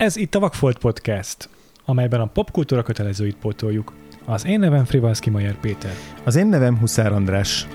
[0.00, 1.48] Ez itt a Vakfolt Podcast,
[1.84, 3.92] amelyben a popkultúra kötelezőit pótoljuk.
[4.26, 5.92] Az én nevem Frivalszki Majer Péter.
[6.24, 7.66] Az én nevem Huszár András.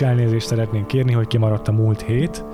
[0.00, 2.44] Is elnézést szeretnénk kérni, hogy kimaradt a múlt hét.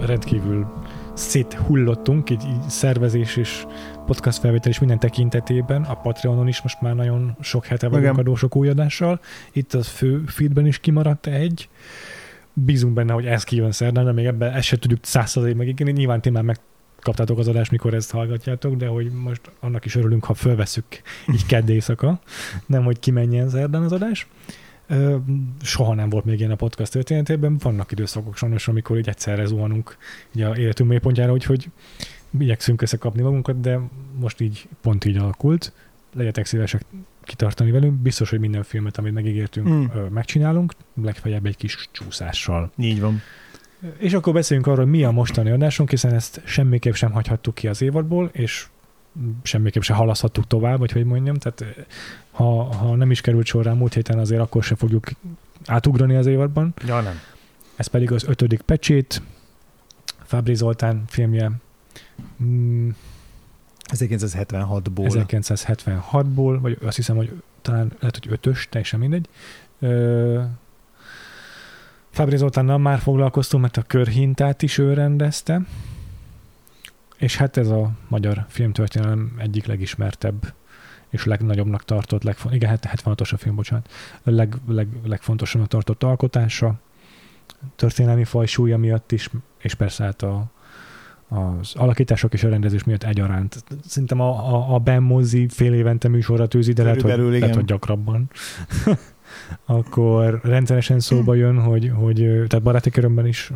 [0.00, 0.66] Rendkívül
[1.14, 3.66] széthullottunk, így, így szervezés és
[4.06, 5.82] podcast felvétel is minden tekintetében.
[5.82, 8.18] A Patreonon is most már nagyon sok hete vagyunk Igen.
[8.18, 9.20] adósok új adással.
[9.52, 11.68] Itt a fő feedben is kimaradt egy.
[12.52, 15.92] Bízunk benne, hogy ez kijön szerdán, de még ebben ezt se tudjuk százszerzalékig megígérni.
[15.92, 20.24] Nyilván ti már megkaptátok az adást, mikor ezt hallgatjátok, de hogy most annak is örülünk,
[20.24, 20.86] ha fölveszük
[21.32, 22.20] így kedd éjszaka,
[22.66, 24.26] nem hogy kimenjen szerdán az adás.
[24.26, 24.64] Ö,
[25.62, 27.56] soha nem volt még ilyen a podcast történetében.
[27.58, 29.96] Vannak időszakok sajnos, amikor így egyszerre zuhanunk
[30.34, 31.70] így a életünk mélypontjára, úgyhogy
[32.38, 33.80] igyekszünk összekapni magunkat, de
[34.20, 35.72] most így pont így alakult.
[36.14, 36.84] Legyetek szívesek
[37.22, 37.94] kitartani velünk.
[37.94, 39.84] Biztos, hogy minden filmet, amit megígértünk, Mm.
[40.10, 42.70] megcsinálunk, legfeljebb egy kis csúszással.
[42.78, 43.22] Így van.
[43.98, 47.68] És akkor beszéljünk arról, hogy mi a mostani adásunk, hiszen ezt semmiképp sem hagyhattuk ki
[47.68, 48.66] az évadból, és
[49.42, 51.84] semmiképp sem halaszthattuk tovább, vagy hogy mondjam, tehát eh,
[52.36, 55.08] ha, ha nem is került sor rá múlt héten, azért akkor se fogjuk
[55.66, 56.74] átugrani az évadban.
[56.86, 57.20] Ja, nem.
[57.76, 59.22] Ez pedig az ötödik pecsét,
[60.22, 61.50] Fábri Zoltán filmje
[62.42, 62.88] mm,
[63.92, 65.26] 1976-ból.
[65.30, 69.28] 1976-ból, vagy azt hiszem, hogy talán lehet, hogy ötös, teljesen mindegy.
[69.78, 70.42] Ö,
[72.10, 75.62] Fábri Zoltánnal már foglalkoztunk, mert a körhintát is ő rendezte,
[77.16, 80.54] és hát ez a magyar filmtörténelem egyik legismertebb
[81.16, 83.92] és legnagyobbnak tartott, legfon- igen, hát 76-os a film, bocsánat,
[84.22, 86.74] leg, leg, legfontosabbnak tartott alkotása,
[87.76, 90.44] történelmi fajsúlya miatt is, és persze hát a,
[91.28, 93.64] az alakítások és a rendezés miatt egyaránt.
[93.86, 97.64] Szerintem a, a, a Ben mozi fél évente műsorra tűzi, de lehet, hogy, lehet, hogy
[97.64, 98.30] gyakrabban.
[99.64, 103.52] akkor rendszeresen szóba jön, hogy, hogy tehát baráti körömben is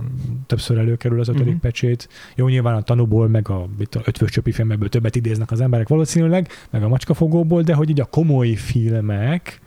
[0.47, 1.61] többször előkerül az ötödik uh-huh.
[1.61, 2.09] pecsét.
[2.35, 5.89] Jó, nyilván a tanúból, meg a, itt a ötvös csöpi filmekből többet idéznek az emberek
[5.89, 9.61] valószínűleg, meg a macskafogóból, de hogy így a komoly filmek,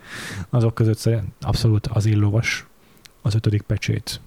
[0.50, 1.10] azok között
[1.42, 2.68] abszolút az illovas
[3.22, 4.22] az ötödik pecsét.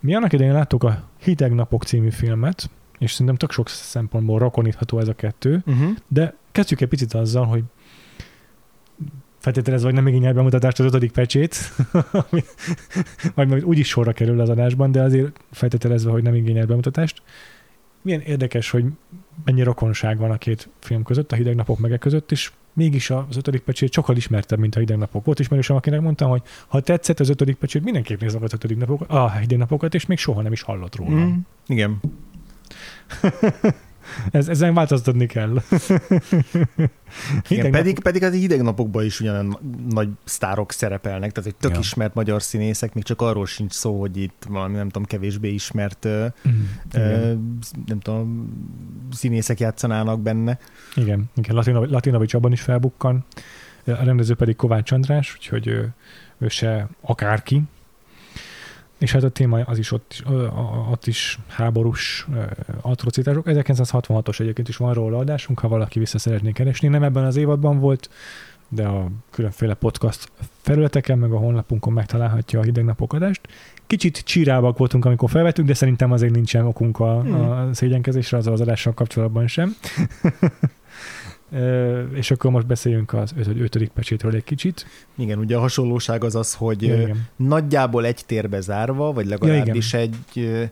[0.00, 4.98] Mi annak idején láttuk a Hideg Napok című filmet, és szerintem tök sok szempontból rokonítható
[4.98, 5.96] ez a kettő, Uh-huh.
[6.08, 7.62] de kezdjük egy picit azzal, hogy
[9.38, 11.56] feltételezve, hogy nem igényel bemutatást az ötödik pecsét,
[12.30, 12.44] ami
[13.34, 17.22] majd majd úgyis sorra kerül az adásban, de azért feltételezve, hogy nem igényel bemutatást.
[18.02, 18.84] Milyen érdekes, hogy
[19.44, 23.10] mennyi rokonság van a két film között, a hideg napok meg e között, és mégis
[23.10, 25.24] az ötödik pecsét sokkal ismertebb, mint a hideg napok.
[25.24, 28.76] Volt ismerősem, akinek mondtam, hogy ha tetszett az ötödik pecsét, mindenképp nézd meg az ötödik
[28.76, 31.24] napokat, a hideg napokat, és még soha nem is hallott róla.
[31.24, 31.36] Mm.
[31.66, 32.00] Igen.
[34.30, 35.62] Ez, ezen változtatni kell.
[35.68, 36.90] Igen,
[37.48, 39.58] Hideg pedig, pedig az hideg napokban is ugyanolyan
[39.88, 41.78] nagy sztárok szerepelnek, tehát egy tök Ja.
[41.78, 46.08] ismert magyar színészek, még csak arról sincs szó, hogy itt valami nem tudom, kevésbé ismert
[46.08, 47.32] Mm, ö,
[47.86, 48.52] nem tudom,
[49.12, 50.58] színészek játszanának benne.
[50.94, 53.24] Igen, igen Latinovics, Latinovics abban is felbukkan,
[53.84, 55.94] a rendező pedig Kovács András, úgyhogy ő,
[56.38, 57.62] ő se akárki.
[58.98, 60.22] És hát a téma az is ott,
[60.90, 62.26] ott is háborús
[62.80, 63.44] atrocitások.
[63.46, 66.88] 1966-os egyébként is van róla adásunk, ha valaki vissza szeretné keresni.
[66.88, 68.10] Nem ebben az évadban volt,
[68.68, 73.40] de a különféle podcast felületeken, meg a honlapunkon megtalálhatja a hideg napok adást.
[73.86, 78.60] Kicsit csírábbak voltunk, amikor felvettük, de szerintem azért nincsen okunk a, a szégyenkezésre azzal az
[78.60, 79.76] adással kapcsolatban sem.
[82.14, 84.86] És akkor most beszéljünk az ötöd, ötödik pecsétről egy kicsit.
[85.16, 87.26] Igen, ugye a hasonlóság az az, hogy Ja, igen.
[87.36, 90.62] nagyjából egy térbe zárva, vagy legalábbis egy ö,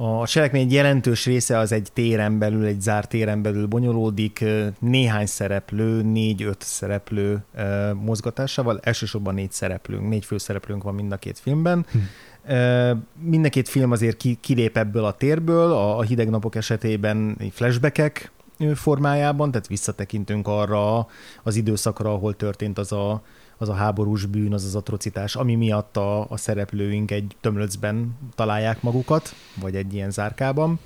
[0.00, 4.44] a cselekmény egy jelentős része az egy téren belül, egy zárt téren belül bonyolódik,
[4.78, 7.44] néhány szereplő, négy-öt szereplő
[7.94, 11.86] mozgatásával, elsősorban négy szereplőnk, négy főszereplőnk van mind a két filmben.
[11.90, 11.98] Hm.
[13.20, 18.30] Mind a két film azért ki, kilép ebből a térből, a, hideg napok esetében flashbackek
[18.74, 21.06] formájában, tehát visszatekintünk arra
[21.42, 23.22] az időszakra, ahol történt az a,
[23.58, 28.82] az a háborús bűn, az az atrocitás, ami miatt a, a szereplőink egy tömlöcben találják
[28.82, 30.78] magukat, vagy egy ilyen zárkában,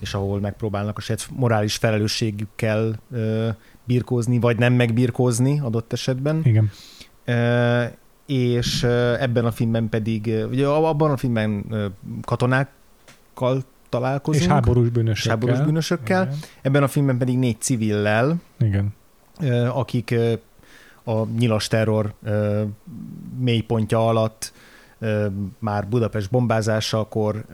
[0.00, 3.48] és ahol megpróbálnak a saját morális felelősségükkel ö,
[3.84, 6.40] birkózni, vagy nem megbirkózni adott esetben.
[6.44, 6.70] Igen.
[7.24, 7.84] Ö,
[8.26, 8.82] és
[9.18, 11.64] ebben a filmben pedig, ugye abban a filmben
[12.22, 14.44] katonákkal találkozunk.
[14.44, 15.14] És háborús bűnösökkel.
[15.14, 16.22] És háborús bűnösökkel.
[16.22, 16.38] Igen.
[16.62, 18.94] Ebben a filmben pedig négy civillel, Igen.
[19.68, 20.14] akik
[21.04, 22.14] a nyilas terror
[23.38, 24.52] mélypontja alatt
[25.58, 27.44] már Budapest bombázásakor,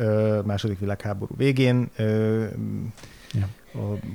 [0.44, 1.90] második világháború végén
[3.32, 3.48] ja.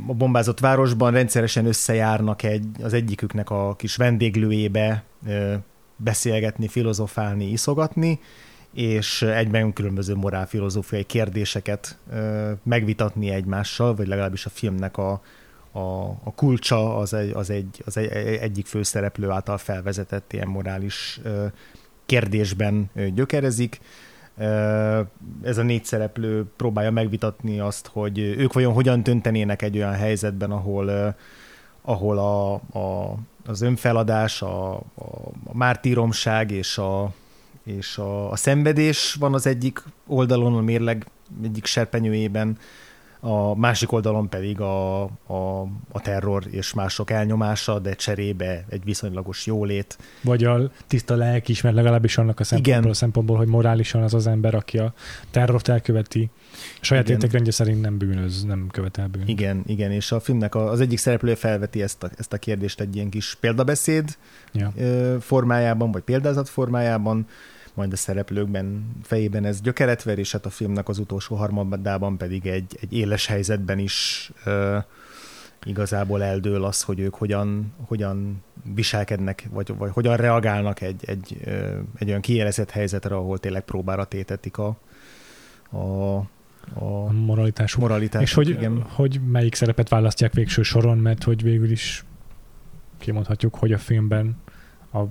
[0.08, 5.04] a bombázott városban rendszeresen összejárnak egy, az egyiküknek a kis vendéglőjébe
[5.96, 8.20] beszélgetni, filozofálni, iszogatni,
[8.74, 11.98] és egyben különböző morálfilozófiai kérdéseket
[12.64, 15.22] megvitatni egymással, vagy legalábbis a filmnek a,
[15.72, 18.08] a, a kulcsa az, egy, az, egy, az egy,
[18.42, 21.20] egyik főszereplő által felvezetett ilyen morális
[22.06, 23.80] kérdésben gyökerezik.
[25.42, 30.52] Ez a négy szereplő próbálja megvitatni azt, hogy ők vajon hogyan döntenének egy olyan helyzetben,
[30.52, 31.16] ahol,
[31.82, 34.82] ahol a, a, az önfeladás, a, a,
[35.44, 37.14] a mártíromság és a,
[37.64, 41.08] és a, a szenvedés van az egyik oldalon, a mérleg
[41.44, 42.58] egyik serpenyőjében,
[43.26, 45.62] a másik oldalon pedig a, a,
[45.92, 49.98] a terror és mások elnyomása, de cserébe egy viszonylagos jólét.
[50.22, 52.92] Vagy a tiszta lelkiismeret legalábbis annak a szempontból, Igen.
[52.92, 54.94] a szempontból, hogy morálisan az az ember, aki a
[55.32, 59.28] terrort elköveti, a saját értékrendje szerint nem bűnöz, nem követel bűn.
[59.28, 62.96] Igen, igen, és a filmnek az egyik szereplője felveti ezt a, ezt a kérdést egy
[62.96, 64.18] ilyen kis példabeszéd
[64.54, 64.74] ja.
[65.20, 67.28] formájában, vagy példázat formájában,
[67.74, 72.48] majd a szereplőkben fejében ez gyökeret ver, és hát a filmnek az utolsó harmadában pedig
[72.48, 74.78] egy, egy éles helyzetben is ö,
[75.66, 78.44] igazából eldől az, hogy ők hogyan, hogyan
[78.76, 84.06] viselkednek, vagy, vagy hogyan reagálnak egy, egy, ö, egy olyan kijelezett helyzetre, ahol tényleg próbára
[84.06, 84.78] tétetik a,
[85.70, 86.16] a,
[86.74, 87.82] a moralitásuk.
[87.82, 88.28] moralitásuk.
[88.28, 88.82] És hogy, igen.
[88.82, 92.06] hogy melyik szerepet választják végső soron, mert hogy végül is
[92.98, 94.36] kimondhatjuk, hogy a filmben
[94.94, 95.02] a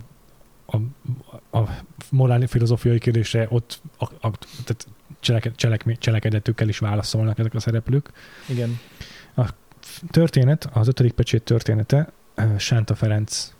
[0.72, 1.68] a, a
[2.10, 4.30] morális filozófiai kérdésre ott a, a,
[4.64, 4.86] tehát
[5.20, 8.10] cseleke, cselek, cselekedetükkel is válaszolnak ezek a szereplők.
[8.48, 8.78] Igen.
[9.36, 9.48] A
[10.10, 12.12] történet, az ötödik pecsét története
[12.56, 13.52] Sánta Ferenc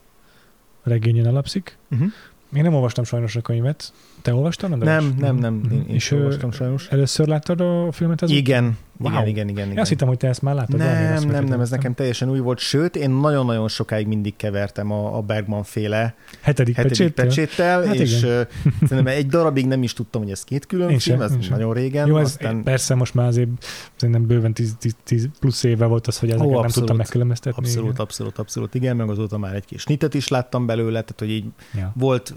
[0.82, 1.79] regényén alapszik.
[1.91, 2.12] Uh-huh.
[2.53, 3.93] Én nem olvastam sajnos a könyvet.
[4.23, 4.79] Te olvastad?
[4.79, 5.61] Nem, nem, nem.
[5.73, 6.89] Én, én és olvastam sajnos.
[6.89, 8.23] Először láttad a filmet?
[8.23, 8.37] Ezzel?
[8.37, 9.13] Igen, Wow.
[9.13, 9.79] Igen, igen, igen, igen.
[9.79, 10.79] Azt hittem, hogy te ezt már láttad.
[10.79, 14.91] Nem, nem, nem, nem, ez nekem teljesen új volt, sőt, én nagyon-nagyon sokáig mindig kevertem
[14.91, 18.47] a, a Bergman féle hetedik, hetedik pecséttel, hát és igen.
[18.81, 21.57] szerintem egy darabig nem is tudtam, hogy ez két külön én film, sem, ez sem.
[21.57, 22.07] nagyon régen.
[22.07, 22.63] Jó, ez aztán...
[22.63, 23.49] persze most már azért
[23.97, 27.63] szerintem bőven 10, 10, 10 plusz éve volt az, hogy ezeket Ó, nem tudtam megkülönböztetni.
[27.65, 28.01] Abszolút, igen.
[28.01, 31.45] abszolút, abszolút, igen, meg azóta már egy kis nitet is láttam belőle, tehát hogy így
[31.75, 31.93] ja.
[31.97, 32.35] volt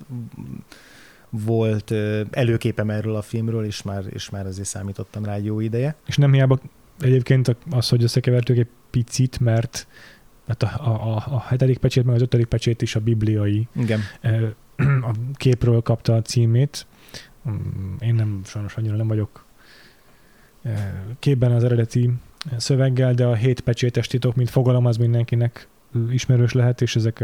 [1.44, 1.94] volt
[2.32, 5.96] előképem erről a filmről, és már, és már azért számítottam rá egy jó ideje.
[6.06, 6.60] És nem hiába
[7.00, 9.88] egyébként az, hogy összekevertük egy picit, mert
[10.48, 14.00] mert a, a, a hetedik pecsét, meg az ötödik pecsét is a bibliai Igen.
[15.10, 16.86] a képről kapta a címét.
[17.50, 19.46] Mm, én nem, sajnos annyira nem vagyok
[21.20, 22.12] képben az eredeti
[22.58, 25.68] szöveggel, de a hét pecsétes titok, mint fogalom, az mindenkinek
[26.10, 27.24] ismerős lehet, és ezek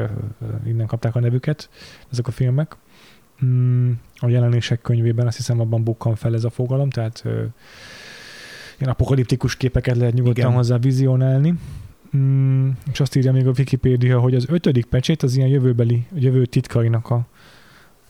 [0.66, 1.70] innen kapták a nevüket,
[2.12, 2.76] ezek a filmek.
[3.46, 7.24] Mm, a jelenések könyvében azt hiszem abban bukkan fel ez a fogalom, tehát
[8.78, 10.56] ilyen apokaliptikus képeket lehet nyugodtan Igen.
[10.56, 11.54] hozzá vizionálni.
[12.18, 16.46] Mm, és azt írja még a Wikipédia, hogy az ötödik pecsét az ilyen jövőbeli, jövő
[16.46, 17.26] titkainak a,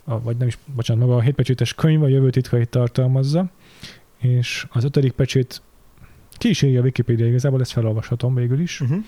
[0.04, 3.50] a vagy nem is, bocsánat, maga a hétpecsétes könyv a jövő titkait tartalmazza,
[4.18, 5.62] és az ötödik pecsét
[6.32, 8.82] ki is írja a Wikipédia, igazából ezt felolvashatom végül is.
[8.82, 9.04] Uh-huh.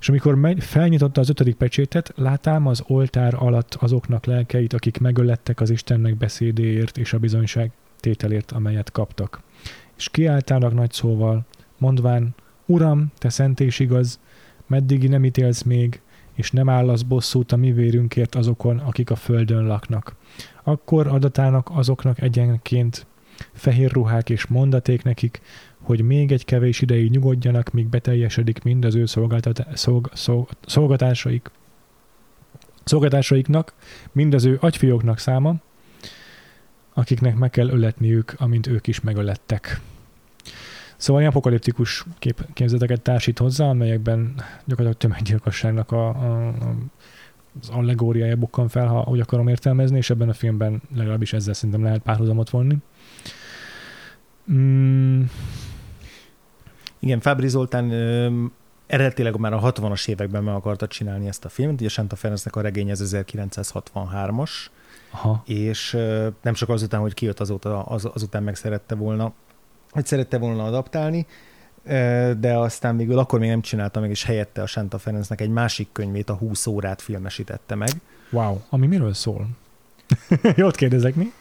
[0.00, 5.70] És amikor felnyitotta az ötödik pecsétet, látám az oltár alatt azoknak lelkeit, akik megölettek az
[5.70, 9.42] Istennek beszédéért és a bizonyság tételért, amelyet kaptak
[9.96, 11.44] és kiáltának nagy szóval,
[11.78, 12.34] mondván,
[12.66, 14.20] Uram, te szent és igaz,
[14.66, 16.00] meddig nem ítélsz még,
[16.34, 20.14] és nem állasz bosszút a mi vérünkért azokon, akik a földön laknak.
[20.62, 23.06] Akkor adatának azoknak egyenként
[23.52, 25.40] fehér ruhák és mondaték nekik,
[25.86, 31.50] hogy még egy kevés ideig nyugodjanak, míg beteljesedik mind az ő szolgáltat- szolg- szolg- szolgatásaik,
[32.84, 33.74] szolgatásaiknak,
[34.12, 35.54] mind az ő agyfióknak száma,
[36.94, 39.80] akiknek meg kell öletniük, amint ők is megölettek.
[40.96, 46.74] Szóval ilyen apokaliptikus kép, képzeteket társít hozzá, amelyekben gyakorlatilag tömeggyilkosságnak a, a, a
[47.60, 51.82] az allegóriája bukkan fel, ha úgy akarom értelmezni, és ebben a filmben legalábbis ezzel szerintem
[51.82, 52.76] lehet párhuzamot vonni.
[54.52, 55.22] Mm.
[57.06, 57.90] Igen, Fábri Zoltán
[58.86, 62.60] eredetileg már a 60-as években meg akarta csinálni ezt a filmet, ugye Santa Ferencnek a
[62.60, 64.50] regény ez 1963-as,
[65.10, 65.42] Aha.
[65.46, 65.92] és
[66.42, 69.32] nem csak azután, hogy kijött azóta, az, azután meg szerette volna,
[69.90, 71.26] hogy szerette volna adaptálni,
[72.38, 75.88] de aztán végül akkor még nem csinálta meg, és helyette a Santa Ferencnek egy másik
[75.92, 77.90] könyvét, a 20 órát filmesítette meg.
[78.30, 79.48] Wow, ami miről szól?
[80.56, 81.32] Jót kérdezek, mi?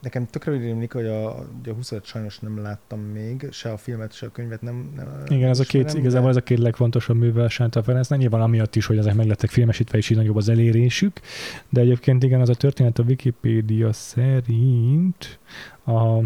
[0.00, 4.26] Nekem tökre rémlik, hogy a, a 25 sajnos nem láttam még, se a filmet, se
[4.26, 4.92] a könyvet nem.
[4.96, 6.30] nem Igen, ez a két, ismerem, igazából de...
[6.30, 8.18] ez a két legfontosabb művel Sánta Ferencnek.
[8.18, 11.20] Nyilván amiatt is, hogy ezek meg lettek filmesítve, és így nagyobb az elérésük.
[11.68, 15.38] De egyébként igen, az a történet a Wikipédia szerint
[15.84, 16.20] a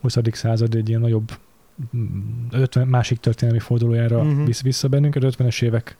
[0.00, 0.16] 20.
[0.32, 1.30] század egy ilyen nagyobb
[2.50, 4.46] 50 mm, másik történelmi fordulójára uh-huh.
[4.46, 5.96] visz vissza bennünket, 50-es évek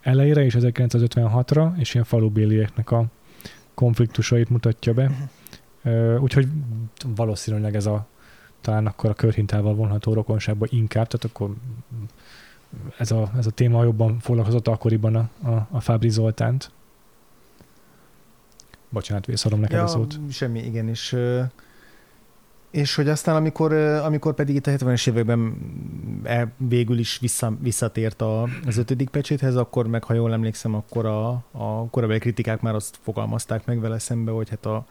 [0.00, 3.04] elejére és 1956-ra, és ilyen falubélieknek a
[3.74, 5.02] konfliktusait mutatja be.
[5.02, 5.28] Uh-huh.
[6.20, 6.48] Úgyhogy
[7.06, 8.06] valószínűleg ez a
[8.60, 11.54] talán akkor a körhintával vonható rokonságban inkább, tehát akkor
[12.98, 16.70] ez a, ez a téma jobban foglalkozott akkoriban a, a, a Fábri Zoltánt.
[18.88, 20.18] Bocsánat, visszadom neked ja, a szót.
[20.30, 21.16] Semmi, igen, és
[22.70, 25.56] és hogy aztán, amikor, amikor pedig itt a 70-es években
[26.22, 31.06] el, végül is vissza, visszatért a, az ötödik pecséthez, akkor meg, ha jól emlékszem, akkor
[31.06, 34.86] a, a korábbi kritikák már azt fogalmazták meg vele szembe, hogy hát a,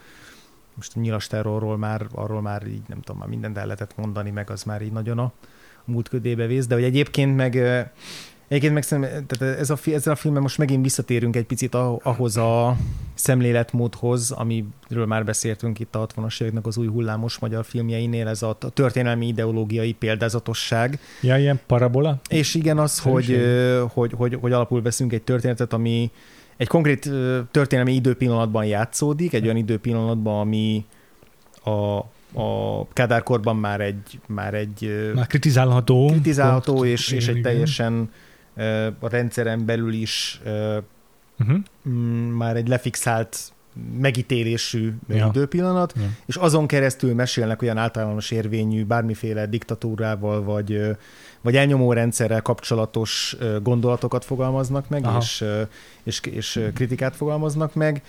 [0.75, 4.29] most a nyilas terrorról már, arról már így nem tudom, már mindent el lehetett mondani,
[4.29, 5.31] meg az már így nagyon a
[5.85, 7.55] múlt ködébe vész, de hogy egyébként meg
[8.49, 8.85] Egyébként meg
[9.27, 12.77] tehát ez a, ezzel a filmmel most megint visszatérünk egy picit ahhoz a
[13.13, 18.57] szemléletmódhoz, amiről már beszéltünk itt a 60-as éveknek az új hullámos magyar filmjeinél, ez a
[18.73, 20.99] történelmi ideológiai példázatosság.
[21.21, 22.19] Ja, ilyen parabola?
[22.29, 23.41] És igen, az, hogy,
[23.93, 26.11] hogy, hogy, hogy alapul veszünk egy történetet, ami
[26.59, 27.09] egy konkrét
[27.51, 30.85] történelmi időpillanatban játszódik, egy olyan időpillanatban, ami
[31.63, 31.97] a,
[32.41, 38.11] a Kádárkorban már egy, már egy már kritizálható, kritizálható és, és egy teljesen
[38.99, 40.41] a rendszeren belül is
[41.39, 41.57] uh-huh.
[42.37, 43.51] már egy lefixált
[43.99, 45.27] megítélésű ja.
[45.27, 46.09] időpillanat, ja.
[46.25, 50.81] és azon keresztül mesélnek olyan általános érvényű bármiféle diktatúrával vagy,
[51.41, 55.45] vagy elnyomó rendszerrel kapcsolatos gondolatokat fogalmaznak meg, és,
[56.03, 58.01] és, és kritikát fogalmaznak meg,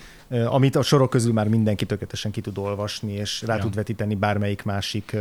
[0.47, 3.63] amit a sorok közül már mindenki tökéletesen ki tud olvasni, és rá ja.
[3.63, 5.17] tud vetíteni bármelyik másik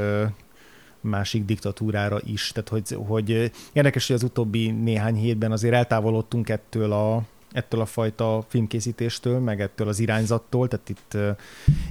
[1.01, 2.51] másik diktatúrára is.
[2.51, 7.85] Tehát, hogy, hogy érdekes, hogy az utóbbi néhány hétben azért eltávolodtunk ettől a, ettől a
[7.85, 11.17] fajta filmkészítéstől, meg ettől az irányzattól, tehát itt,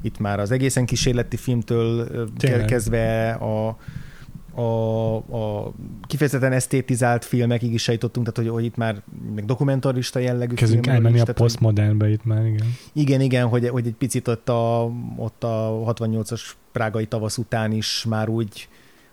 [0.02, 2.64] itt már az egészen kísérleti filmtől Tényleg.
[2.64, 3.76] kezdve a,
[4.60, 5.72] a, a
[6.06, 9.02] kifejezetten esztétizált filmekig is sejtottunk, tehát hogy, hogy itt már
[9.34, 12.74] meg dokumentarista jellegű Kezdünk elmenni a posztmodernbe itt már, igen.
[12.92, 18.04] Igen, igen, hogy, hogy egy picit ott a, ott a 68-as prágai tavasz után is
[18.08, 18.68] már úgy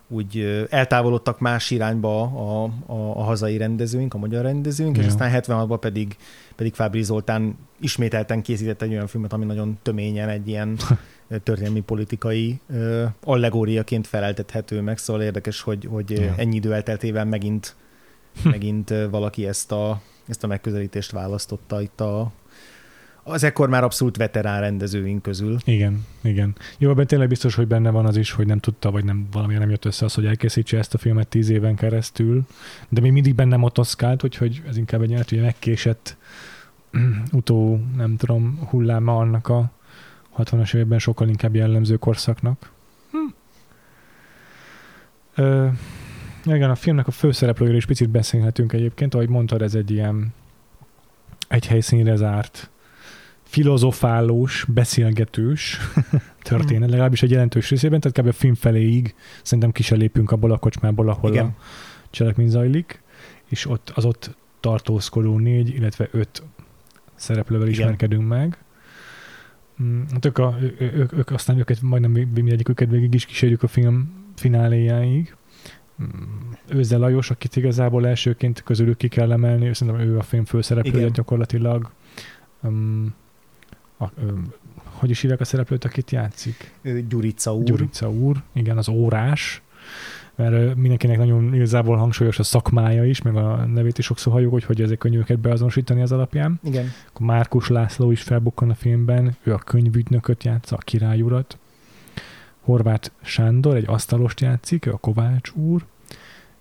[0.08, 5.02] úgy eltávolodtak más irányba a, a, a hazai rendezőink, a magyar rendezőink, ja.
[5.02, 6.16] és aztán 76-ban pedig,
[6.56, 10.78] pedig Fábri Zoltán ismételten készített egy olyan filmet, ami nagyon töményen egy ilyen
[11.44, 16.34] történelmi politikai uh, allegóriaként feleltethető meg, szóval érdekes, hogy, hogy ja.
[16.38, 17.76] ennyi idő elteltével megint,
[18.44, 22.32] megint valaki ezt a, ezt a megközelítést választotta itt a,
[23.28, 25.58] az ekkor már abszolút veterán rendezőink közül.
[25.64, 26.56] Igen, igen.
[26.78, 29.62] Jó, ebben tényleg biztos, hogy benne van az is, hogy nem tudta, vagy nem valamilyen
[29.62, 32.42] nem jött össze az, hogy elkészítse ezt a filmet tíz éven keresztül,
[32.90, 36.18] de még mindig benne motoszkált, úgyhogy ez inkább egy hogy megkésett
[37.32, 39.72] utó, nem tudom, hulláma annak a
[40.38, 42.72] 60-as években sokkal inkább jellemző korszaknak.
[43.12, 43.18] Hm.
[45.36, 45.68] Ö,
[46.44, 50.34] igen, a filmnek a főszereplőjéről is picit beszélhetünk egyébként, ahogy mondtad, ez egy ilyen
[51.48, 52.70] egy helyszínre zárt
[53.56, 55.80] filozofálós, beszélgetős
[56.50, 58.28] történet, legalábbis egy jelentős részében, tehát kb.
[58.28, 61.46] a film feléig szerintem ki se lépünk abból a kocsmából, ahol Igen.
[61.46, 61.56] a
[62.10, 63.02] cselekmény zajlik,
[63.50, 66.44] és ott az ott tartózkodó négy, illetve öt
[67.16, 67.80] szereplővel Igen.
[67.80, 68.58] ismerkedünk meg.
[69.84, 73.68] Mm, hát ők, a, ők, ők, aztán őket majdnem mindegyik őket végig is kísérjük a
[73.68, 75.36] film fináléjáig.
[76.04, 76.08] Mm,
[76.70, 81.92] Őzzel Lajos, akit igazából elsőként közülük ki kell emelni, szerintem ő a film főszereplője gyakorlatilag.
[82.62, 83.14] Um,
[84.06, 84.12] a,
[84.84, 86.74] hogy is hívják a szereplőt, akit játszik?
[87.08, 87.64] Gyurica úr.
[87.64, 89.62] Gyurica úr, igen, az órás,
[90.36, 94.64] mert mindenkinek nagyon igazából hangsúlyos a szakmája is, meg a nevét is sokszor halljuk, hogy
[94.64, 96.60] hogy ezek könnyű őket beazonosítani az alapján.
[96.64, 96.92] Igen.
[97.08, 101.58] Akkor Márkus László is felbukkan a filmben, ő a könyvügynököt játsza, a királyurat.
[102.62, 105.86] Horváth Sándor egy asztalost játszik, ő a Kovács úr,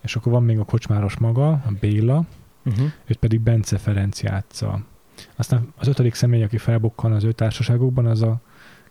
[0.02, 2.24] és akkor van még a kocsmáros maga, a Béla,
[2.64, 2.86] uh-huh.
[3.06, 4.80] őt pedig Bence Ferenc játsza.
[5.37, 8.40] Aztán az ötödik személy, aki felbukkan az ő társaságokban, az a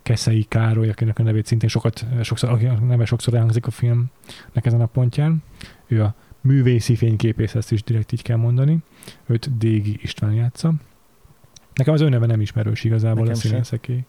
[0.03, 4.81] Keszei Károly, akinek a nevét szintén sokat, sokszor, a neve sokszor elhangzik a filmnek ezen
[4.81, 5.43] a pontján.
[5.87, 8.77] Ő a művészi fényképész, ezt is direkt így kell mondani.
[9.25, 10.73] Őt Dégi István játsza.
[11.73, 14.05] Nekem az ő neve nem ismerős igazából Nekem a színészeké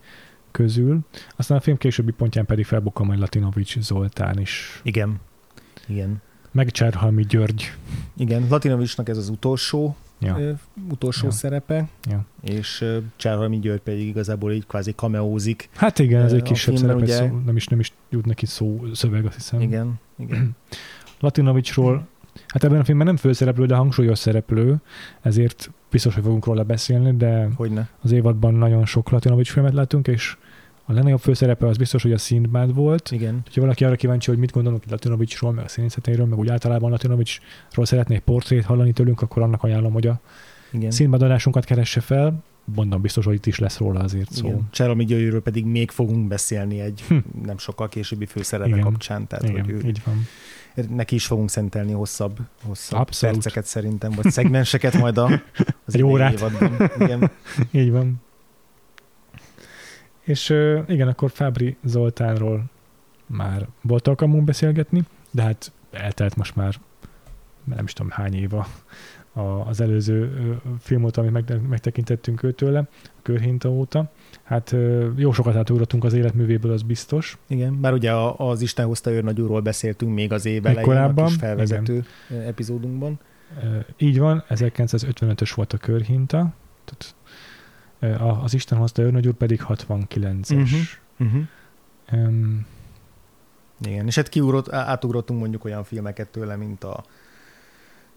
[0.51, 1.01] közül.
[1.37, 4.81] Aztán a film későbbi pontján pedig felbukkan majd Latinovics Zoltán is.
[4.83, 5.21] Igen.
[5.87, 6.23] Igen.
[6.53, 7.73] Meg Cserhalmi György.
[8.17, 10.39] Igen, Latinovicsnak ez az utolsó Ja.
[10.39, 10.53] ö,
[10.91, 11.33] utolsó Ja.
[11.33, 12.25] szerepe, Ja.
[12.43, 12.85] és
[13.17, 15.69] Csárhalmi György pedig igazából így kvázi kameózik.
[15.77, 18.47] Hát igen, ez egy kisebb filmben szerep, ugye- szó, nem is, nem is jut neki
[18.47, 19.61] szó, szöveg, azt hiszem.
[19.61, 20.51] Igen, igen.
[21.21, 22.07] Latinovicsról,
[22.49, 24.77] hát ebben a filmben nem főszereplő, de hangsúlyos szereplő,
[25.21, 27.89] ezért biztos, hogy fogunk róla beszélni, de Hogyne.
[28.03, 30.37] az évadban nagyon sok Latinovics filmet látunk, és
[30.87, 33.11] a legnagyobb főszerepe az biztos, hogy a Sindbad volt.
[33.11, 33.43] Igen.
[33.55, 37.85] Ha valaki arra kíváncsi, hogy mit gondolunk Latinovicsról, meg a színészeteiről, meg úgy általában Latinovicsról
[37.87, 40.21] szeretné egy portrét hallani tőlünk, akkor annak ajánlom, hogy a
[40.73, 41.13] Igen.
[41.13, 42.43] Adásunkat keresse fel.
[42.75, 44.47] Mondom biztos, hogy itt is lesz róla azért szó.
[44.47, 44.69] Igen.
[44.71, 47.17] Csárhalmi Györgyről pedig még fogunk beszélni egy Hm.
[47.45, 48.81] nem sokkal későbbi főszerepe Igen.
[48.81, 50.27] kapcsán, tehát Igen, hogy ő, így van.
[50.91, 53.35] neki is fogunk szentelni hosszabb, hosszabb Abszolút.
[53.35, 55.25] perceket szerintem, vagy szegmenseket majd a,
[55.87, 56.33] az Egy órát.
[56.33, 56.91] Évadban.
[56.99, 57.31] Igen.
[57.83, 58.23] Így van.
[60.25, 60.51] És
[60.87, 62.65] igen, akkor Fábri Zoltánról
[63.27, 66.75] már volt alkalmunk beszélgetni, de hát eltelt most már
[67.65, 68.67] nem is tudom hány éva
[69.67, 70.33] az előző
[70.81, 74.11] film óta, amit meg, megtekintettünk őtőle, a körhinta óta.
[74.43, 74.77] Hát
[75.17, 77.39] jó sokat átugrottunk az életművéből, az biztos.
[77.47, 81.37] Igen, bár ugye az Isten hozta őrnagyúról beszéltünk még az év elején, korábban, a kis
[81.37, 82.43] felvezető igen.
[82.43, 83.19] epizódunkban.
[83.97, 86.55] Így van, 1955-ös volt a körhinta,
[86.85, 87.15] tehát
[88.43, 90.49] az Isten hozta őrnagyúr pedig 69-es.
[90.49, 90.61] Mhm.
[90.61, 90.79] Uh-huh.
[92.09, 92.27] Uh-huh.
[92.29, 92.67] Um,
[93.87, 97.05] Igen, és hát kiugrott, átugrottunk mondjuk olyan filmeket tőle, mint a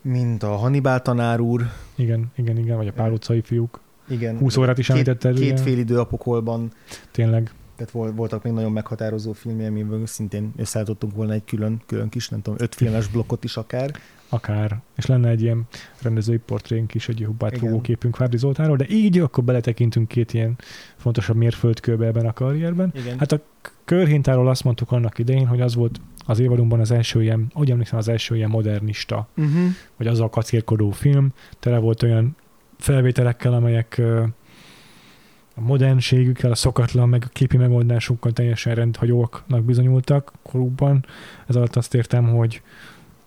[0.02, 3.80] mint a Hannibal tanár úr, igen, igen, igen, vagy a Pál utcai fiúk.
[4.10, 4.38] igen.
[4.38, 5.46] 20 órát is két, említetted, ugye?
[5.46, 6.72] két fél idő a pokolban,
[7.12, 7.52] Tényleg.
[7.76, 12.30] tehát vol- voltak még nagyon meghatározó filmje, amiből szintén összeállítottunk volna egy külön, külön kis,
[12.30, 13.92] nem tudom, öt filmes blokkot is akár.
[14.30, 14.80] Akár.
[14.96, 15.68] És lenne egy ilyen
[16.02, 17.82] rendezői portrénk is, egy Igen.
[17.82, 20.56] képünk Fábri Zoltánról, de így akkor beletekintünk két ilyen
[20.96, 22.94] fontosabb mérföldkőbe ebben a karrierben.
[22.96, 23.20] Igen.
[23.20, 23.42] Hát a
[23.86, 27.98] körhintáról azt mondtuk annak idején, hogy az volt az évadunkban az első ilyen, úgy emlékszem,
[27.98, 29.62] az első ilyen modernista, uh-huh.
[29.98, 31.34] vagy azzal kacérkodó film.
[31.60, 32.36] Tele volt olyan
[32.78, 34.02] felvételekkel, amelyek
[35.56, 41.06] a modernségükkel, a szokatlan, meg a képi megoldásukkal teljesen rendhagyóknak bizonyultak korukban.
[41.46, 42.62] Ez alatt azt értem, hogy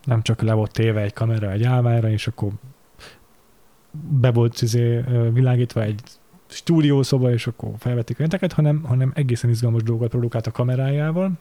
[0.03, 2.51] nem csak le volt téve egy kamera egy állvára, és akkor
[4.09, 6.01] be volt izé, világítva egy
[6.47, 11.31] stúdiószoba, és akkor felvették a jenteket, hanem, hanem egészen izgalmas dolgokat produkált a kamerájával,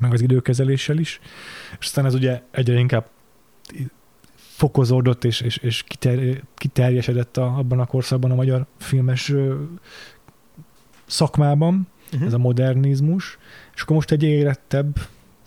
[0.00, 1.20] meg az időkezeléssel is.
[1.78, 3.06] És aztán ez ugye egyre inkább
[4.36, 9.32] fokozódott és, és, és kiter, kiterjesedett a, abban a korszakban a magyar filmes
[11.06, 12.26] szakmában, Uh-huh.
[12.26, 13.38] ez a modernizmus,
[13.74, 14.98] és akkor most egy érettebb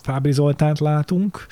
[0.02, 1.46] Fábri Zoltánt látunk.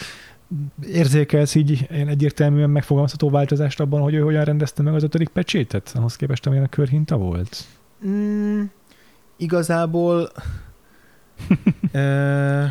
[0.92, 5.92] Érzékelsz így ilyen egyértelműen megfogalmazható változást abban, hogy ő hogyan rendezte meg az ötödik pecsétet,
[5.96, 7.64] ahhoz képest, amilyen a körhinta volt?
[8.06, 8.62] Mm,
[9.36, 10.28] igazából
[11.92, 12.64] ö,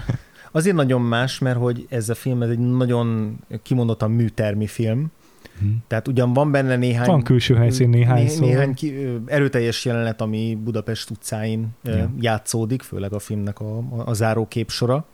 [0.52, 5.12] azért nagyon más, mert hogy ez a film ez egy nagyon kimondottan műtermi film,
[5.60, 5.66] Hm.
[5.88, 8.46] tehát ugyan van benne néhány Van külső helyszín néhány né- szó.
[8.46, 8.94] néhány ki,
[9.26, 12.12] erőteljes jelenet, ami Budapest utcáin Ja.
[12.20, 15.06] játszódik, főleg a filmnek a, a záró képsora.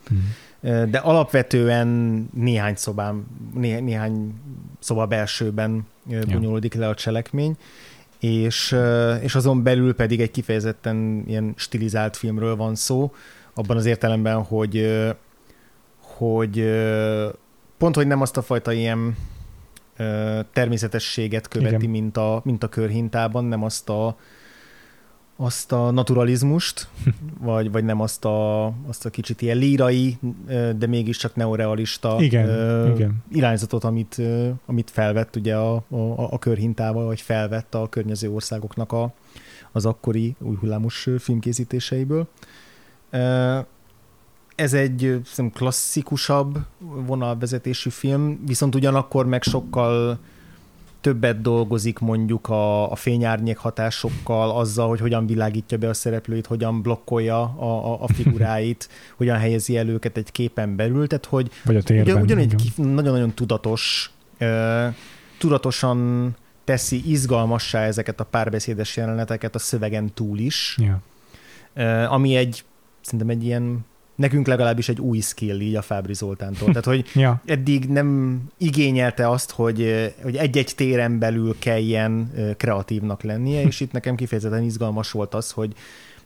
[0.64, 1.88] De alapvetően
[2.34, 4.34] néhány szobám, né, néhány
[4.80, 5.88] szoba belsőben
[6.32, 7.58] bonyolódik le a cselekmény,
[8.20, 8.76] és,
[9.22, 13.14] és azon belül pedig egy kifejezetten ilyen stilizált filmről van szó,
[13.54, 15.04] abban az értelemben, hogy,
[16.00, 16.82] hogy
[17.78, 19.18] pont, hogy nem azt a fajta ilyen
[20.54, 21.90] természetességet követi, Igen.
[21.90, 24.18] mint a, mint a körhintában, nem azt a,
[25.44, 26.88] azt a naturalizmust,
[27.40, 30.18] vagy, vagy nem azt a, azt a kicsit ilyen lírai,
[30.76, 33.24] de mégiscsak neorealista Igen, ö, igen.
[33.32, 34.22] irányzatot, amit,
[34.66, 39.14] amit felvett ugye a, a, a körhintával, vagy felvett a környező országoknak a,
[39.72, 42.28] az akkori új hullámos ö, filmkészítéseiből.
[44.56, 45.22] Ez egy
[45.54, 46.60] klasszikusabb
[47.06, 50.20] vonalvezetésű film, viszont ugyanakkor meg sokkal
[51.04, 56.82] többet dolgozik mondjuk a, a fényárnyék hatásokkal, azzal, hogy hogyan világítja be a szereplőit, hogyan
[56.82, 61.76] blokkolja a, a, a figuráit, hogyan helyezi el őket egy képen belül, tehát hogy Vagy
[61.76, 62.22] a térben.
[62.22, 62.58] ugyanegy igen.
[62.58, 64.88] kif- nagyon-nagyon tudatos, ö,
[65.38, 66.30] tudatosan
[66.64, 71.02] teszi izgalmassá ezeket a párbeszédes jeleneteket a szövegen túl is, Ja.
[71.74, 72.64] ö, ami egy,
[73.02, 76.68] szerintem egy ilyen, nekünk legalábbis egy új skill így a Fábri Zoltántól.
[76.68, 83.62] Tehát, hogy ja, eddig nem igényelte azt, hogy, hogy egy-egy téren belül kelljen kreatívnak lennie,
[83.68, 85.74] és itt nekem kifejezetten izgalmas volt az, hogy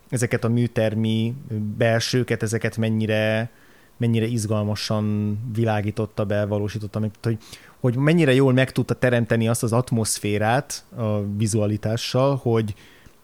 [0.10, 1.34] ezeket a műtermi
[1.78, 3.50] belsőket, ezeket mennyire,
[3.98, 7.38] mennyire izgalmasan világította be, valósította meg, hogy,
[7.80, 12.74] hogy mennyire jól meg tudta teremteni azt az atmoszférát a vizualitással, hogy,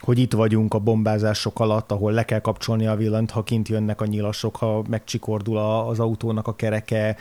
[0.03, 4.01] hogy itt vagyunk a bombázások alatt, ahol le kell kapcsolni a villant, ha kint jönnek
[4.01, 7.17] a nyilasok, ha megcsikordul az autónak a kereke,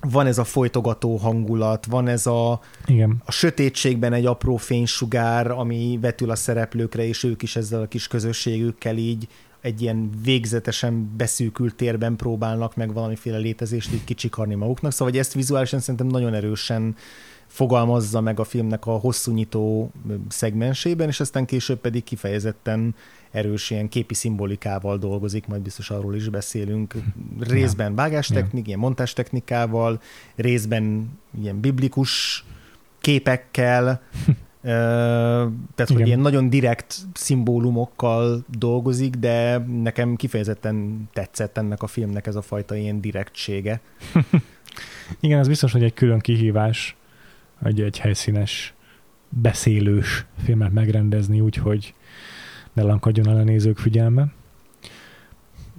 [0.00, 3.22] van ez a folytogató hangulat, van ez a, Igen.
[3.24, 8.08] a sötétségben egy apró fénysugár, ami vetül a szereplőkre, és ők is ezzel a kis
[8.08, 9.28] közösségükkel így
[9.60, 14.92] egy ilyen végzetesen beszűkült térben próbálnak meg valamiféle létezést így kicsikarni maguknak.
[14.92, 16.96] Szóval hogy ezt vizuálisan szerintem nagyon erősen
[17.52, 19.90] fogalmazza meg a filmnek a hosszú nyitó
[20.28, 22.94] szegmensében, és aztán később pedig kifejezetten
[23.30, 26.94] erős ilyen képi szimbolikával dolgozik, majd biztos arról is beszélünk.
[27.40, 30.00] Részben vágástechnik, ilyen montástechnikával,
[30.34, 31.10] részben
[31.40, 32.44] ilyen biblikus
[33.00, 34.02] képekkel,
[34.62, 35.96] tehát, Igen.
[35.96, 42.42] hogy ilyen nagyon direkt szimbólumokkal dolgozik, de nekem kifejezetten tetszett ennek a filmnek ez a
[42.42, 43.80] fajta ilyen direktsége.
[45.20, 46.96] Igen, ez biztos, hogy egy külön kihívás,
[47.62, 48.74] hogy egy helyszínes,
[49.28, 51.94] beszélős filmet megrendezni úgy, hogy
[52.72, 54.26] ne lankadjon el a nézők figyelme.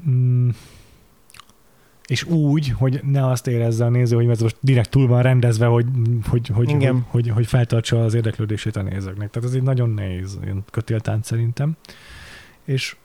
[0.09, 0.49] Mm.
[2.07, 5.65] És úgy, hogy ne azt érezze a néző, hogy ez most direkt túl van rendezve,
[5.65, 5.85] hogy,
[6.29, 9.29] hogy, hogy, hogy, hogy, hogy feltartsa az érdeklődését a nézőknek.
[9.29, 10.39] Tehát ez egy nagyon nehéz
[10.71, 11.75] kötéltánc szerintem.
[12.63, 12.95] És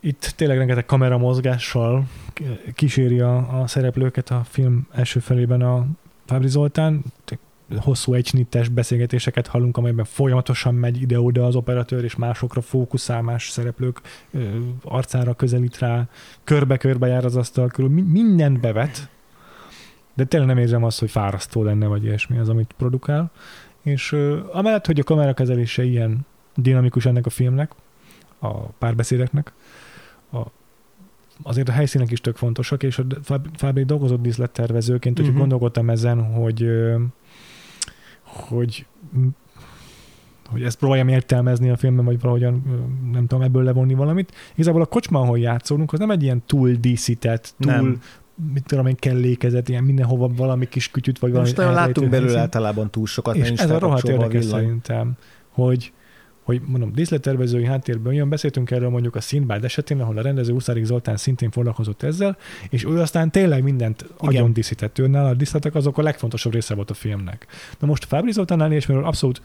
[0.00, 2.08] itt tényleg rengeteg kameramozgással
[2.74, 5.86] kíséri a, a szereplőket a film első felében a
[6.26, 7.04] Fábri Zoltán
[7.76, 14.00] hosszú egysnittes beszélgetéseket hallunk, amelyben folyamatosan megy ide-oda az operatőr, és másokra fókuszál, más szereplők
[14.82, 16.08] arcára közelít rá,
[16.44, 19.08] körbe-körbe jár az asztal körül, mindent bevet,
[20.14, 23.30] de tényleg nem érzem azt, hogy fárasztó lenne, vagy ilyesmi az, amit produkál.
[23.82, 27.72] És uh, amellett, hogy a kamerakezelése ilyen dinamikus ennek a filmnek,
[28.38, 29.52] a párbeszédeknek,
[30.32, 30.40] a,
[31.42, 33.04] azért a helyszínek is tök fontosak, és a
[33.54, 35.40] Fábri dolgozott díszlettervezőként, úgyhogy uh-huh.
[35.40, 36.70] gondolkodtam ezen, hogy
[38.22, 38.86] hogy
[40.50, 42.62] hogy ezt próbáljam értelmezni a filmben, vagy valahogyan,
[43.12, 44.32] nem tudom, ebből levonni valamit.
[44.54, 48.00] Igazából a kocsma, ahol játszódunk, az nem egy ilyen túl díszített, túl, nem.
[48.52, 51.48] mit tudom én, kellékezett, ilyen mindenhova valami kis kütyüt, vagy valami.
[51.48, 55.12] Most látunk belőle általában túl sokat, és ez a rohadt érdekes szerintem,
[55.50, 55.92] hogy
[56.46, 60.84] hogy mondom, díszlettervezői háttérből jön, beszéltünk erről mondjuk a Színbád esetén, ahol a rendező Uszárik
[60.84, 62.36] Zoltán szintén foglalkozott ezzel,
[62.68, 66.90] és ő aztán tényleg mindent agyon díszített őnál, a díszletek azok a legfontosabb része volt
[66.90, 67.46] a filmnek.
[67.78, 69.42] Na most Fábri Zoltánnál és abszolút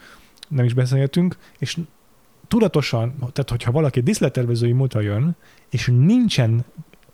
[0.47, 1.77] nem is beszéltünk, és
[2.47, 5.35] tudatosan, tehát hogyha valaki díszlettervezői muta jön,
[5.69, 6.65] és nincsen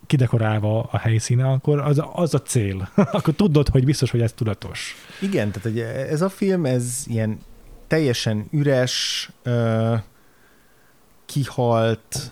[0.05, 2.89] kidekorálva a helyszíne, akkor az, az a cél.
[3.17, 4.95] akkor tudod, hogy biztos, hogy ez tudatos.
[5.21, 7.37] Igen, tehát hogy ez a film, ez ilyen
[7.87, 9.29] teljesen üres,
[11.25, 12.31] kihalt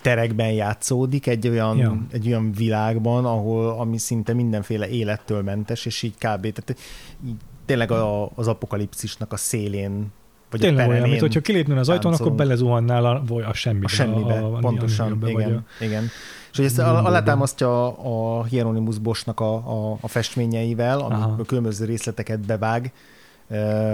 [0.00, 1.98] terekben játszódik, egy olyan, ja.
[2.12, 6.40] egy olyan világban, ahol ami szinte mindenféle élettől mentes, és így kb.
[6.40, 6.76] Tehát
[7.26, 10.12] így tényleg a, az apokalipszisnak a szélén
[10.50, 13.84] vagy Tényleg olyan, mint hogyha kilépnél az ajtón, akkor belezuhannál a, vagy a semmibe.
[13.84, 16.04] A semmibe, a, a, pontosan, a, igen, a, igen.
[16.50, 22.92] És hogy ezt alátámasztja a Hieronymus Bosnak a, a, a festményeivel, amikor különböző részleteket bevág,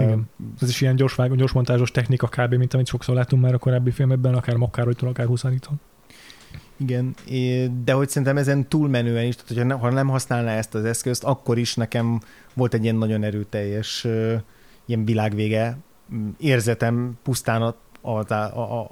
[0.01, 0.29] igen.
[0.61, 2.53] Ez is ilyen gyors, vágó, gyors montázsos technika kb.
[2.53, 5.79] mint amit sokszor látunk már a korábbi filmekben, akár Makkárolytól, akár Huszániton.
[6.77, 7.15] Igen,
[7.83, 11.57] de hogy szerintem ezen túlmenően is, tehát hogyha ha nem használná ezt az eszközt, akkor
[11.57, 12.19] is nekem
[12.53, 14.07] volt egy ilyen nagyon erőteljes
[14.85, 15.77] ilyen világvége
[16.39, 18.89] érzetem pusztán a az, a, a,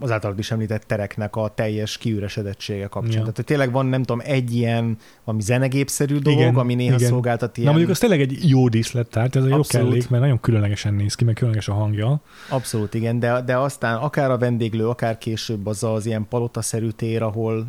[0.00, 3.12] az általad is említett tereknek a teljes kiüresedettsége kapcsán.
[3.12, 3.20] Ja.
[3.20, 7.08] Tehát, hogy tényleg van, nem tudom, egy ilyen valami zenegépszerű dolog, igen, ami néha igen.
[7.08, 7.66] szolgáltat ilyen...
[7.66, 11.14] Na mondjuk az tényleg egy jó díszlettárt, ez a jó kellék, mert nagyon különlegesen néz
[11.14, 12.20] ki, meg különleges a hangja.
[12.48, 17.22] Abszolút, igen, de, de aztán akár a vendéglő, akár később az az ilyen palotaszerű tér,
[17.22, 17.66] ahol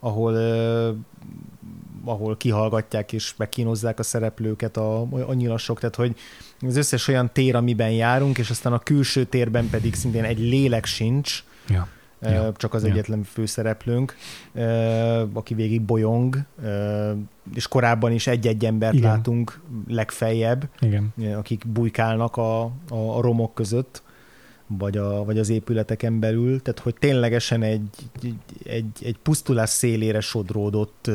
[0.00, 0.34] ahol
[2.04, 6.16] ahol kihallgatják és megkínozzák a szereplőket a, a nyilasok, tehát hogy
[6.60, 10.84] az összes olyan tér, amiben járunk, és aztán a külső térben pedig szintén egy lélek
[10.84, 11.88] sincs, ja.
[12.22, 12.52] Ja.
[12.56, 12.90] csak az ja.
[12.90, 14.16] egyetlen főszereplőnk,
[15.32, 16.44] aki végig bolyong,
[17.54, 19.10] és korábban is egy-egy embert Igen.
[19.10, 21.12] látunk legfeljebb, Igen.
[21.36, 24.02] akik bujkálnak a, a, a romok között,
[24.66, 27.88] vagy, a, vagy az épületeken belül, tehát hogy ténylegesen egy,
[28.64, 31.10] egy, egy pusztulás szélére sodródott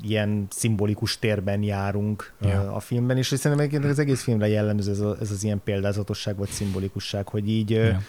[0.00, 2.74] ilyen szimbolikus térben járunk ja.
[2.74, 6.48] a filmben, és szerintem az egész filmre jellemző ez, a, ez az ilyen példázatosság vagy
[6.48, 8.00] szimbolikusság, hogy így ja.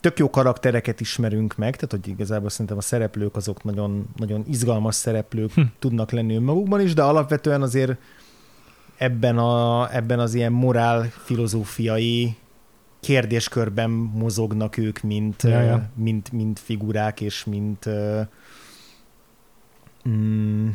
[0.00, 4.94] tök jó karaktereket ismerünk meg, tehát hogy igazából szerintem a szereplők azok nagyon, nagyon izgalmas
[4.94, 5.60] szereplők hm.
[5.78, 7.96] tudnak lenni önmagukban is, de alapvetően azért
[8.96, 12.36] ebben, a, ebben az ilyen morál filozófiai
[13.00, 15.90] kérdéskörben mozognak ők, mint, ja, ja.
[15.94, 17.88] mint, mint figurák, és mint
[20.08, 20.68] Mm.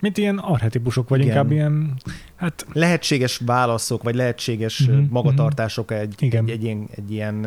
[0.00, 1.30] Mint ilyen arhetipusok, vagy Igen.
[1.30, 1.94] inkább ilyen...
[2.34, 2.66] Hát...
[2.72, 5.04] Lehetséges válaszok, vagy lehetséges mm-hmm.
[5.10, 6.44] magatartások egy, Igen.
[6.44, 7.46] egy, egy, ilyen, egy ilyen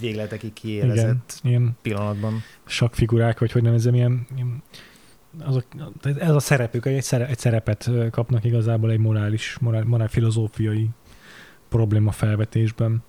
[0.00, 1.60] végletekig kiélezett Igen.
[1.60, 2.42] Ilyen pillanatban.
[2.64, 4.62] Sakfigurák, vagy hogy nevezem, ilyen, ilyen
[5.40, 5.64] azok,
[6.18, 10.88] ez a szerepük, egy, szerep, egy szerepet kapnak igazából egy morális, morál, morál filozófiai
[11.68, 13.02] probléma felvetésben.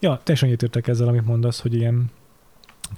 [0.00, 2.10] Ja, teljesen egyetértek ezzel, amit mondasz, hogy ilyen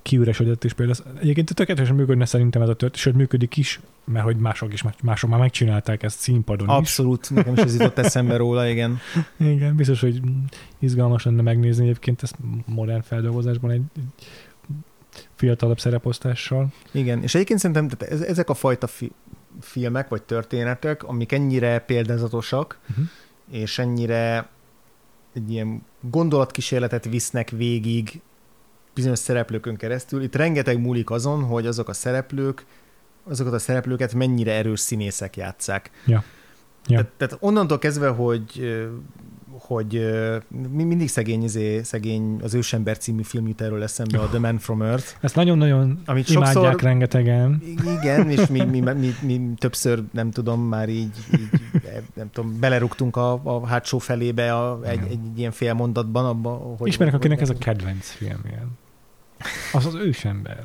[0.02, 4.36] kiüresedett, és például egyébként tökéletesen működne szerintem ez a történet, sőt működik is, mert hogy
[4.36, 7.28] mások is, mások már megcsinálták ezt színpadon Abszolút, is.
[7.28, 8.98] nekem is ez jutott eszembe róla, igen.
[9.38, 10.20] igen, biztos, hogy
[10.78, 14.28] izgalmas lenne megnézni egyébként ezt modern feldolgozásban egy, egy
[15.34, 16.72] fiatalabb szereposztással.
[16.92, 19.14] Igen, és egyébként szerintem tehát ezek a fajta fi-
[19.60, 23.04] filmek vagy történetek, amik ennyire példázatosak, uh-huh.
[23.50, 24.48] és ennyire
[25.32, 28.20] egy ilyen gondolatkísérletet visznek végig
[28.94, 30.22] bizonyos szereplőkön keresztül.
[30.22, 32.64] Itt rengeteg múlik azon, hogy azok a szereplők,
[33.24, 35.90] azokat a szereplőket mennyire erős színészek játszák.
[36.06, 36.24] Ja.
[36.86, 36.98] Ja.
[36.98, 38.62] Tehát, tehát onnantól kezdve, hogy
[39.58, 40.14] hogy
[40.70, 44.82] mindig szegény, izé, szegény az Ősember című film jut erről eszembe, a The Man from
[44.82, 45.06] Earth.
[45.20, 47.62] Ezt nagyon-nagyon amit imádják sokszor, rengetegen.
[48.00, 51.48] Igen, és mi, mi, mi, mi, többször, nem tudom, már így, így
[52.14, 56.24] nem tudom, belerugtunk a, a hátsó felébe a, egy, egy, ilyen fél mondatban.
[56.24, 58.66] Abba, hogy, Ismerek, akinek ez a kedvenc filmje.
[59.72, 60.62] Az az ősember.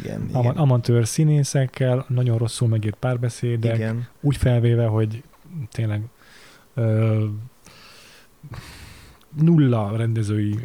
[0.00, 0.56] Igen, Am- igen.
[0.56, 4.08] Amatőr színészekkel, nagyon rosszul megírt párbeszédek, igen.
[4.20, 5.22] úgy felvéve, hogy
[5.70, 6.02] tényleg
[6.74, 7.24] ö,
[9.40, 10.58] nulla rendezői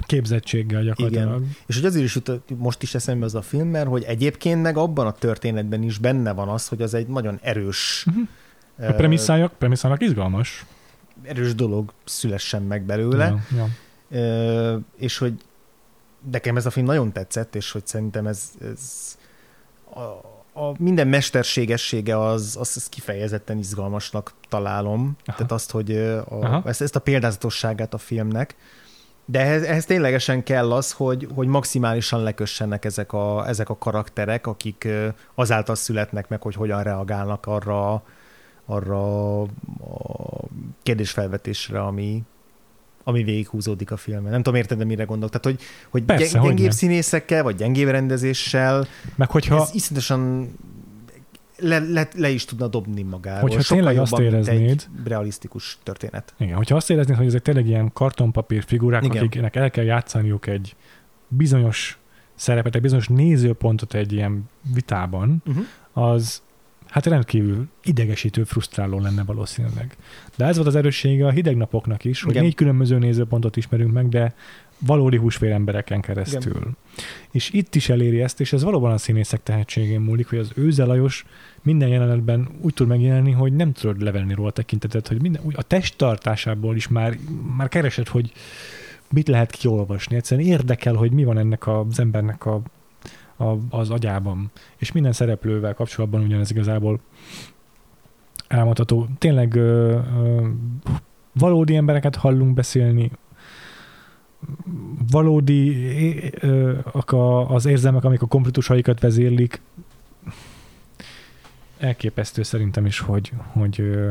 [0.00, 1.40] képzettséggel gyakorlatilag.
[1.40, 1.56] Igen.
[1.66, 4.76] És hogy azért is jut, most is eszembe az a film, mert hogy egyébként meg
[4.76, 8.06] abban a történetben is benne van az, hogy az egy nagyon erős...
[8.08, 8.28] Uh-huh.
[8.78, 10.64] A premisszájak, premisszának izgalmas.
[11.22, 13.44] Erős dolog szülessen meg belőle.
[13.56, 13.68] Ja,
[14.18, 14.80] ja.
[14.96, 15.34] és hogy
[16.30, 19.16] nekem ez a film nagyon tetszett, és hogy szerintem ez, ez
[19.94, 20.00] a,
[20.60, 25.16] a minden mesterségessége az, az, az kifejezetten izgalmasnak találom.
[25.24, 25.36] Aha.
[25.36, 25.96] Tehát azt, hogy
[26.28, 28.56] a, ezt, ezt a példázatosságát a filmnek.
[29.24, 34.46] De ehhez, ehhez ténylegesen kell az, hogy, hogy maximálisan lekössenek ezek a, ezek a karakterek,
[34.46, 34.88] akik
[35.34, 38.02] azáltal születnek meg, hogy hogyan reagálnak arra,
[38.64, 39.48] arra a
[40.82, 42.22] kérdésfelvetésre, ami,
[43.08, 44.30] ami végighúzódik a filmen.
[44.30, 45.40] Nem tudom, érted, de mire gondolok.
[45.40, 49.62] Tehát, hogy, hogy Persze, gyengébb hogy színészekkel, vagy gyengébb rendezéssel, Meg hogyha...
[49.62, 50.54] ez iszonyatosan
[51.58, 53.40] le, le, le, is tudna dobni magáról.
[53.40, 56.34] Hogyha Sokkal tényleg azt éreznéd, egy realisztikus történet.
[56.38, 59.16] Igen, hogyha azt éreznéd, hogy ezek tényleg ilyen kartonpapír figurák, igen.
[59.16, 60.76] akiknek el kell játszaniuk egy
[61.28, 61.98] bizonyos
[62.34, 65.64] szerepet, egy bizonyos nézőpontot egy ilyen vitában, uh-huh.
[65.92, 66.42] az
[66.88, 69.96] hát rendkívül idegesítő, frusztráló lenne valószínűleg.
[70.36, 72.42] De ez volt az erőssége a hideg napoknak is, hogy Igen.
[72.42, 74.34] négy különböző nézőpontot ismerünk meg, de
[74.78, 76.56] valódi húsvér embereken keresztül.
[76.56, 76.76] Igen.
[77.30, 80.84] És itt is eléri ezt, és ez valóban a színészek tehetségén múlik, hogy az Őze
[80.84, 81.24] Lajos
[81.62, 86.76] minden jelenetben úgy tud megjelenni, hogy nem tudod levenni róla tekintetet, hogy minden, a testtartásából
[86.76, 87.18] is már,
[87.56, 88.32] már keresed, hogy
[89.10, 90.16] mit lehet kiolvasni.
[90.16, 92.62] Egyszerűen érdekel, hogy mi van ennek az embernek a
[93.36, 94.50] a, az agyában.
[94.76, 97.00] És minden szereplővel kapcsolatban ugyanez igazából
[98.48, 99.06] elmondható.
[99.18, 100.48] Tényleg ö, ö,
[101.32, 103.10] valódi embereket hallunk beszélni,
[105.10, 105.76] valódi
[106.40, 106.78] ö,
[107.48, 109.60] az érzelmek, amik a konfliktusaikat vezérlik.
[111.78, 114.10] Elképesztő szerintem is, hogy, hogy ö,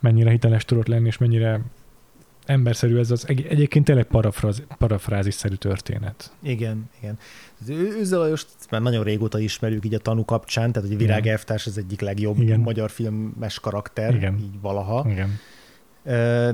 [0.00, 1.60] mennyire hiteles tudott lenni, és mennyire
[2.48, 6.32] emberszerű ez az egy, egyébként tényleg parafráz, parafrázisszerű történet.
[6.42, 7.18] Igen, igen.
[7.68, 11.78] Őzze Lajos már nagyon régóta ismerjük így a tanú kapcsán, tehát hogy Virág Elvtárs az
[11.78, 12.60] egyik legjobb igen.
[12.60, 14.38] magyar filmes karakter, igen.
[14.38, 15.06] így valaha.
[15.10, 15.38] Igen.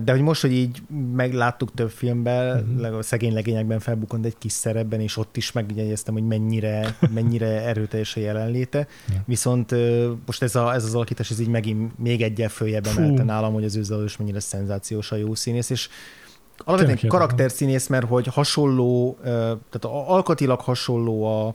[0.05, 0.83] De hogy most, hogy így
[1.15, 2.97] megláttuk több filmben, uh-huh.
[2.97, 8.17] a szegény legényekben felbukont egy kis szerepben, és ott is megjegyeztem, hogy mennyire, mennyire erőteljes
[8.17, 8.87] a jelenléte.
[9.09, 9.23] Ja.
[9.27, 9.75] Viszont
[10.27, 13.65] most ez, a, ez az alakítás, ez így megint még egyel följebb emelte nálam, hogy
[13.65, 15.89] az őzzelős mennyire szenzációs a jó színész, és
[16.59, 21.47] alapvetően karakterszínész, mert hogy hasonló, tehát alkatilag hasonló a,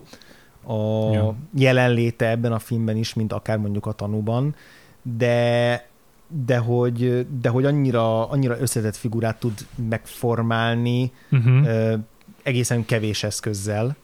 [0.72, 1.34] a ja.
[1.54, 4.54] jelenléte ebben a filmben is, mint akár mondjuk a tanúban,
[5.02, 5.88] de
[6.44, 9.52] de hogy, de hogy annyira, annyira összetett figurát tud
[9.88, 11.98] megformálni uh-huh.
[12.42, 13.96] egészen kevés eszközzel,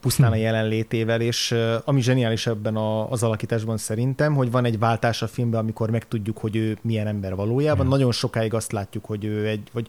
[0.00, 0.40] pusztán a hm.
[0.40, 1.54] jelenlétével, és
[1.84, 6.38] ami zseniális ebben a, az alakításban szerintem, hogy van egy váltás a filmben, amikor megtudjuk,
[6.38, 7.84] hogy ő milyen ember valójában.
[7.84, 7.90] Ja.
[7.90, 9.88] Nagyon sokáig azt látjuk, hogy ő egy, vagy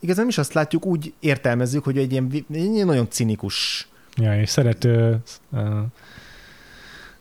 [0.00, 2.44] igazán is azt látjuk, úgy értelmezzük, hogy egy ilyen, egy
[2.74, 3.88] ilyen nagyon cinikus.
[4.16, 5.14] Ja, és szeret uh,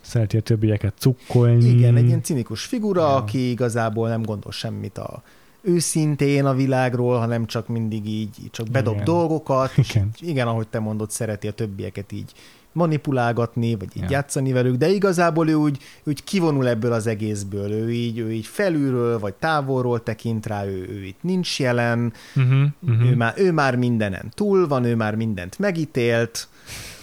[0.09, 1.65] szereti a többieket cukkolni.
[1.65, 3.15] Igen, egy ilyen cinikus figura, ja.
[3.15, 5.23] aki igazából nem gondol semmit a
[5.61, 9.05] őszintén a világról, hanem csak mindig így csak bedob igen.
[9.05, 10.11] dolgokat, és igen.
[10.19, 12.31] igen, ahogy te mondod, szereti a többieket így
[12.71, 14.07] manipulálgatni, vagy így ja.
[14.09, 18.45] játszani velük, de igazából ő úgy, úgy kivonul ebből az egészből, ő így, ő így
[18.45, 23.09] felülről, vagy távolról tekint rá, ő, ő itt nincs jelen, uh-huh, uh-huh.
[23.09, 26.47] Ő, már, ő már mindenen túl van, ő már mindent megítélt,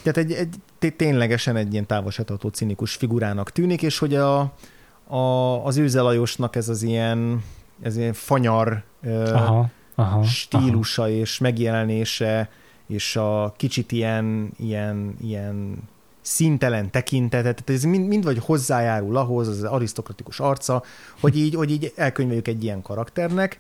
[0.03, 4.39] tehát egy, egy ténylegesen egy ilyen távolságtartó cinikus figurának tűnik, és hogy a,
[5.07, 7.43] a, az Őzelajosnak ez az ilyen,
[7.83, 8.83] ez ilyen fanyar
[9.33, 11.11] aha, aha, stílusa aha.
[11.11, 12.51] és megjelenése,
[12.87, 15.77] és a kicsit ilyen, ilyen, ilyen
[16.21, 20.83] szintelen tekintetet, tehát ez mind, mind vagy hozzájárul ahhoz, az arisztokratikus arca,
[21.21, 23.59] hogy így, hogy így elkönyveljük egy ilyen karakternek,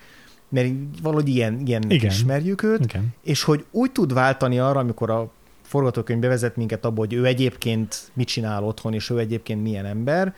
[0.48, 0.68] mert
[1.02, 3.14] valahogy ilyen, ilyen ismerjük őt, Igen.
[3.22, 5.30] és hogy úgy tud váltani arra, amikor a
[5.66, 10.34] forgatókönyv bevezet minket abba, hogy ő egyébként mit csinál otthon, és ő egyébként milyen ember,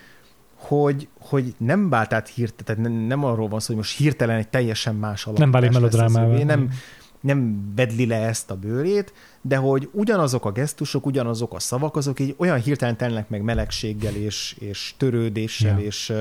[0.54, 4.36] hogy, hogy nem vált át hirtelen, tehát nem, nem arról van szó, hogy most hirtelen
[4.36, 5.38] egy teljesen más alap.
[5.38, 6.44] Nem válik melodrámával.
[6.44, 6.70] Nem,
[7.20, 12.20] nem bedli le ezt a bőrét, de hogy ugyanazok a gesztusok, ugyanazok a szavak, azok
[12.20, 15.86] így olyan hirtelen telnek meg melegséggel és, és törődéssel ja.
[15.86, 16.12] és,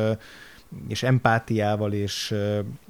[0.87, 2.35] és empátiával és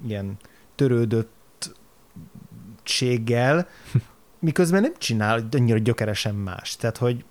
[0.08, 0.38] ilyen
[0.76, 3.68] törődöttséggel,
[4.40, 6.76] miközben nem csinál annyira gyökeresen más.
[6.76, 7.24] Tehát, hogy...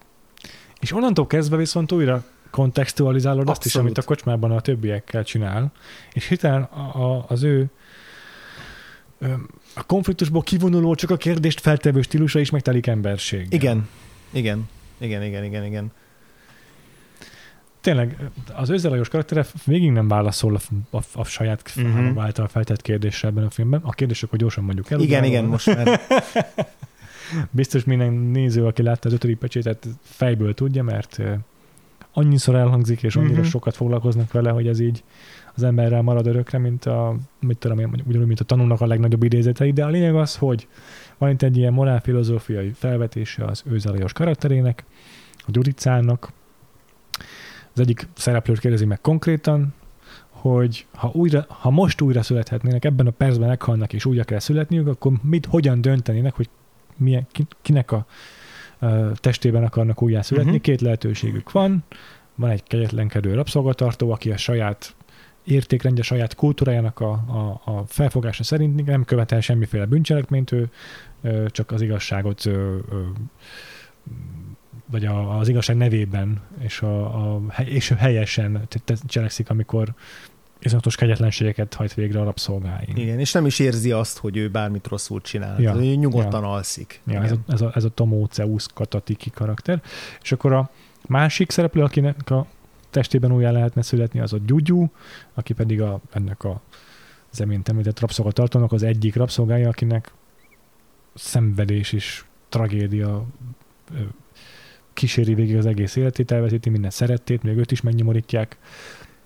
[0.81, 5.73] És onnantól kezdve viszont újra kontextualizálod azt is, amit a kocsmában a többiekkel csinál,
[6.13, 7.71] és hirtelen a, a, az ő
[9.75, 13.47] a konfliktusból kivonuló, csak a kérdést feltevő stílusa is megtelik emberség.
[13.51, 13.89] Igen,
[14.31, 15.93] igen, igen, igen, igen, igen.
[17.81, 18.17] Tényleg,
[18.55, 20.55] az őzelajos karaktere végig nem válaszol
[20.91, 22.23] a, a, a saját uh-huh.
[22.23, 23.81] által feltett kérdésre ebben a filmben.
[23.85, 25.01] A kérdések, hogy gyorsan mondjuk el.
[25.01, 26.01] Igen, igen, most már.
[27.51, 31.23] Biztos minden néző, aki látta az ötödik pecsétet, fejből tudja, mert
[32.13, 33.47] annyiszor elhangzik, és annyira uh-huh.
[33.47, 35.05] sokat foglalkoznak vele, hogy ez így
[35.55, 39.23] az emberrel marad örökre, mint a, mit tudom én, ugyanúgy, mint a tanulnak a legnagyobb
[39.23, 40.69] idézetei, de a lényeg az, hogy
[41.19, 44.85] van itt egy ilyen morálfilozófiai felvetése az őzelajos karakterének,
[45.39, 46.33] a Gyuricának.
[47.73, 49.75] Az egyik szereplőt kérdezi meg konkrétan,
[50.29, 54.87] hogy ha, újra, ha most újra születhetnének, ebben a percben meghalnak és újra kell születniük,
[54.87, 56.49] akkor mit, hogyan döntenének, hogy
[56.97, 57.27] milyen,
[57.63, 58.07] kinek a
[59.15, 60.51] testében akarnak újjá születni.
[60.51, 60.65] Uh-huh.
[60.65, 61.85] Két lehetőségük van.
[62.35, 64.95] Van egy kegyetlenkedő rabszolgatartó, aki a saját
[65.45, 70.71] értékrendje, saját kultúrájának a, a, a felfogása szerint nem követel semmiféle bűncselekményt, ő
[71.47, 72.51] csak az igazságot
[74.91, 77.05] vagy a, az igazság nevében, és, a,
[77.35, 78.69] a, és helyesen
[79.07, 79.95] cselekszik, amikor
[80.67, 82.97] iszonyatos kegyetlenségeket hajt végre a rabszolgáin.
[82.97, 85.61] Igen, és nem is érzi azt, hogy ő bármit rosszul csinál.
[85.61, 86.53] Ja, ő nyugodtan ja.
[86.53, 87.01] alszik.
[87.07, 89.83] Ja, ez a, ez a, ez a Tomóceus Katatiki karakter.
[90.23, 90.71] És akkor a
[91.07, 92.47] másik szereplő, akinek a
[92.91, 94.89] testében újjá lehetne születni, az a Gyugyu,
[95.35, 96.61] aki pedig a, ennek a
[97.33, 100.13] az emént említett rabszolgatartónak az egyik rabszolgája, akinek
[101.15, 103.27] szenvedés és tragédia
[104.93, 108.57] kíséri végig az egész életét, elveszíti minden szerettét, még őt is megnyomorítják,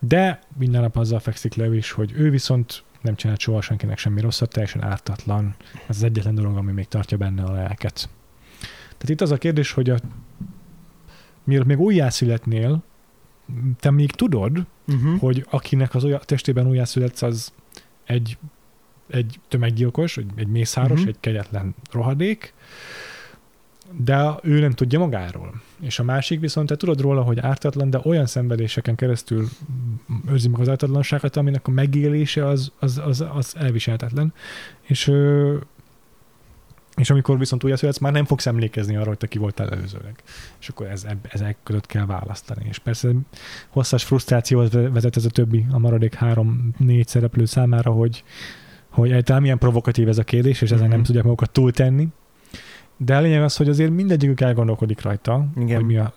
[0.00, 4.20] de minden nap azzal fekszik le is, hogy ő viszont nem csinált soha senkinek semmi
[4.20, 5.54] rosszat, teljesen ártatlan.
[5.88, 8.08] Ez az egyetlen dolog, ami még tartja benne a lelket.
[8.82, 9.98] Tehát itt az a kérdés, hogy a,
[11.44, 12.82] mielőtt még újjászületnél,
[13.78, 15.18] te még tudod, uh-huh.
[15.20, 17.52] hogy akinek az olyan, testében újjászületsz, az
[18.04, 18.38] egy,
[19.10, 21.08] egy tömeggyilkos, egy, egy mészáros, uh-huh.
[21.08, 22.54] egy kegyetlen rohadék,
[23.98, 25.60] de ő nem tudja magáról.
[25.80, 29.48] És a másik viszont te tudod róla, hogy ártatlan, de olyan szenvedéseken keresztül
[30.30, 34.32] őrzi meg az ártatlanságot, aminek a megélése az, az, az, az elviselhetetlen.
[34.82, 35.12] És,
[36.96, 40.22] és amikor viszont újjászületsz, már nem fogsz emlékezni arra, hogy te ki voltál előzőleg.
[40.60, 42.66] És akkor ez, ezek között kell választani.
[42.68, 43.08] És persze
[43.68, 48.24] hosszas frusztrációhoz vezet ez a többi, a maradék három-négy szereplő számára, hogy,
[48.88, 50.88] hogy egyáltalán milyen provokatív ez a kérdés, és ezen mm-hmm.
[50.88, 51.06] nem mhm.
[51.06, 52.08] tudják magukat túltenni.
[53.04, 55.76] De a lényeg az, hogy azért mindegyikük elgondolkodik rajta, Igen.
[55.76, 56.14] hogy mi a,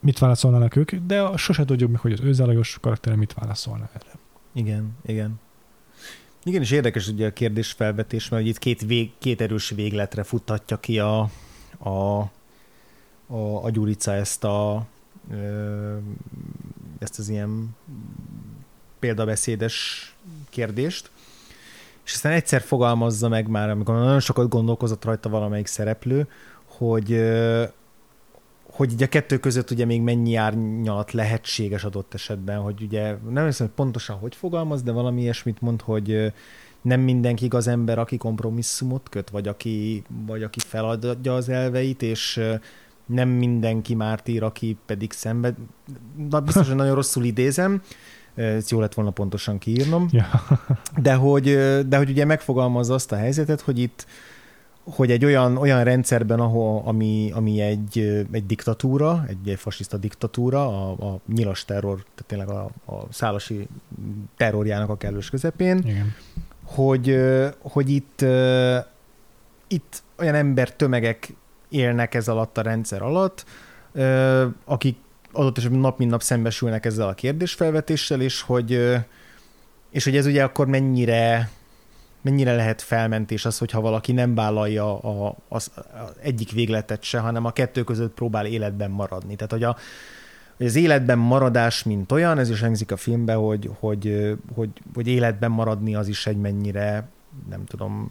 [0.00, 4.12] mit válaszolnának ők, de sose tudjuk meg, hogy az őzelajos karakter mit válaszolna erre.
[4.52, 5.40] Igen, igen.
[6.44, 10.76] Igen, és érdekes ugye a kérdés felvetés, mert itt két, vég, két erős végletre futtatja
[10.76, 11.30] ki a,
[11.78, 11.90] a,
[13.26, 14.86] a, a Gyurica ezt a
[16.98, 17.76] ezt az ilyen
[18.98, 19.76] példabeszédes
[20.48, 21.10] kérdést,
[22.08, 26.28] és aztán egyszer fogalmazza meg már, amikor nagyon sokat gondolkozott rajta valamelyik szereplő,
[26.64, 27.20] hogy
[28.70, 33.44] hogy ugye a kettő között ugye még mennyi árnyalat lehetséges adott esetben, hogy ugye nem
[33.44, 36.32] hiszem, hogy pontosan hogy fogalmaz, de valami ilyesmit mond, hogy
[36.82, 42.40] nem mindenki az ember, aki kompromisszumot köt, vagy aki, vagy aki feladja az elveit, és
[43.06, 45.54] nem mindenki mártír, aki pedig szenved.
[46.30, 47.82] Na, biztos, nagyon rosszul idézem,
[48.38, 50.26] ezt jó lett volna pontosan kiírnom, ja.
[50.96, 51.44] de, hogy,
[51.88, 54.06] de hogy ugye megfogalmazza azt a helyzetet, hogy itt
[54.90, 57.98] hogy egy olyan, olyan rendszerben, ahol, ami, ami egy,
[58.30, 63.68] egy diktatúra, egy, egy fasiszta diktatúra, a, a nyilas terror, tehát tényleg a, a szálasi
[64.36, 66.14] terrorjának a kellős közepén, Igen.
[66.64, 67.18] Hogy,
[67.58, 68.24] hogy itt,
[69.66, 71.34] itt olyan ember tömegek
[71.68, 73.44] élnek ez alatt a rendszer alatt,
[74.64, 74.96] akik
[75.38, 78.96] adott esetben nap mint nap szembesülnek ezzel a kérdésfelvetéssel, és hogy,
[79.90, 81.50] és hogy ez ugye akkor mennyire
[82.20, 87.44] mennyire lehet felmentés az, hogyha valaki nem vállalja a, az, az egyik végletet se, hanem
[87.44, 89.34] a kettő között próbál életben maradni.
[89.34, 89.76] Tehát, hogy, a,
[90.56, 95.06] hogy az életben maradás, mint olyan, ez is hangzik a filmbe, hogy, hogy, hogy, hogy
[95.06, 97.08] életben maradni az is egy mennyire,
[97.48, 98.10] nem tudom,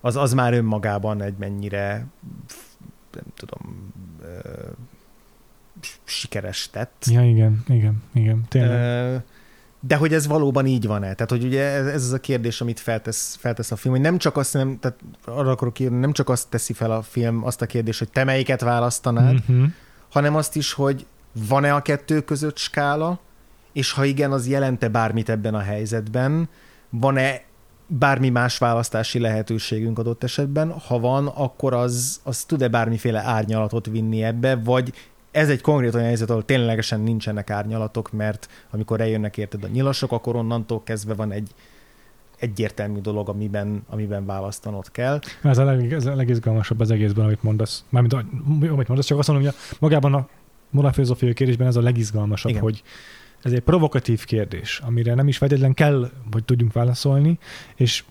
[0.00, 2.06] az, az már önmagában egy mennyire,
[3.12, 3.92] nem tudom,
[6.08, 7.04] sikeres tett.
[7.06, 9.22] Ja, igen, igen, igen, tényleg.
[9.80, 11.14] De hogy ez valóban így van-e?
[11.14, 14.18] Tehát, hogy ugye ez, ez az a kérdés, amit feltesz, feltesz a film, hogy nem
[14.18, 17.62] csak azt nem, tehát arra akarok írni, nem csak azt teszi fel a film, azt
[17.62, 19.64] a kérdést, hogy te melyiket választanád, uh-huh.
[20.10, 21.06] hanem azt is, hogy
[21.48, 23.20] van-e a kettő között skála,
[23.72, 26.48] és ha igen, az jelente bármit ebben a helyzetben,
[26.90, 27.42] van-e
[27.86, 34.22] bármi más választási lehetőségünk adott esetben, ha van, akkor az, az tud-e bármiféle árnyalatot vinni
[34.22, 34.92] ebbe, vagy
[35.36, 40.12] ez egy konkrét olyan helyzet, ahol ténylegesen nincsenek árnyalatok, mert amikor eljönnek érted a nyilasok,
[40.12, 41.50] akkor onnantól kezdve van egy
[42.38, 45.20] egyértelmű dolog, amiben, amiben választanod kell.
[45.42, 47.84] Ez a, leg, ez a legizgalmasabb az egészben, amit mondasz.
[47.88, 48.12] Mármint,
[48.70, 50.28] amit mondasz, csak azt mondom, hogy magában a
[50.70, 52.62] morálfilozófiai kérdésben ez a legizgalmasabb, Igen.
[52.62, 52.82] hogy
[53.42, 57.38] ez egy provokatív kérdés, amire nem is feltétlenül kell, hogy tudjunk válaszolni,
[57.74, 58.04] és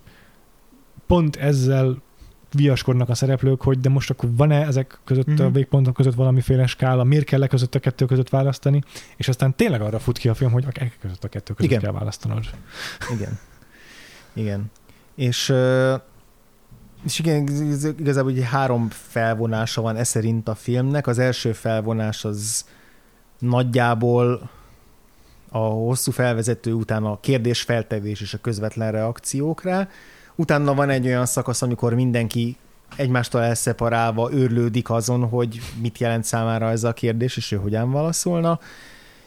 [1.07, 2.01] pont ezzel
[2.55, 5.39] viaskodnak a szereplők, hogy de most akkor van-e ezek között mm-hmm.
[5.39, 5.53] a mhm.
[5.53, 8.81] végpontok között valamiféle skála, miért kell e között a kettő között választani,
[9.15, 11.83] és aztán tényleg arra fut ki a film, hogy a között a kettő között Igen.
[11.83, 12.45] kell választanod.
[13.13, 13.39] Igen.
[14.33, 14.71] Igen.
[15.15, 15.53] És,
[17.05, 17.47] és igen,
[17.97, 21.07] igazából ugye három felvonása van e szerint a filmnek.
[21.07, 22.65] Az első felvonás az
[23.39, 24.49] nagyjából
[25.49, 29.87] a hosszú felvezető után a kérdésfeltevés és a közvetlen reakciók rá,
[30.35, 32.57] Utána van egy olyan szakasz, amikor mindenki
[32.95, 38.59] egymástól elszeparálva őrlődik azon, hogy mit jelent számára ez a kérdés, és ő hogyan válaszolna,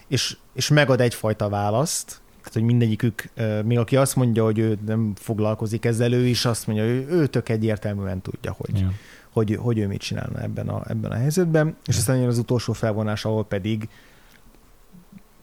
[0.07, 3.29] és, és megad egyfajta választ, tehát, hogy mindegyikük,
[3.63, 7.27] még aki azt mondja, hogy ő nem foglalkozik ezzel, ő is azt mondja, hogy ő
[7.27, 8.91] tök egyértelműen tudja, hogy, yeah.
[9.31, 11.99] hogy, hogy ő mit csinálna ebben a, ebben a helyzetben, és yeah.
[11.99, 13.89] aztán jön az utolsó felvonás, ahol pedig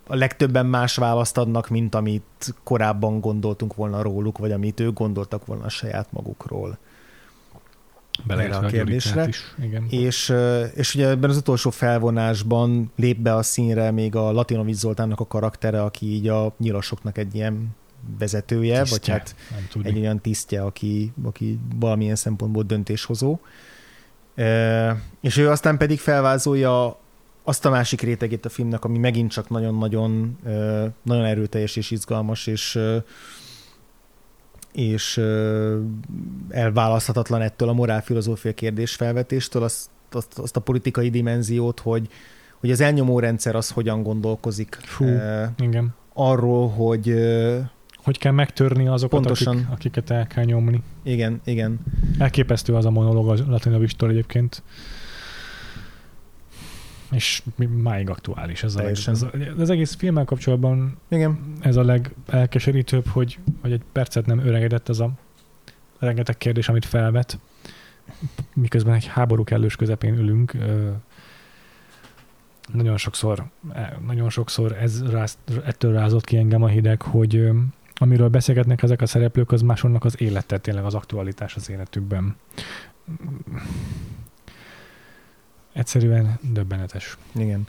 [0.07, 5.47] a legtöbben más választ adnak, mint amit korábban gondoltunk volna róluk, vagy amit ők gondoltak
[5.47, 6.79] volna a saját magukról.
[8.25, 9.29] Bele a kérdésre.
[9.29, 9.87] Is, igen.
[9.91, 10.35] És,
[10.75, 15.27] és ugye ebben az utolsó felvonásban lép be a színre még a Latinovic Zoltánnak a
[15.27, 17.69] karaktere, aki így a nyilasoknak egy ilyen
[18.19, 19.37] vezetője, tisztje, vagy hát
[19.83, 23.39] egy olyan tisztje, aki, aki valamilyen szempontból döntéshozó.
[25.21, 26.99] És ő aztán pedig felvázolja
[27.49, 30.39] azt a másik rétegét a filmnek, ami megint csak nagyon-nagyon
[31.03, 32.79] nagyon erőteljes és izgalmas, és
[34.73, 35.21] és
[36.49, 42.09] elválaszthatatlan ettől a morálfilozófia kérdés felvetéstől, azt, azt, azt a politikai dimenziót, hogy,
[42.61, 45.95] hogy az elnyomó rendszer az hogyan gondolkozik Fú, uh, igen.
[46.13, 47.15] arról, hogy
[47.97, 49.57] hogy kell megtörni azokat, pontosan.
[49.57, 50.83] Akik, akiket el kell nyomni.
[51.03, 51.79] Igen, igen.
[52.19, 54.63] Elképesztő az a monológ a Latinovistól egyébként
[57.11, 57.43] és
[57.83, 58.63] máig aktuális.
[58.63, 61.39] Ez, a, ez a, az egész filmmel kapcsolatban Igen.
[61.61, 65.11] ez a legelkeserítőbb, hogy, hogy egy percet nem öregedett ez a
[65.99, 67.39] rengeteg kérdés, amit felvet,
[68.55, 70.53] miközben egy háború kellős közepén ülünk.
[72.73, 77.51] Nagyon sokszor, e, nagyon sokszor ez ráz, ettől rázott ki engem a hideg, hogy
[77.95, 82.37] amiről beszélgetnek ezek a szereplők, az másonnak az élete, tényleg az aktualitás az életükben
[85.77, 87.17] egyszerűen döbbenetes.
[87.35, 87.67] Igen.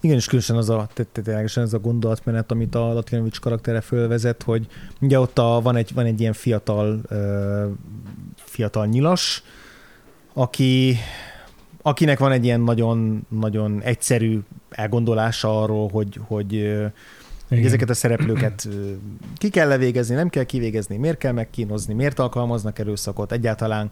[0.00, 4.66] Igen, és különösen az a, ténylegesen ez a gondolatmenet, amit a Latinovics karaktere fölvezet, hogy
[5.00, 7.00] ugye ott a, van, egy, van egy ilyen fiatal,
[8.34, 9.42] fiatal nyilas,
[10.32, 10.96] aki,
[11.82, 14.40] akinek van egy ilyen nagyon, nagyon egyszerű
[14.70, 16.92] elgondolása arról, hogy, hogy igen.
[17.48, 18.68] ezeket a szereplőket
[19.36, 23.90] ki kell levégezni, nem kell kivégezni, miért kell megkínozni, miért alkalmaznak erőszakot, egyáltalán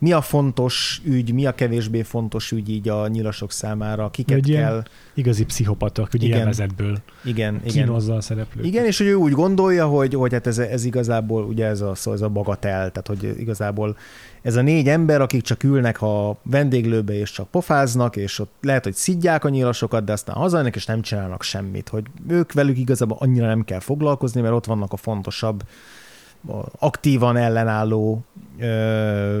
[0.00, 4.50] mi a fontos ügy, mi a kevésbé fontos ügy így a nyilasok számára, kiket egy
[4.50, 4.82] kell...
[5.14, 6.98] Igazi pszichopata, hogy igen, élvezetből.
[7.24, 8.66] Igen, kínozza a szereplőt.
[8.66, 11.94] Igen, és hogy ő úgy gondolja, hogy, hogy hát ez, ez igazából ugye ez a,
[12.04, 13.96] ez a bagatel, tehát hogy igazából
[14.42, 18.84] ez a négy ember, akik csak ülnek a vendéglőbe és csak pofáznak, és ott lehet,
[18.84, 23.16] hogy szidják a nyilasokat, de aztán hazajönnek és nem csinálnak semmit, hogy ők velük igazából
[23.20, 25.62] annyira nem kell foglalkozni, mert ott vannak a fontosabb
[26.78, 28.24] aktívan ellenálló
[28.58, 29.40] ö,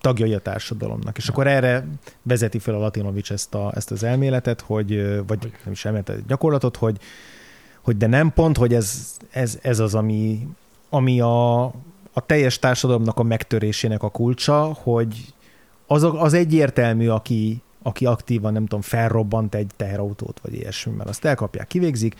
[0.00, 1.16] tagjai a társadalomnak.
[1.16, 1.86] És akkor erre
[2.22, 6.76] vezeti fel a Latinovics ezt, a, ezt az elméletet, hogy, vagy nem is elméletet, gyakorlatot,
[6.76, 6.98] hogy,
[7.82, 10.48] hogy de nem pont, hogy ez, ez, ez az, ami,
[10.90, 11.64] ami a,
[12.12, 15.34] a teljes társadalomnak a megtörésének a kulcsa, hogy
[15.86, 21.24] az, az egyértelmű, aki, aki aktívan, nem tudom, felrobbant egy teherautót, vagy ilyesmi, mert azt
[21.24, 22.14] elkapják, kivégzik,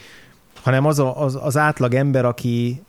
[0.62, 2.82] hanem az, a, az, az átlag ember, aki,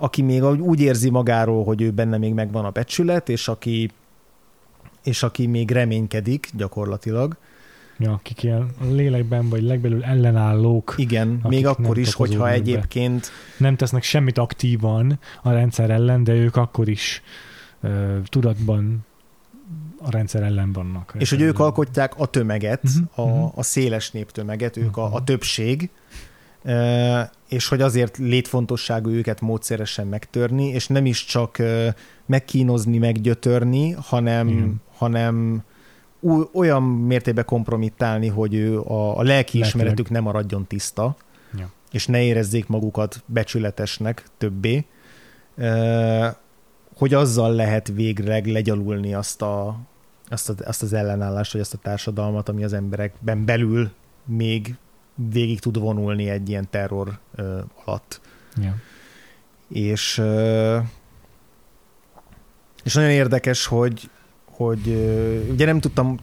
[0.00, 3.90] aki még úgy érzi magáról, hogy ő benne még megvan a becsület, és aki,
[5.02, 7.36] és aki még reménykedik gyakorlatilag.
[7.98, 10.94] Ja, akik ilyen lélekben vagy legbelül ellenállók.
[10.96, 13.20] Igen, még akkor is, hogyha egyébként...
[13.20, 13.64] Be.
[13.64, 17.22] Nem tesznek semmit aktívan a rendszer ellen, de ők akkor is
[17.80, 19.06] uh, tudatban
[19.98, 21.14] a rendszer ellen vannak.
[21.18, 23.58] És hogy ők alkotják a tömeget, uh-huh, a, uh-huh.
[23.58, 25.04] a széles néptömeget, ők uh-huh.
[25.04, 25.24] a, a mhm.
[25.24, 25.90] többség,
[27.48, 31.58] és hogy azért létfontosságú őket módszeresen megtörni, és nem is csak
[32.26, 34.82] megkínozni, meggyötörni, hanem, Igen.
[34.96, 35.64] hanem
[36.52, 41.16] olyan mértékben kompromittálni, hogy ő a, a lelki ismeretük nem maradjon tiszta,
[41.58, 41.70] ja.
[41.92, 44.84] és ne érezzék magukat becsületesnek többé,
[46.94, 49.78] hogy azzal lehet végleg legyalulni azt, a,
[50.28, 53.90] azt, a, azt az ellenállást, vagy azt a társadalmat, ami az emberekben belül
[54.24, 54.74] még
[55.28, 58.20] végig tud vonulni egy ilyen terror ö, alatt.
[58.56, 58.76] Ja.
[59.68, 60.78] És, ö,
[62.84, 64.10] és nagyon érdekes, hogy,
[64.44, 64.88] hogy
[65.50, 66.18] ugye nem tudtam,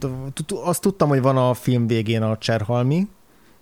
[0.48, 3.08] azt tudtam, hogy van a film végén a Cserhalmi,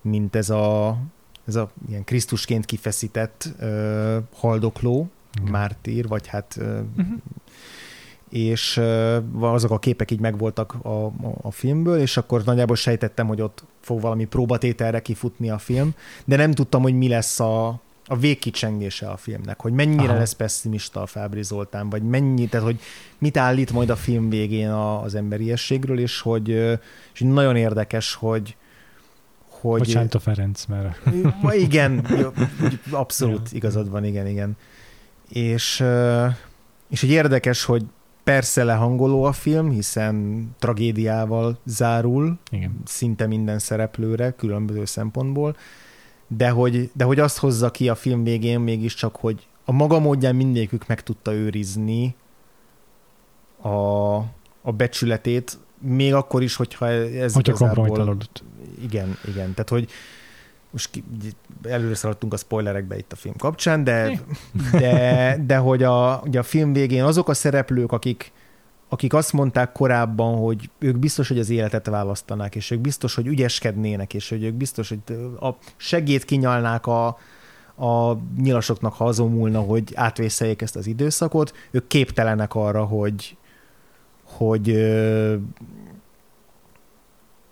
[0.02, 0.98] mint ez a,
[1.46, 5.50] ez a ilyen Krisztusként kifeszített ö, haldokló, Igen.
[5.50, 7.16] mártír, vagy hát ö, uh-huh
[8.28, 8.80] és
[9.40, 11.12] azok a képek így megvoltak a,
[11.42, 16.36] a, filmből, és akkor nagyjából sejtettem, hogy ott fog valami próbatételre kifutni a film, de
[16.36, 20.18] nem tudtam, hogy mi lesz a, a végkicsengése a filmnek, hogy mennyire Aha.
[20.18, 22.80] lesz pessimista a Fábri Zoltán, vagy mennyi, tehát hogy
[23.18, 26.48] mit állít majd a film végén a, az emberiességről, és hogy
[27.12, 28.56] és nagyon érdekes, hogy
[29.60, 29.78] hogy...
[29.78, 31.00] Bocsánat a Ferenc, mert...
[31.64, 32.06] Igen,
[32.90, 34.56] abszolút igazad van, igen, igen.
[35.28, 35.84] És,
[36.88, 37.84] és hogy érdekes, hogy
[38.26, 42.80] Persze lehangoló a film, hiszen tragédiával zárul, Igen.
[42.84, 45.56] szinte minden szereplőre, különböző szempontból,
[46.26, 50.34] de hogy, de hogy azt hozza ki a film végén mégiscsak, hogy a maga módján
[50.36, 52.14] mindegyikük meg tudta őrizni
[53.60, 54.14] a,
[54.62, 58.18] a becsületét, még akkor is, hogyha ez hogyha igazából...
[58.82, 59.52] Igen, igen.
[59.54, 59.90] Tehát, hogy,
[60.76, 61.04] most ki,
[61.62, 64.20] előre szaladtunk a spoilerekbe itt a film kapcsán, de,
[64.72, 68.32] de, de hogy a, ugye a film végén azok a szereplők, akik,
[68.88, 73.26] akik azt mondták korábban, hogy ők biztos, hogy az életet választanák, és ők biztos, hogy
[73.26, 74.98] ügyeskednének, és hogy ők biztos, hogy
[75.40, 77.06] a segét kinyalnák a,
[77.76, 83.36] a nyilasoknak, ha azon hogy átvészeljék ezt az időszakot, ők képtelenek arra, hogy,
[84.22, 84.68] hogy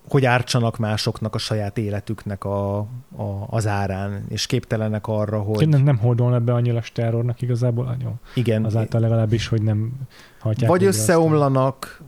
[0.09, 5.69] hogy ártsanak másoknak a saját életüknek a, a, az árán, és képtelenek arra, hogy...
[5.69, 8.15] Nem, nem hordolnak be a nyilas terrornak igazából, jó.
[8.35, 8.65] Igen.
[8.65, 9.93] Azáltal legalábbis, hogy nem
[10.39, 10.71] hagyják...
[10.71, 12.03] Vagy összeomlanak,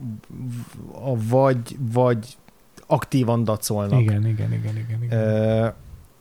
[1.29, 2.37] vagy, vagy
[2.87, 4.01] aktívan dacolnak.
[4.01, 5.03] Igen, igen, igen, igen.
[5.03, 5.19] igen.
[5.19, 5.75] E,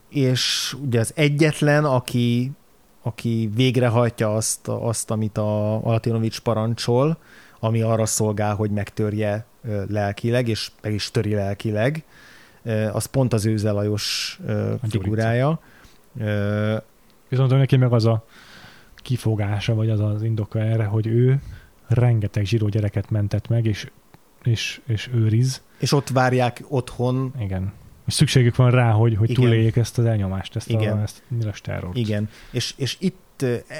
[0.10, 2.52] és ugye az egyetlen, aki,
[3.02, 7.18] aki végrehajtja azt, azt amit a Latinovics parancsol,
[7.60, 9.46] ami arra szolgál, hogy megtörje
[9.88, 12.04] lelkileg, és meg is töri lelkileg,
[12.92, 14.40] az pont az Őze Lajos
[14.90, 15.60] figurája.
[17.30, 18.26] Viszont neki meg az a
[18.96, 21.42] kifogása, vagy az az indoka erre, hogy ő
[21.88, 23.90] rengeteg zsíró gyereket mentett meg, és,
[24.44, 25.62] és, és őriz.
[25.80, 27.34] És ott várják otthon.
[27.40, 27.74] Igen.
[28.08, 30.98] És szükségük van rá, hogy, hogy túléljék ezt az elnyomást, ezt Igen.
[30.98, 31.24] a, ezt
[31.68, 32.30] a Igen.
[32.52, 33.18] És, és itt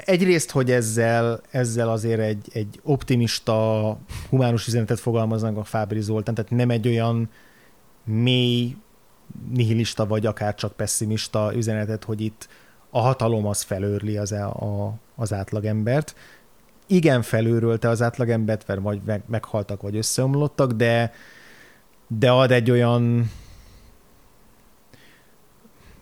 [0.04, 3.98] egyrészt, hogy ezzel, ezzel azért egy, egy optimista,
[4.28, 7.30] humánus üzenetet fogalmaznak a Fábri Zoltán, tehát nem egy olyan
[8.04, 8.76] mély,
[9.50, 12.48] nihilista vagy akár csak pessimista üzenetet, hogy itt
[12.90, 16.14] a hatalom az felőrli az, e, a, az átlagembert.
[16.86, 21.12] Igen, felőrölte az átlagembert, mert vagy meg, meghaltak, vagy összeomlottak, de,
[22.06, 23.30] de ad egy olyan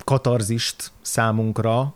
[0.04, 1.94] katarzist számunkra,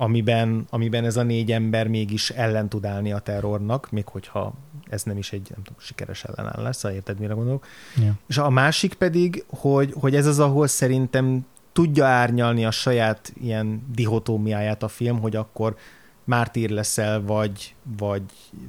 [0.00, 4.52] amiben, amiben ez a négy ember mégis ellen tud állni a terrornak, még hogyha
[4.88, 7.66] ez nem is egy nem tudom, sikeres ellenáll lesz, érted, mire gondolok.
[7.96, 8.12] Ja.
[8.26, 13.86] És a másik pedig, hogy, hogy ez az, ahol szerintem tudja árnyalni a saját ilyen
[13.94, 15.76] dihotómiáját a film, hogy akkor
[16.24, 18.22] mártír leszel, vagy, vagy,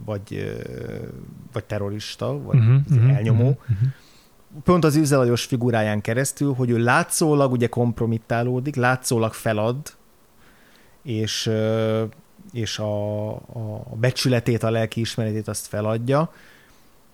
[0.06, 0.56] vagy,
[1.54, 3.48] vagy terrorista, vagy uh-huh, uh-huh, elnyomó.
[3.48, 3.88] Uh-huh.
[4.64, 10.00] Pont az üzelajos figuráján keresztül, hogy ő látszólag ugye kompromittálódik, látszólag felad,
[11.02, 11.52] és,
[12.54, 16.32] és a, a becsületét, a lelkiismeretét azt feladja,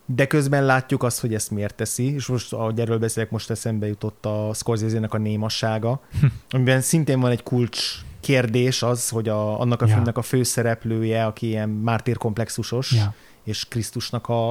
[0.10, 3.88] de közben látjuk azt, hogy ezt miért teszi, és most, ahogy erről beszélek, most eszembe
[3.88, 6.02] jutott a Scorsese-nek a némassága,
[6.50, 7.80] amiben szintén van egy kulcs
[8.20, 9.94] kérdés az, hogy a, annak a ja.
[9.94, 13.14] filmnek a főszereplője, aki ilyen mártírkomplexusos, ja.
[13.44, 14.50] és Krisztusnak a,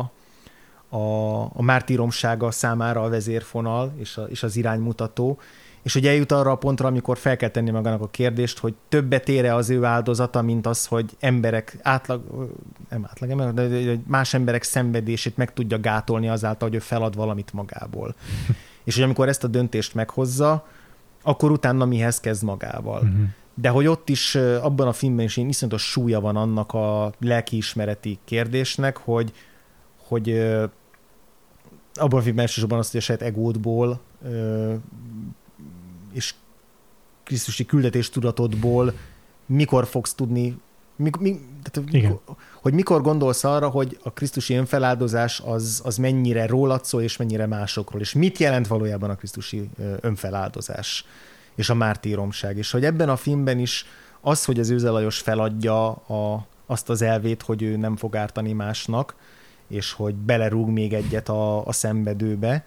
[0.88, 5.38] a, a mártíromsága számára a vezérfonal és, a, és az iránymutató,
[5.86, 9.28] és hogy eljut arra a pontra, amikor fel kell tenni magának a kérdést, hogy többet
[9.28, 12.22] ére az ő áldozata, mint az, hogy emberek átlag,
[12.90, 17.52] nem átlag, ember, de más emberek szenvedését meg tudja gátolni azáltal, hogy ő felad valamit
[17.52, 18.14] magából.
[18.84, 20.66] és hogy amikor ezt a döntést meghozza,
[21.22, 23.00] akkor utána mihez kezd magával.
[23.02, 23.26] Uh-huh.
[23.54, 28.18] De hogy ott is, abban a filmben is én iszonyatos súlya van annak a lelkiismereti
[28.24, 29.32] kérdésnek, hogy,
[30.06, 30.30] hogy
[31.94, 34.00] abban a filmben elsősorban azt, hogy a saját egódból
[36.16, 36.34] és
[37.24, 38.92] Krisztusi küldetés tudatodból
[39.46, 40.58] mikor fogsz tudni,
[40.96, 42.18] mi, mi, tehát, Igen.
[42.62, 47.46] hogy mikor gondolsz arra, hogy a Krisztusi önfeláldozás az, az mennyire rólad szól, és mennyire
[47.46, 51.04] másokról, és mit jelent valójában a Krisztusi önfeláldozás
[51.54, 53.86] és a mártíromság, és hogy ebben a filmben is
[54.20, 59.14] az, hogy az Őzelajos feladja a, azt az elvét, hogy ő nem fog ártani másnak,
[59.68, 62.64] és hogy belerúg még egyet a, a szenvedőbe,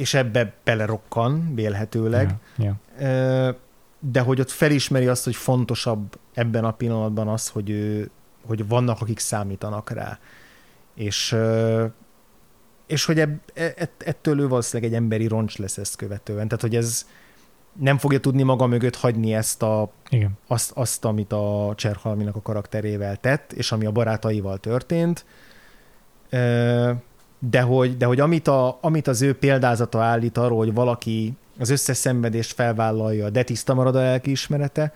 [0.00, 2.34] és ebbe belerokkan, vélhetőleg.
[2.56, 3.54] Yeah, yeah.
[3.98, 8.10] De hogy ott felismeri azt, hogy fontosabb ebben a pillanatban az, hogy, ő,
[8.46, 10.18] hogy vannak, akik számítanak rá.
[10.94, 11.36] És,
[12.86, 16.48] és hogy ebb, e, ettől ő valószínűleg egy emberi roncs lesz ezt követően.
[16.48, 17.06] Tehát, hogy ez
[17.72, 20.38] nem fogja tudni maga mögött hagyni ezt a, Igen.
[20.46, 25.24] Azt, azt, amit a Cserhalminak a karakterével tett, és ami a barátaival történt
[27.40, 31.70] de hogy, de hogy amit, a, amit az ő példázata állít arról, hogy valaki az
[31.70, 34.92] összes szenvedést felvállalja, de tiszta marad a lelkiismerete,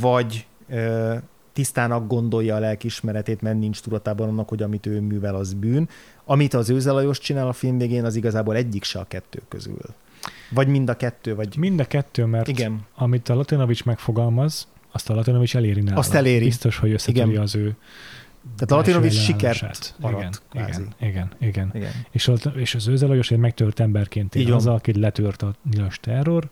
[0.00, 1.14] vagy ö,
[1.52, 5.88] tisztának gondolja a lelkiismeretét, mert nincs tudatában annak, hogy amit ő művel, az bűn.
[6.24, 9.78] Amit az Őzelajos csinál a film végén, az igazából egyik se a kettő közül.
[10.50, 11.56] Vagy mind a kettő, vagy...
[11.56, 12.80] Mind a kettő, mert Igen.
[12.94, 15.98] amit a Latinovics megfogalmaz, azt a Latinovics eléri nála.
[15.98, 16.44] Azt eléri.
[16.44, 17.76] Biztos, hogy összetöri az ő
[18.56, 20.42] tehát a Latinovic sikert maradt.
[20.52, 21.90] Igen, igen, igen, igen, igen.
[22.10, 26.48] És, az, és az Őzelajos egy megtört emberként él az, aki letört a nyilas terror,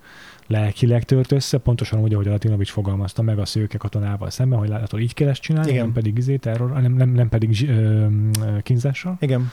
[0.46, 4.68] lelkileg tört össze, pontosan úgy, ahogy a Latinovics fogalmazta meg a szőke katonával szemben, hogy
[4.68, 5.84] láthatod, így kell ezt csinálni, Igen.
[5.84, 8.06] nem pedig izé terror, nem, nem, nem pedig ö,
[8.62, 9.16] kínzással.
[9.20, 9.50] Igen.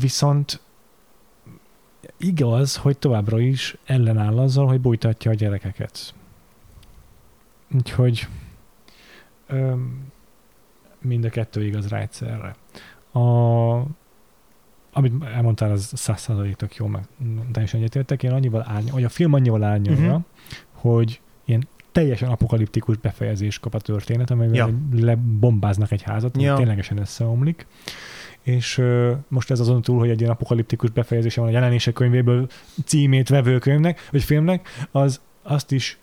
[0.00, 0.60] Viszont
[2.16, 6.14] igaz, hogy továbbra is ellenáll azzal, hogy bújtatja a gyerekeket.
[7.74, 8.28] Úgyhogy
[11.00, 12.54] mind a kettő igaz rá egyszerre.
[13.12, 13.20] A,
[14.92, 17.02] amit elmondtál, az száz tök jó, meg
[17.52, 18.22] teljesen egyetértek.
[18.22, 20.22] Én annyival árnyal, vagy a film annyival árnyalja, uh-huh.
[20.72, 24.70] hogy ilyen teljesen apokaliptikus befejezés kap a történet, amivel ja.
[24.92, 26.56] lebombáznak egy házat, ja.
[26.56, 27.66] ténylegesen összeomlik.
[28.42, 32.48] És uh, most ez azon túl, hogy egy ilyen apokaliptikus befejezése van a jelenések könyvéből
[32.84, 35.98] címét vevő könyvnek, vagy filmnek, az azt is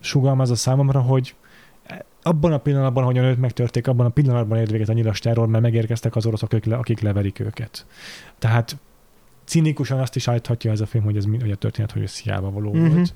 [0.00, 1.34] sugalmaz a számomra, hogy
[2.26, 5.48] abban a pillanatban, hogy a nőt megtörték, abban a pillanatban ért véget a nyilas terror,
[5.48, 7.86] mert megérkeztek az oroszok, akik, le, akik leverik őket.
[8.38, 8.76] Tehát
[9.44, 12.50] cinikusan azt is állíthatja ez a film, hogy ez hogy a történet, hogy ez hiába
[12.50, 12.94] való mm-hmm.
[12.94, 13.14] volt.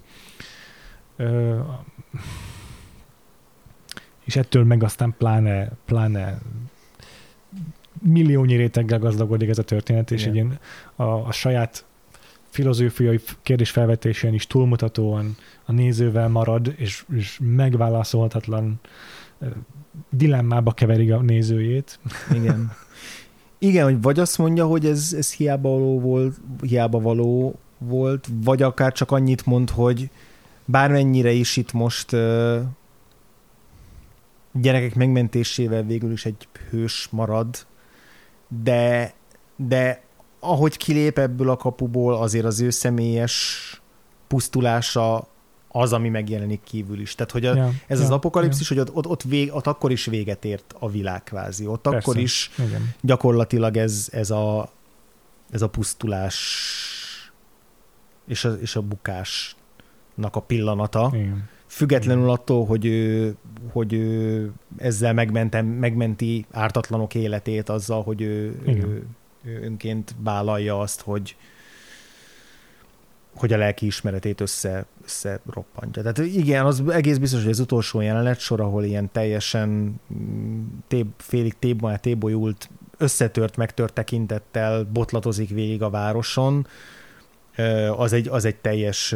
[1.17, 1.59] Ö,
[4.25, 6.39] és ettől meg aztán pláne, pláne
[8.03, 10.31] milliónyi réteggel gazdagodik ez a történet, és Igen.
[10.31, 10.59] egy ilyen
[10.97, 11.85] a, a saját
[12.59, 18.81] filozófiai kérdés felvetésén is túlmutatóan a nézővel marad, és, és megválaszolhatatlan
[20.11, 21.99] dilemmába keveri a nézőjét.
[22.35, 22.73] Igen.
[23.59, 28.63] Igen, hogy vagy azt mondja, hogy ez, ez hiába való volt, hiába való volt, vagy
[28.63, 30.11] akár csak annyit mond, hogy
[30.65, 32.59] bármennyire is itt most uh,
[34.53, 37.67] gyerekek megmentésével végül is egy hős marad,
[38.63, 39.13] de,
[39.57, 40.07] de
[40.41, 43.73] ahogy kilép ebből a kapuból, azért az ő személyes
[44.27, 45.27] pusztulása
[45.69, 47.15] az, ami megjelenik kívül is.
[47.15, 48.77] Tehát, hogy a, ja, ez ja, az apokalipszis, ja.
[48.77, 51.67] hogy ott, ott, ott, vég, ott akkor is véget ért a világ kvázi.
[51.67, 52.95] Ott Persze, akkor is igen.
[53.01, 54.73] gyakorlatilag ez, ez, a,
[55.51, 56.37] ez a pusztulás
[58.27, 61.11] és a, és a bukásnak a pillanata.
[61.13, 61.49] Igen.
[61.67, 62.35] Függetlenül igen.
[62.35, 63.37] attól, hogy ő,
[63.73, 69.07] hogy ő ezzel megmentem, megmenti ártatlanok életét azzal, hogy ő, ő,
[69.43, 71.37] ő önként vállalja azt, hogy,
[73.35, 76.03] hogy a lelki ismeretét össze, összeroppantja.
[76.03, 81.09] Tehát igen, az egész biztos, hogy az utolsó jelenet sor, ahol ilyen teljesen mm, téb,
[81.17, 82.69] félig téb, tébolyult,
[82.99, 86.67] összetört, megtört tekintettel botlatozik végig a városon,
[87.97, 89.15] az egy, az egy teljes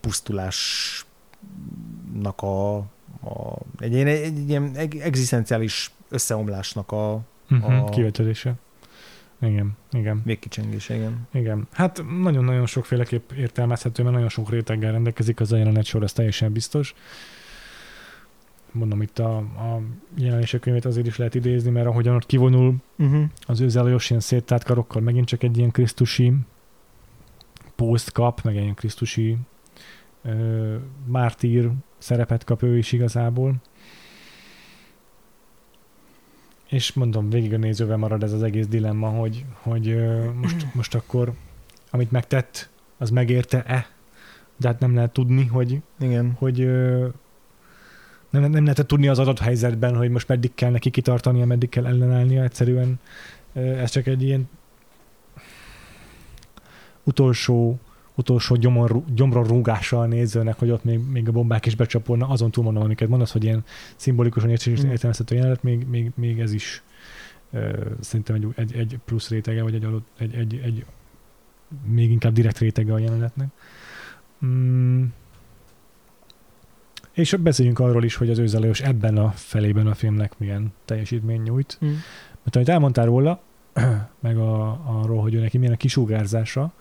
[0.00, 1.04] pusztulásnak
[2.42, 7.20] a, a egy, ilyen, egy ilyen egzisztenciális összeomlásnak a,
[7.50, 8.54] uh-huh, a kivetődése.
[9.44, 10.22] Igen, igen.
[10.24, 11.28] Végkicsengés, igen.
[11.32, 11.68] Igen.
[11.72, 16.52] Hát nagyon-nagyon sokféleképp értelmezhető, mert nagyon sok réteggel rendelkezik az a jelenet sor, ez teljesen
[16.52, 16.94] biztos.
[18.72, 19.80] mondom itt a, a
[20.16, 23.24] jelenések könyvét azért is lehet idézni, mert ahogyan ott kivonul Uh-huh.
[23.46, 26.32] az ő Lajos ilyen széttárt karokkal, megint csak egy ilyen krisztusi
[27.74, 29.36] pószt kap, meg egy ilyen krisztusi
[30.22, 30.76] ö,
[31.06, 33.54] mártír szerepet kap ő is igazából.
[36.74, 39.96] És mondom, végig a nézővel marad ez az egész dilemma, hogy, hogy
[40.34, 41.32] most, most akkor,
[41.90, 43.88] amit megtett, az megérte-e?
[44.56, 46.32] De hát nem lehet tudni, hogy, Igen.
[46.38, 46.58] hogy
[48.30, 51.86] nem, nem lehetett tudni az adott helyzetben, hogy most meddig kell neki kitartania, meddig kell
[51.86, 53.00] ellenállnia, egyszerűen
[53.52, 54.48] ez csak egy ilyen
[57.02, 57.78] utolsó,
[58.14, 62.64] utolsó gyomor, gyomra rúgással nézőnek, hogy ott még, még a bombák is becsapolna, azon túl
[62.64, 63.64] mondom, amiket mondasz, hogy ilyen
[63.96, 64.90] szimbolikusan Mm.
[64.90, 66.82] értelmezhető jelenet, még, még, még ez is
[67.52, 70.84] ö, szerintem egy, egy, egy plusz rétege, vagy egy, adott, egy, egy, egy
[71.86, 73.48] még inkább direkt rétege a jelenetnek.
[74.44, 75.04] Mm.
[77.12, 81.78] És beszéljünk arról is, hogy az őzelős ebben a felében a filmnek milyen teljesítmény nyújt.
[81.84, 81.88] Mm.
[82.42, 83.42] Mert amit elmondtál róla,
[84.20, 86.72] meg a, arról, hogy ő neki milyen a kisugárzása,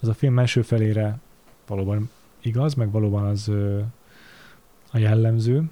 [0.00, 1.18] az a film első felére
[1.66, 3.80] valóban igaz, meg valóban az ö,
[4.90, 5.64] a jellemző.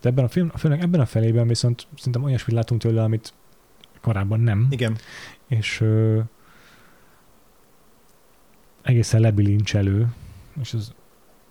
[0.00, 3.34] De ebben a film, főleg ebben a felében viszont szerintem olyasmit látunk tőle, amit
[4.00, 4.66] korábban nem.
[4.70, 4.96] Igen.
[5.46, 6.20] És ö,
[8.82, 10.08] egészen lebilincselő,
[10.60, 10.92] és az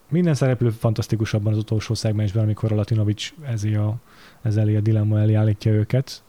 [0.09, 3.95] minden szereplő fantasztikusabban az utolsó szegmensben, amikor a Latinovics ezé a,
[4.41, 6.23] ezzel a dilemma elé állítja őket.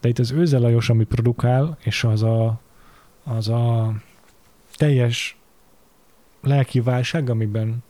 [0.00, 2.60] De itt az Őze Lajos, ami produkál, és az a,
[3.24, 3.94] az a
[4.76, 5.36] teljes
[6.40, 7.82] lelki válság, amiben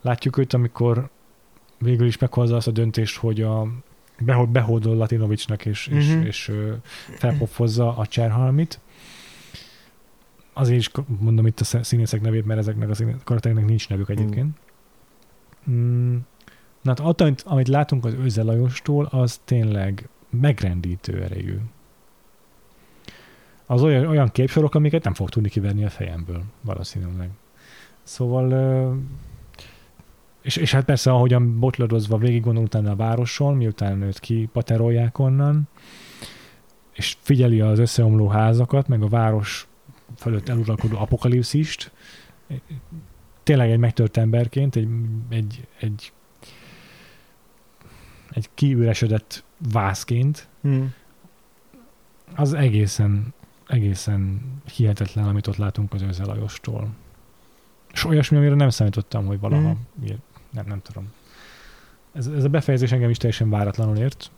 [0.00, 1.08] látjuk őt, amikor
[1.78, 3.68] végül is meghozza azt a döntést, hogy a
[4.18, 6.24] behol, behódol Latinovicsnak, és, és, Mhm.
[6.26, 6.72] és ö,
[7.16, 8.80] felpofozza a cserhalmit.
[10.52, 14.08] Azért is mondom itt a sz- színészek nevét, mert ezeknek a színész- karaktereknek nincs nevük
[14.08, 14.56] egyébként.
[15.70, 16.16] Mm.
[16.82, 21.56] Na hát amit, amit látunk az Őze Lajostól, az tényleg megrendítő erejű.
[23.66, 27.30] Az olyan, olyan képsorok, amiket nem fog tudni kiverni a fejemből, valószínűleg.
[28.02, 28.52] Szóval,
[30.42, 35.68] és, és hát persze, ahogyan botladozva végig gondol utána a városon, miután őt kipaterolják onnan,
[36.92, 39.68] és figyeli az összeomló házakat, meg a város
[40.16, 41.92] fölött eluralkodó apokalipszist,
[43.42, 44.88] tényleg egy megtört emberként, egy,
[45.28, 46.12] egy, egy,
[48.30, 50.84] egy kiüresedett vászként, Mm.
[52.34, 53.34] az egészen,
[53.66, 54.40] egészen
[54.74, 56.88] hihetetlen, amit ott látunk az Őze Lajostól.
[57.92, 60.06] És olyasmi, amire nem számítottam, hogy valaha mm.
[60.50, 61.12] nem, nem tudom.
[62.12, 64.30] Ez, ez a befejezés engem is teljesen váratlanul ért.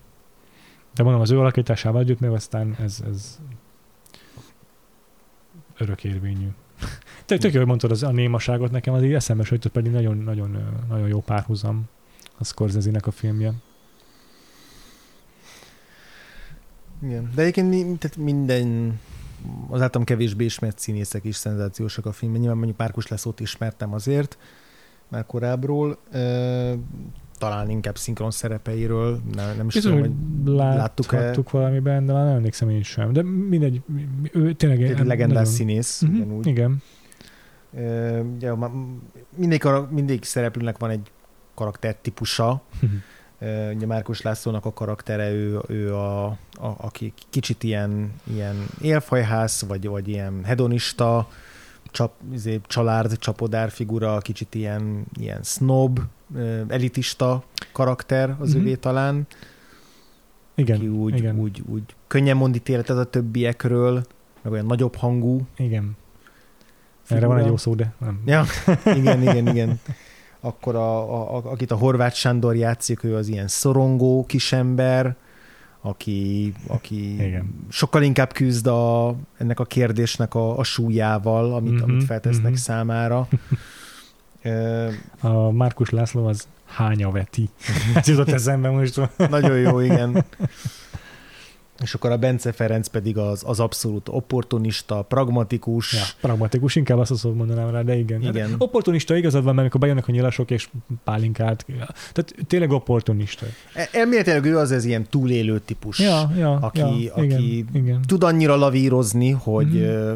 [0.94, 3.40] De mondom, az ő alakításával együtt, meg aztán ez, ez
[5.78, 6.48] örökérvényű.
[7.26, 10.16] Tök, tök jó, hogy mondtad az, a némaságot nekem, az így eszembe sütött, pedig nagyon,
[10.16, 10.58] nagyon,
[10.88, 11.84] nagyon jó párhuzam
[12.38, 13.52] a Scorsese-nek a filmje.
[17.02, 17.30] Igen.
[17.34, 18.98] De egyébként tehát minden
[19.68, 22.40] az általam kevésbé ismert színészek is szenzációsak a filmben.
[22.40, 24.38] Nyilván mondjuk Márkus Leszót ismertem azért,
[25.08, 25.98] már korábbról.
[27.38, 30.12] Talán inkább szinkron szerepeiről, nem, nem is Biztos, tudom, hogy
[30.44, 31.50] hogy láttuk láttuk-e.
[31.58, 33.12] valamiben, de már nem emlékszem én sem.
[33.12, 33.82] De mindegy,
[34.32, 36.46] ő tényleg egy legendás nagyon- színész, Mhm, ugyanúgy.
[36.46, 36.82] Igen.
[38.36, 38.52] Ugye,
[39.36, 41.10] mindig, mindig szereplőnek van egy
[41.54, 42.62] karaktertípusa.
[42.82, 42.86] Ö,
[43.74, 46.36] Ugye Márkus Lászlónak a karaktere, ő, ő a, a,
[46.76, 51.28] aki kicsit ilyen, ilyen élfajház, vagy, vagy ilyen hedonista,
[51.90, 56.00] csap, izé, család, csapodár figura, kicsit ilyen, ilyen snob,
[56.68, 58.60] elitista karakter az Mhm.
[58.60, 59.26] övé talán,
[60.54, 61.38] Igen, aki úgy, igen.
[61.38, 64.04] úgy, úgy könnyen mond ítéletet a többiekről,
[64.42, 65.96] meg olyan nagyobb hangú igen.
[67.08, 67.26] Erre figura.
[67.28, 68.20] van egy jó szó, de nem.
[68.26, 68.44] Ja,
[68.84, 69.80] igen, igen, igen.
[70.40, 75.16] Akkor a, a, a, akit a Horváth Sándor játszik, ő az ilyen szorongó kisember,
[75.80, 77.54] aki, aki Igen.
[77.68, 82.54] sokkal inkább küzd a, ennek a kérdésnek a, a súlyával, amit, Mhm, amit feltesznek mhm.
[82.54, 83.28] számára.
[85.20, 87.48] A Márkus László az hánya veti.
[87.94, 89.00] Ez jutott eszembe most.
[89.16, 90.24] nagyon jó, igen.
[91.82, 95.92] És akkor a Bence Ferenc pedig az, az abszolút opportunista, pragmatikus.
[95.92, 98.22] Ja, pragmatikus, inkább azt szót mondanám rá, de igen.
[98.22, 98.48] Igen.
[98.50, 100.68] Hát, opportunista igazad van, mert amikor bejönnek a nyilasok és
[101.04, 101.66] pálinkát.
[102.12, 103.46] Tehát tényleg opportunista.
[103.74, 105.98] E- Elméletileg ő az ez ilyen túlélő típus.
[105.98, 108.02] Ja, ja, aki, ja, aki igen, igen.
[108.06, 109.82] tud annyira lavírozni, hogy, Mhm.
[109.82, 110.12] ö,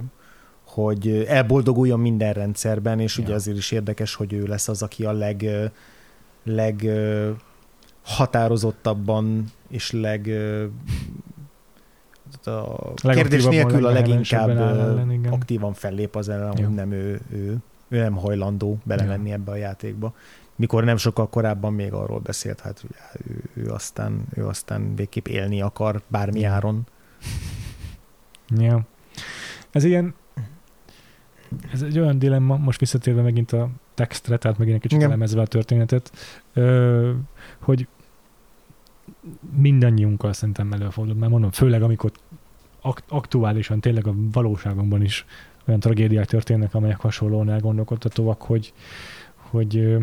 [0.65, 3.35] hogy elboldoguljon minden rendszerben, és ugye Ja.
[3.35, 5.47] azért is érdekes, hogy ő lesz az, aki a leg,
[6.45, 6.91] leg
[8.03, 10.31] határozottabban és leg
[12.47, 16.65] ö, a kérdés nélkül a leginkább ellen, aktívan fellép az ellen, Jó.
[16.65, 17.57] hogy nem ő, ő,
[17.89, 20.15] ő nem hajlandó belemenni ebbe a játékba.
[20.57, 25.27] mikor nem sokkal korábban még arról beszélt, hát ugye, ő, ő, aztán, ő aztán végképp
[25.27, 26.87] élni akar bármi áron.
[28.57, 28.81] Ja.
[29.71, 30.15] Ez ilyen,
[31.73, 35.11] ez egy olyan dilemma, most visszatérve megint a textre, tehát megint egy kicsit Igen.
[35.11, 36.13] elemezve a történetet,
[37.61, 37.87] hogy
[39.57, 42.13] mindannyiunkkal szerintem előfordul, mert mondom, főleg amikor
[43.09, 45.25] aktuálisan, tényleg a valóságunkban is
[45.67, 48.73] olyan tragédiák történnek, amelyek hasonlóan elgondolkodtatóak, hogy,
[49.35, 49.97] hogy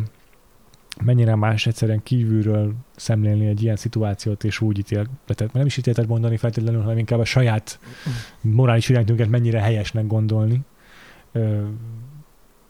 [1.04, 6.08] mennyire más egyszerűen kívülről szemlélni egy ilyen szituációt, és úgy ítéltetet, mert nem is ítéltet
[6.08, 7.80] mondani feltétlenül, hanem inkább a saját
[8.42, 10.62] morális iránytünket mennyire helyesnek gondolni,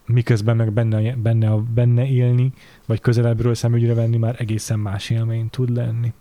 [0.06, 2.52] miközben meg benne, benne, benne élni,
[2.86, 6.12] vagy közelebbről szemügyre venni már egészen más élmény tud lenni.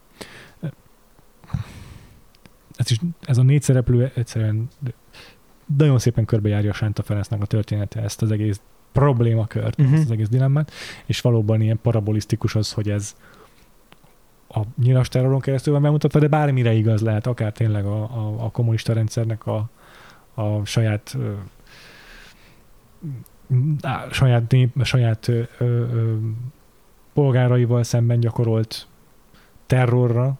[2.78, 4.68] Ez, is, ez a négy szereplő egyszerűen
[5.78, 8.62] nagyon szépen körbejárja Sánta Ferencnek a története ezt az egész
[8.92, 9.94] problémakört, uh-huh.
[9.96, 10.72] ezt az egész dilemmát,
[11.06, 13.16] és valóban ilyen parabolisztikus az, hogy ez
[14.50, 18.52] a nyilas terroron keresztül van bemutatva, de bármire igaz lehet, akár tényleg a, a, a
[18.52, 19.70] kommunista rendszernek a,
[20.34, 21.18] a saját
[23.82, 26.16] á, saját, nép, a saját ö, ö,
[27.14, 28.88] polgáraival szemben gyakorolt
[29.66, 30.38] terrorra,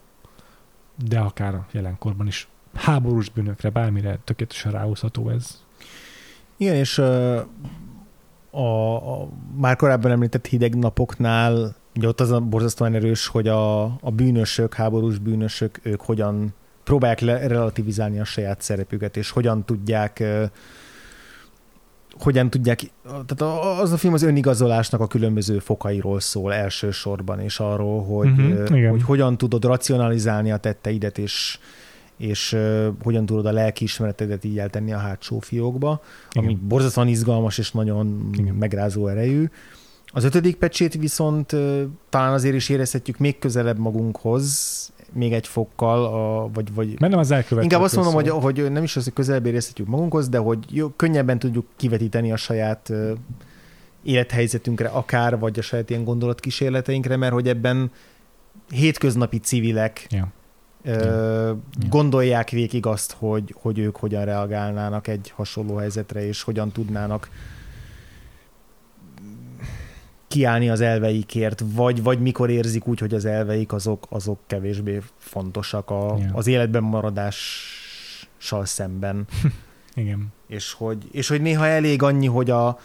[1.04, 5.62] de akár a jelenkorban is háborús bűnökre, bármire tökéletesen ráhúzható ez.
[6.56, 7.40] Igen, és ö,
[8.50, 13.82] a, a már korábban említett hideg napoknál ugye ott az a borzasztóan erős, hogy a,
[13.84, 20.20] a bűnösök, háborús bűnösök, ők hogyan próbálják le, relativizálni a saját szerepüket, és hogyan tudják
[20.20, 20.44] ö,
[22.20, 28.04] hogyan tudják, tehát az a film az önigazolásnak a különböző fokairól szól elsősorban, és arról,
[28.04, 31.58] hogy, uh-huh, hogy hogyan tudod racionalizálni a tetteidet, és,
[32.16, 36.48] és uh, hogyan tudod a lelkiismeretedet így eltenni a hátsó fiókba, Igen.
[36.48, 38.54] ami borzasztóan izgalmas és nagyon Igen.
[38.54, 39.48] Megrázó erejű.
[40.10, 41.56] Az ötödik pecsét viszont
[42.08, 47.20] talán azért is érezhetjük még közelebb magunkhoz, még egy fokkal, a, vagy, vagy Mert nem
[47.20, 47.62] az elkövető.
[47.62, 50.88] inkább azt mondom, hogy, hogy nem is az, hogy közelebb érezhetjük magunkhoz, de hogy jó,
[50.88, 53.12] könnyebben tudjuk kivetíteni a saját ö,
[54.02, 57.90] élethelyzetünkre akár, vagy a saját ilyen gondolatkísérleteinkre, mert hogy ebben
[58.70, 60.28] hétköznapi civilek Ja.
[60.84, 61.52] ö,
[61.88, 67.28] gondolják végig azt, hogy, hogy ők hogyan reagálnának egy hasonló helyzetre, és hogyan tudnának
[70.28, 75.90] kiállni az elveikért, vagy, vagy mikor érzik úgy, hogy az elveik azok, azok kevésbé fontosak
[75.90, 76.30] a, Ja.
[76.32, 79.26] az életben maradással szemben.
[79.94, 80.26] Igen.
[80.46, 82.78] És hogy, és hogy néha elég annyi, hogy, a,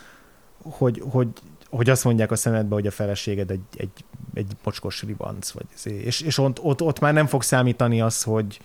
[0.62, 1.28] hogy, hogy,
[1.70, 3.92] hogy azt mondják a szemedbe, hogy a feleséged egy, egy,
[4.34, 6.02] egy mocskos ribanc, vagy izé.
[6.02, 8.60] és, és ott, ott, ott már nem fog számítani az, hogy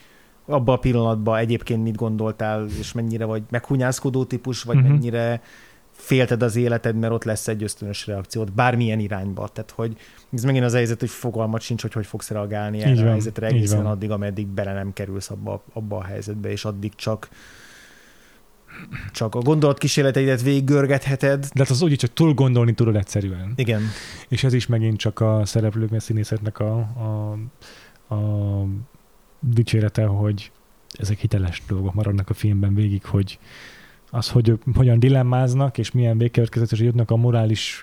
[0.46, 4.90] abban a pillanatban egyébként mit gondoltál, és mennyire vagy meghunyászkodó típus, vagy uh-huh.
[4.90, 5.42] mennyire
[6.08, 9.48] félted az életed, mert ott lesz egy ösztönös reakciót, bármilyen irányba.
[9.48, 9.96] Tehát, hogy
[10.32, 13.86] ez megint az helyzet, hogy fogalmat sincs, hogy hogy fogsz reagálni erre a helyzetre egészen
[13.86, 17.28] addig, ameddig bele nem kerülsz abba, abba a helyzetbe, és addig csak
[19.12, 21.40] csak a gondolatkísérleteidet végiggörgetheted.
[21.40, 23.52] De hát az úgy, csak túl gondolni tudod egyszerűen.
[23.56, 23.82] Igen.
[24.28, 27.32] És ez is megint csak a szereplők, a színészetnek a, a,
[28.14, 28.18] a
[29.40, 30.50] dicsérete, hogy
[30.98, 33.38] ezek hiteles dolgok maradnak a filmben végig, hogy
[34.10, 37.82] az, hogy ők hogyan dilemmáznak, és milyen végkövetkezetesre jutnak a morális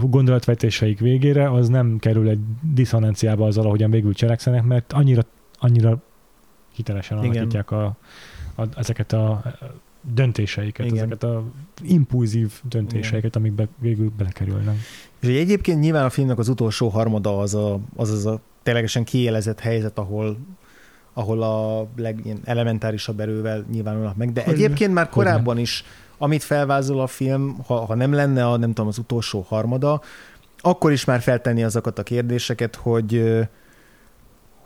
[0.00, 2.40] gondolatvetéseik végére, az nem kerül egy
[2.74, 5.22] diszonanciába azzal, ahogyan végül cselekszenek, mert annyira,
[5.58, 6.02] annyira
[6.74, 7.30] hitelesen Igen.
[7.30, 7.96] alakítják a,
[8.54, 9.42] a, ezeket a
[10.12, 10.96] döntéseiket, Igen.
[10.96, 11.44] ezeket a
[11.82, 14.76] impulzív döntéseiket, amikbe végül belekerülnek.
[15.20, 19.60] És egyébként nyilván a filmnek az utolsó harmada az a, az, az a ténylegesen kiélezett
[19.60, 20.36] helyzet, ahol
[21.14, 24.64] ahol a legilyen elementárisabb erővel nyilvánulnak meg, de Hogyne.
[24.64, 25.30] egyébként már Hogyne.
[25.30, 25.84] korábban is,
[26.18, 30.00] amit felvázol a film, ha, ha nem lenne a, nem tudom, az utolsó harmada,
[30.58, 33.42] akkor is már feltenni azokat a kérdéseket, hogy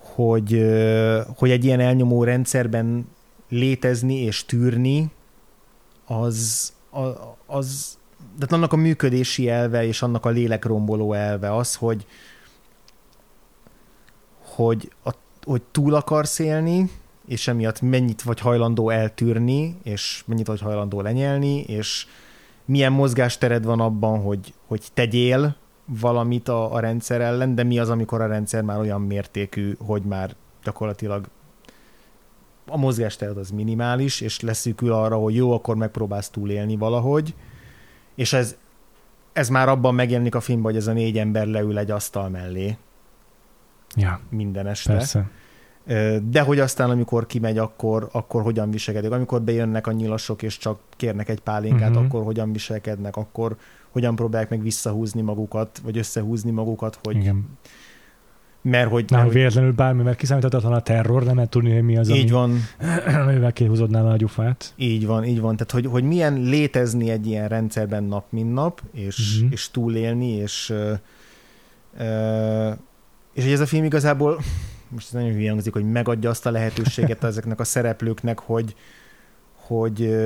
[0.00, 0.66] hogy,
[1.36, 3.08] hogy egy ilyen elnyomó rendszerben
[3.48, 5.10] létezni és tűrni,
[6.06, 6.72] az,
[7.46, 7.98] az
[8.38, 12.06] de annak a működési elve és annak a lélekromboló elve az, hogy
[14.40, 15.10] hogy, a,
[15.48, 16.90] hogy túl akarsz élni,
[17.26, 22.06] és emiatt mennyit vagy hajlandó eltűrni, és mennyit vagy hajlandó lenyelni, és
[22.64, 27.90] milyen mozgástered van abban, hogy, hogy tegyél valamit a, a rendszer ellen, de mi az,
[27.90, 30.34] amikor a rendszer már olyan mértékű, hogy már
[30.64, 31.28] gyakorlatilag
[32.66, 37.34] a mozgástered az minimális, és leszűkül arra, hogy jó, akkor megpróbálsz túlélni valahogy,
[38.14, 38.56] és ez,
[39.32, 42.76] ez már abban megjelenik a filmben, hogy ez a négy ember leül egy asztal mellé
[43.96, 44.92] Ja, minden este.
[44.92, 45.30] persze.
[46.30, 49.10] De hogy aztán, amikor kimegy, akkor, akkor hogyan viselkedik.
[49.10, 52.04] Amikor bejönnek a nyilasok, és csak kérnek egy pálinkát, uh-huh.
[52.04, 53.56] akkor hogyan viselkednek, akkor
[53.90, 57.58] hogyan próbálják meg visszahúzni magukat, vagy összehúzni magukat, hogy Igen
[58.62, 59.04] mert hogy...
[59.08, 62.30] Nem, hogy véletlenül bármi, mert kiszámíthatatlan a terror, nem lehet tudni, hogy mi az, így
[62.30, 62.60] van.
[63.26, 64.72] amivel kihúzod nála a gyufát.
[64.76, 65.56] Így van, így van.
[65.56, 69.52] Tehát, hogy, hogy milyen létezni egy ilyen rendszerben nap, mint nap, és, uh-huh.
[69.52, 70.98] és túlélni, és, uh,
[73.32, 74.40] és hogy ez a film igazából,
[74.88, 78.74] most ez nagyon hülye hangzik, hogy megadja azt a lehetőséget ezeknek a szereplőknek, hogy,
[79.54, 80.16] hogy,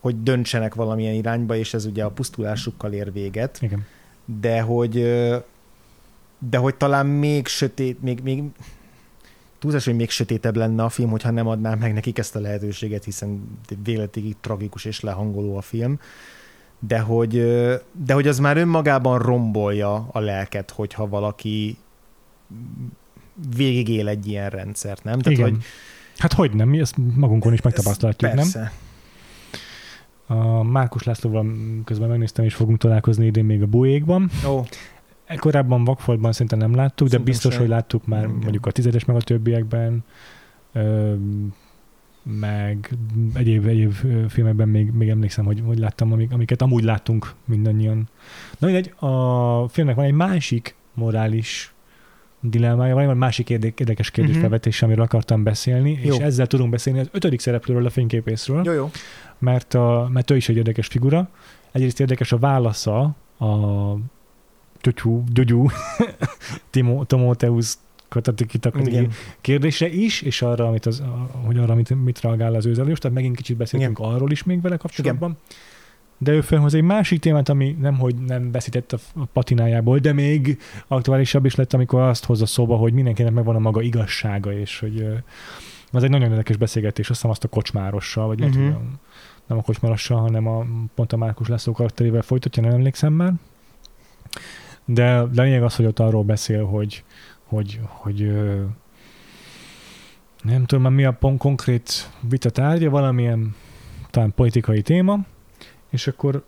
[0.00, 3.58] hogy döntsenek valamilyen irányba, és ez ugye a pusztulásukkal ér véget.
[3.60, 3.86] Igen.
[4.24, 4.94] De hogy
[6.50, 8.42] de hogy talán még sötét, még, még
[9.58, 13.04] túlzás, hogy még sötétebb lenne a film, hogyha nem adnám meg nekik ezt a lehetőséget,
[13.04, 16.00] hiszen véletig tragikus és lehangoló a film,
[16.78, 17.32] de hogy,
[17.92, 21.76] de hogy az már önmagában rombolja a lelket, hogyha valaki
[23.56, 25.18] végigél egy ilyen rendszert, nem?
[25.18, 25.50] Tehát, Igen.
[25.50, 25.62] Hogy,
[26.16, 28.70] hát hogy nem, mi ezt magunkon is megtapasztalhatjuk, nem?
[30.26, 31.46] A Márkus Lászlóval
[31.84, 34.30] közben megnéztem, és fogunk találkozni idén még a Bújékban.
[34.48, 34.62] Ó.
[35.36, 38.34] Korábban Vakfoltban szinte nem láttuk, de biztos, hogy láttuk már Igen.
[38.34, 40.04] mondjuk a tizedes meg a többiekben,
[40.72, 41.14] ö,
[42.22, 42.90] meg
[43.34, 43.92] egyéb, egyéb
[44.28, 48.08] filmekben még, még emlékszem, hogy, hogy láttam, amik, amiket amúgy láttunk mindannyian.
[48.58, 51.71] Na mindegy, a filmnek van egy másik morális
[52.42, 54.88] dilemmája, van egy másik érdekes kérdésfelvetés, uh-huh.
[54.88, 56.14] amiről akartam beszélni, jó.
[56.14, 58.64] és ezzel tudunk beszélni az ötödik szereplőről, a fényképészről.
[58.64, 58.90] Jó, jó.
[59.38, 61.28] Mert, a, mert ő is egy érdekes figura.
[61.72, 63.94] Egyrészt érdekes a válasza a
[64.80, 65.66] Tutyú, Gyugyú,
[67.06, 67.78] Tomóteusz
[68.08, 69.08] Katatikitakai
[69.40, 71.02] kérdése is, és arra, amit az,
[71.44, 74.10] hogy arra, mit, mit reagál az őzelős, tehát megint kicsit beszéltünk Igen.
[74.12, 75.30] arról is még vele kapcsolatban.
[75.30, 75.70] Igen.
[76.22, 78.98] De ő felhoz egy másik témát, ami nem, hogy nem veszített a
[79.32, 83.80] patinájából, de még aktuálisabb is lett, amikor azt hozza szóba, hogy mindenkinek megvan a maga
[83.80, 85.06] igazsága, és hogy
[85.90, 88.56] az egy nagyon érdekes beszélgetés, azt hiszem azt a kocsmárossal, vagy uh-huh.
[88.56, 88.78] lehet,
[89.46, 93.32] nem a kocsmárossal, hanem a, pont a Márkus László karakterével folytatja, nem emlékszem már
[94.84, 97.04] de lényeg az, hogy ott arról beszél, hogy,
[97.44, 98.32] hogy, hogy
[100.42, 103.54] nem tudom mi a pont konkrét vita tárgya, valamilyen
[104.10, 105.18] talán politikai téma,
[105.92, 106.44] és akkor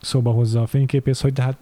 [0.00, 1.58] szóba hozza a fényképész, hogy de hát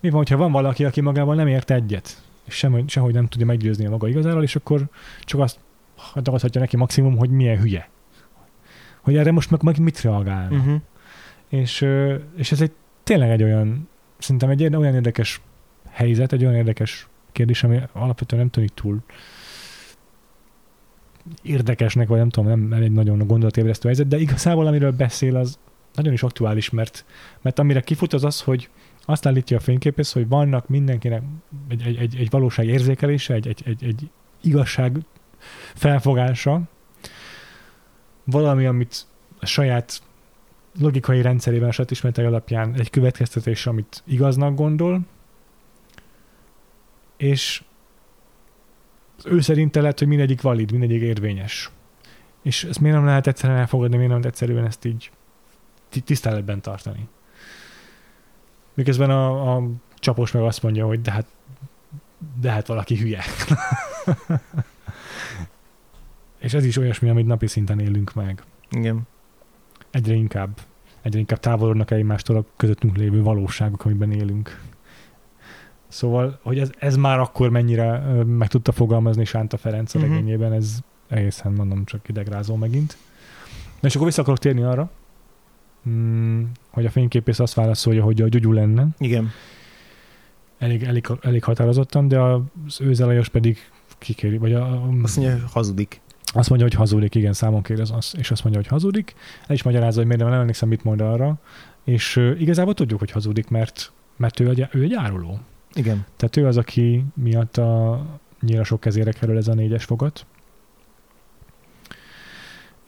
[0.00, 3.46] mi van, hogyha van valaki, aki magával nem ért egyet, és sem, sehogy nem tudja
[3.46, 4.88] meggyőzni a maga igazáról, és akkor
[5.20, 5.58] csak azt
[6.14, 7.88] adhatja neki maximum, hogy milyen hülye.
[9.00, 10.52] Hogy erre most meg, meg mit reagál.
[10.52, 10.80] Uh-huh.
[11.48, 11.86] És,
[12.36, 12.72] és ez egy
[13.02, 15.40] tényleg egy olyan, szerintem egy olyan érdekes
[15.90, 19.02] helyzet, egy olyan érdekes kérdés, ami alapvetően nem tűnik túl
[21.42, 25.58] érdekesnek, vagy nem tudom, nem egy nagyon gondolatébresztő helyzet, de igazából amiről beszél, az
[25.94, 27.04] nagyon is aktuális, mert,
[27.42, 28.68] mert amire kifut az az, hogy
[29.04, 31.22] azt állítja a fényképész, hogy vannak mindenkinek
[31.68, 34.10] egy, egy, egy, egy valóság érzékelése, egy, egy, egy, egy
[34.40, 34.98] igazság
[35.74, 36.62] felfogása,
[38.24, 39.06] valami, amit
[39.40, 40.02] a saját
[40.78, 45.00] logikai rendszerében a satismertei alapján egy következtetés, amit igaznak gondol,
[47.16, 47.62] és
[49.24, 51.70] ő szerint lehet, hogy mindegyik valid, mindegyik érvényes.
[52.42, 55.10] És ezt miért nem lehet egyszerűen elfogadni, miért nem lehet egyszerűen ezt így
[56.04, 57.08] tiszteletben tartani.
[58.74, 61.26] Miközben a, a csapos meg azt mondja, hogy de hát,
[62.40, 63.22] de hát valaki hülye.
[66.44, 68.42] és ez is olyasmi, amit napi szinten élünk meg.
[68.70, 69.06] Igen
[69.94, 70.60] egyre inkább,
[71.02, 74.60] egyre inkább távolodnak egymástól a közöttünk lévő valóságok, amiben élünk.
[75.94, 80.14] Szóval, hogy ez, ez már akkor mennyire meg tudta fogalmazni Sánta Ferenc a uh-huh.
[80.14, 80.78] regényében, ez
[81.08, 82.96] egészen mondom csak idegrázó megint.
[83.80, 84.90] Na és akkor vissza akarok térni arra,
[85.88, 88.86] mm, hogy a fényképész azt válaszolja, hogy a gyugyú lenne.
[88.98, 89.30] Igen.
[90.58, 93.58] Elég, elég, elég határozottan, de az őzelajos pedig
[93.98, 94.88] kikéri, vagy a...
[95.02, 96.00] Azt mondja, hazudik.
[96.32, 99.14] Azt mondja, hogy hazudik, igen, számon kér, az, és azt mondja, hogy hazudik.
[99.46, 101.34] El is magyarázza, hogy miért nem emlékszem, mit mond arra.
[101.84, 105.40] És uh, igazából tudjuk, hogy hazudik, mert, mert ő, egy, ő egy áruló.
[105.74, 106.04] Igen.
[106.16, 108.00] Tehát ő az, aki miatt a
[108.62, 110.26] sok kezére kerül ez a négyes fogat.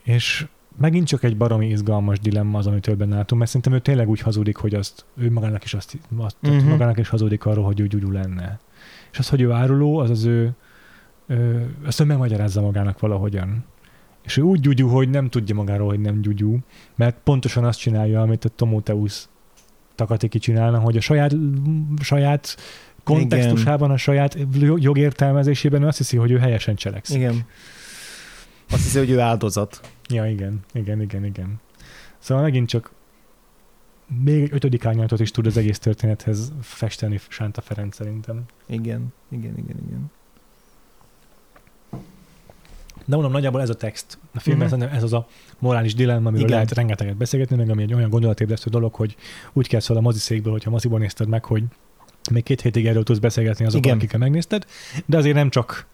[0.03, 0.47] És
[0.79, 4.21] megint csak egy baromi izgalmas dilemma az, amit benne látunk, mert szerintem ő tényleg úgy
[4.21, 6.69] hazudik, hogy azt, ő magának is azt, azt uh-huh.
[6.69, 8.59] magának is hazudik arról, hogy ő gyugyú lenne.
[9.13, 10.55] És az, hogy ő áruló, az az ő
[11.87, 13.65] ezt ő megmagyarázza magának valahogyan.
[14.23, 16.59] És ő úgy gyugyú, hogy nem tudja magáról, hogy nem gyugyú,
[16.95, 19.29] mert pontosan azt csinálja, amit a Tomoteusz
[19.97, 21.33] Takatiki csinálna, hogy a saját,
[22.01, 22.57] saját
[23.05, 24.37] kontextusában, a saját
[24.77, 27.17] jogértelmezésében ő azt hiszi, hogy ő helyesen cselekszik.
[27.17, 27.47] Igen.
[28.71, 29.81] Azt hiszi, hogy ő áldozat.
[30.09, 31.61] Ja, igen, igen, igen, igen.
[32.19, 32.91] Szóval megint csak
[34.25, 38.45] még egy ötödik árnyalatot is tud az egész történethez festeni Sánta Ferenc szerintem.
[38.67, 40.11] Igen, igen, igen, igen.
[43.07, 44.95] De mondom, nagyjából ez a text a filmben, uh-huh.
[44.95, 45.27] ez az a
[45.59, 46.55] morális dilemma, amiről Igen.
[46.55, 49.17] lehet rengeteget beszélgetni, meg ami egy olyan gondolatébresztő dolog, hogy
[49.53, 51.63] úgy kell szól a moziszékből, hogyha moziból nézted meg, hogy
[52.31, 54.67] még két hétig erről tudsz beszélgetni azokkal, akikkel megnézted,
[55.07, 55.87] de azért nem csak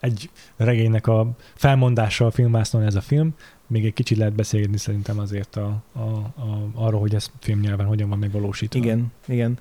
[0.00, 3.34] egy regénynek a felmondása a filmvásznon ez a film,
[3.66, 8.08] még egy kicsit lehet beszélgetni szerintem azért a, a, a, arról, hogy ez filmnyelven hogyan
[8.08, 8.78] van megvalósítva.
[8.78, 9.58] Igen, igen.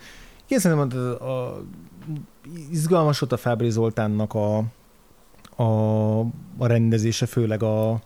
[0.48, 1.64] Igen, szerintem a, a,
[2.72, 4.64] izgalmas volt a Fábri Zoltánnak a,
[5.56, 6.20] a,
[6.58, 8.02] a rendezése, főleg a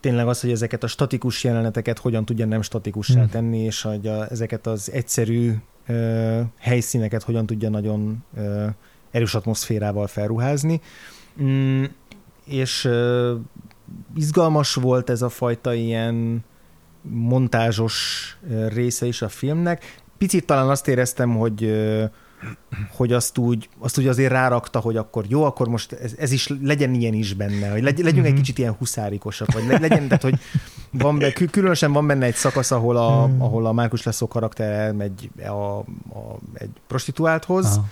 [0.00, 3.28] tényleg az, hogy ezeket a statikus jeleneteket hogyan tudja nem statikussá Hmm.
[3.28, 5.52] tenni, és hogy a, ezeket az egyszerű
[5.86, 8.66] ö, helyszíneket hogyan tudja nagyon ö,
[9.10, 10.80] erős atmoszférával felruházni.
[11.42, 11.84] Mm,
[12.44, 13.34] és ö,
[14.16, 16.44] izgalmas volt ez a fajta ilyen
[17.02, 18.36] montázsos
[18.68, 20.00] része is a filmnek.
[20.18, 21.62] Picit talán azt éreztem, hogy
[22.90, 26.48] hogy azt úgy, azt úgy azért rárakta, hogy akkor jó, akkor most ez, ez is
[26.62, 28.40] legyen ilyen is benne, hogy legy, legyünk egy Mhm.
[28.40, 30.38] kicsit ilyen huszárikosak, vagy le- legyen, tehát hogy
[30.90, 33.40] van, be- kül- különösen van benne egy szakasz, ahol a, Mhm.
[33.42, 35.84] ahol a Márkus Leszó karakter elmegy a, a,
[36.54, 37.86] egy prostituálthoz, Aha.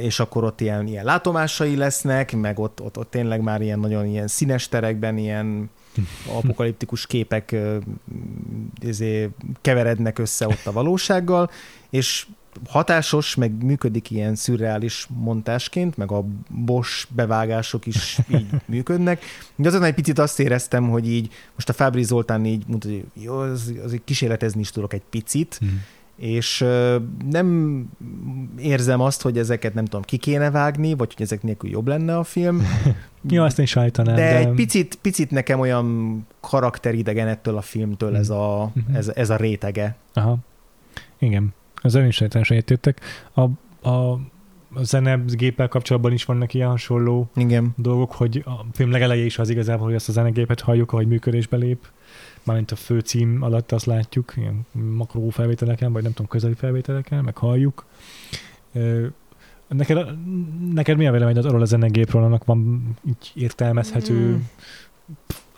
[0.00, 4.06] És akkor ott ilyen, ilyen látomásai lesznek, meg ott, ott, ott tényleg már ilyen nagyon
[4.06, 5.70] ilyen színes terekben ilyen
[6.32, 7.76] apokaliptikus képek ö,
[8.80, 9.28] izé,
[9.60, 11.50] keverednek össze ott a valósággal,
[11.90, 12.26] és
[12.68, 16.24] hatásos, meg működik ilyen szürreális montásként, meg a
[16.64, 19.22] Bosch bevágások is így működnek.
[19.56, 23.04] De azon egy picit azt éreztem, hogy így most a Fábri Zoltán így mondta, hogy
[23.12, 25.66] jó, az, az kísérletezni is tudok egy picit, Hm.
[26.16, 26.64] és
[27.30, 27.84] nem
[28.58, 32.16] érzem azt, hogy ezeket nem tudom, ki kéne vágni, vagy hogy ezek nélkül jobb lenne
[32.18, 32.62] a film.
[33.30, 38.16] Jó, azt is állítanám, de, de, egy picit, picit nekem olyan karakteridegen ettől a filmtől
[38.16, 38.94] ez a, Mhm.
[38.96, 39.96] ez, ez a rétege.
[40.14, 40.36] Aha.
[41.18, 41.54] Igen.
[41.82, 43.00] Az ön is egyetértek.
[43.32, 43.40] A,
[43.88, 44.12] a,
[44.74, 47.74] a zene géppel kapcsolatban is vannak ilyen hasonló Igen.
[47.76, 51.56] dolgok, hogy a film legeleje is az igazából, hogy ezt a zenegépet halljuk, ahogy működésbe
[51.56, 51.86] lép.
[52.42, 57.36] Mármint a főcím alatt azt látjuk, ilyen makró felvételeken, vagy nem tudom, közeli felvételeken, meg
[57.36, 57.84] halljuk.
[59.68, 60.06] Neked,
[60.72, 64.36] neked mi a véleményed arról a zenegépről, annak van így értelmezhető Mm.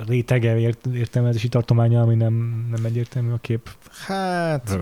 [0.07, 3.71] Rétege, ért, értelmezési tartománya, ami nem, nem egyértelmű a kép.
[4.07, 4.79] Hát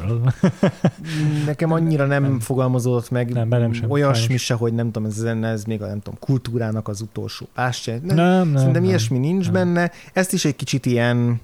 [1.46, 2.30] nekem annyira nem, Nem.
[2.30, 2.40] nem.
[2.40, 4.44] fogalmazódott meg Nem, bennem sem, olyasmi sajnos.
[4.44, 7.98] se, hogy nem tudom, ez, zene, ez még a nem tudom, kultúrának az utolsó pástja.
[8.02, 8.56] Nem, Nem, nem.
[8.56, 8.84] Szerintem nem.
[8.84, 9.52] ilyesmi nincs nem.
[9.52, 9.90] benne.
[10.12, 11.40] Ezt is egy kicsit ilyen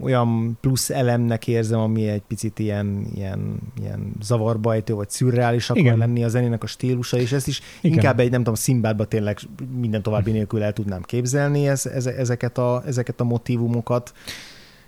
[0.00, 5.82] olyan plusz elemnek érzem, ami egy picit ilyen, ilyen, ilyen zavarba ejtő, vagy szürreális akar
[5.82, 5.98] Igen.
[5.98, 7.96] lenni a zenének a stílusa, és ezt is Igen.
[7.96, 9.38] inkább egy, nem tudom, Szimbádba tényleg
[9.78, 14.12] minden további nélkül el tudnám képzelni ez, ez, ezeket, a, ezeket a motivumokat,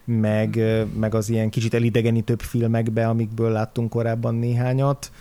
[0.04, 0.60] meg,
[0.98, 5.12] meg az ilyen kicsit elidegenítőbb filmekbe, amikből láttunk korábban néhányat.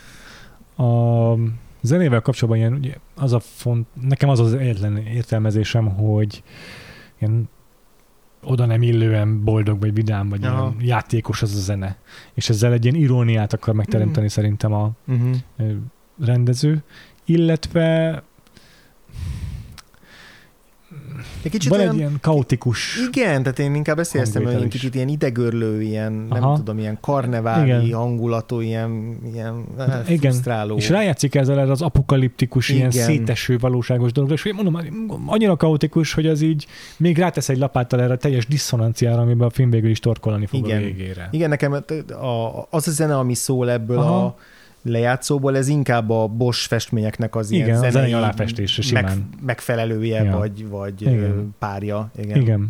[0.78, 1.34] A
[1.82, 6.44] zenével kapcsolatban ilyen, ugye, az a font, nekem az az egyetlen értelmezésem, hogy
[7.20, 7.50] ilyen
[8.44, 10.76] oda nem illően boldog, vagy vidám, vagy Aha.
[10.80, 11.98] játékos az a zene.
[12.34, 14.30] És ezzel egy ilyen iróniát akar megteremteni Mm.
[14.30, 15.36] szerintem a Uh-huh.
[16.22, 16.84] rendező.
[17.26, 18.24] Illetve
[21.42, 24.70] Egy kicsit van olyan, egy ilyen kaotikus Igen, tehát én inkább ezt éreztem, hogy ilyen
[24.70, 26.56] kicsit ilyen idegörlő, ilyen, nem Aha.
[26.56, 27.94] tudom, ilyen karneváli Igen.
[27.94, 30.32] hangulatú, ilyen, ilyen hát, Igen.
[30.32, 30.76] frusztráló.
[30.76, 33.06] És rájátszik ezzel erre az apokaliptikus, ilyen Igen.
[33.06, 34.78] széteső valóságos dologra, és mondom,
[35.26, 36.68] annyira kaotikus, hogy az így
[36.98, 40.66] még rátesz egy lapáttal erre a teljes diszonanciára, amiben a film végül is torkolani fog
[40.66, 40.78] Igen.
[40.78, 41.28] a végére.
[41.32, 41.84] Igen, nekem
[42.70, 44.26] az a zene, ami szól ebből Aha.
[44.26, 44.36] a
[44.84, 49.30] lejátszóból, ez inkább a Bosch festményeknek az Igen, ilyen zenei aláfestése simán.
[49.42, 50.38] megfelelője, Ja.
[50.38, 51.56] vagy, vagy Igen.
[51.60, 52.12] párja.
[52.18, 52.42] Igen.
[52.42, 52.68] Igen.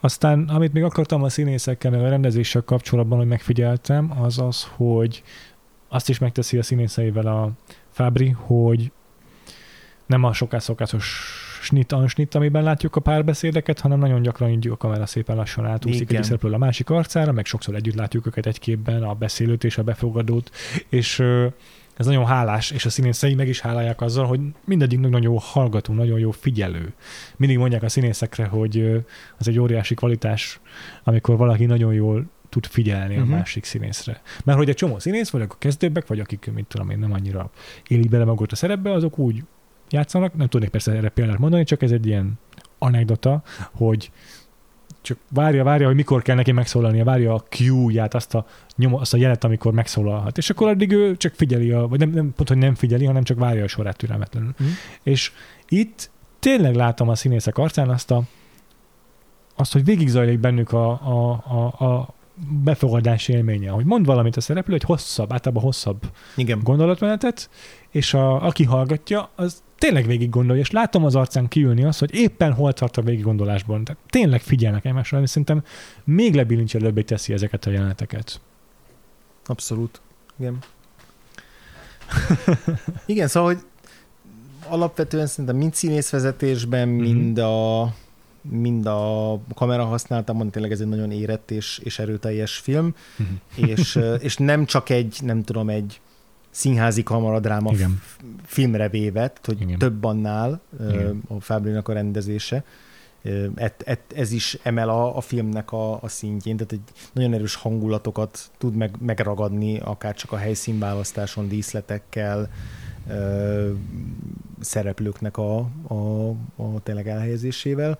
[0.00, 5.22] Aztán, amit még akartam a színészekkel, meg a rendezéssel kapcsolatban, hogy megfigyeltem, az az, hogy
[5.88, 7.50] azt is megteszi a színészeivel a
[7.90, 8.92] Fábri, hogy
[10.06, 11.32] nem a szokásos
[11.68, 16.00] snit ansnit, amiben látjuk a párbeszédeket, hanem nagyon gyakran így a kamera szépen lassan átúszik
[16.00, 16.16] Igen.
[16.16, 19.78] egy szereplő a másik arcára, meg sokszor együtt látjuk őket egy képben, a beszélőt és
[19.78, 20.50] a befogadót,
[20.88, 21.18] és
[21.96, 25.94] ez nagyon hálás, és a színészei meg is hálálják azzal, hogy mindegyiknek nagyon jó hallgató,
[25.94, 26.92] nagyon jó figyelő.
[27.36, 29.04] Mindig mondják a színészekre, hogy
[29.38, 30.60] az egy óriási kvalitás,
[31.04, 33.24] amikor valaki nagyon jól tud figyelni uh-huh.
[33.24, 33.34] Mhm.
[33.34, 34.22] a másik színészre.
[34.44, 37.50] Mert hogy egy csomó színész, vagy a kezdőbbek, vagy akik, mint tudom én, nem annyira
[37.88, 39.42] élik bele magukat a szerepbe, azok úgy
[39.90, 42.38] játszanak, nem tudnék persze erre példát mondani, csak ez egy ilyen
[42.78, 43.42] anekdota,
[43.72, 44.10] hogy
[45.00, 48.46] csak várja, várja, hogy mikor kell neki megszólalnia, várja a cue-ját, azt a,
[48.76, 50.38] nyom, azt a jelet, amikor megszólalhat.
[50.38, 53.22] És akkor addig ő csak figyeli, a, vagy nem, nem pont, hogy nem figyeli, hanem
[53.22, 54.54] csak várja a sorát türelmetlenül.
[54.58, 54.68] Mhm.
[55.02, 55.32] És
[55.68, 58.22] itt tényleg látom a színészek arcán azt, a,
[59.56, 62.14] azt hogy végig zajlik bennük a, a, a, a
[62.64, 66.02] befogadás élménye, hogy mond valamit a szereplő, egy hosszabb, általában hosszabb
[66.36, 66.60] Igen.
[66.62, 67.50] gondolatmenetet,
[67.90, 72.14] és a, aki hallgatja, az tényleg végig gondolja, és látom az arcán kiülni azt, hogy
[72.14, 73.84] éppen hol tart a végig gondolásban.
[73.84, 75.62] Tehát tényleg figyelnek egymásra, és szerintem
[76.04, 78.40] még lebilincselőbbé teszi ezeket a jeleneteket.
[79.46, 80.00] Abszolút.
[80.40, 80.58] Igen.
[83.06, 83.62] Igen, szóval, hogy
[84.68, 87.02] alapvetően szerintem mind színészvezetésben, Mhm.
[87.02, 87.94] mind a
[88.50, 92.94] mind a kamera használatában tényleg ez egy nagyon érett és, és erőteljes film,
[93.54, 96.00] és, ö, és nem csak egy, nem tudom, egy
[96.50, 98.00] színházi kamaradráma Igen.
[98.44, 99.78] filmre véve, tehát, hogy Igen.
[99.78, 100.60] több annál
[100.90, 101.22] Igen.
[101.28, 102.64] a Fábrinak a rendezése.
[103.54, 107.54] Et, et, ez is emel a, a filmnek a, a szintjén, tehát egy nagyon erős
[107.54, 112.50] hangulatokat tud meg, megragadni, akár csak a helyszínválasztáson, díszletekkel,
[113.08, 113.72] ö,
[114.60, 115.58] szereplőknek a,
[115.88, 117.98] a, a tényleg elhelyezésével.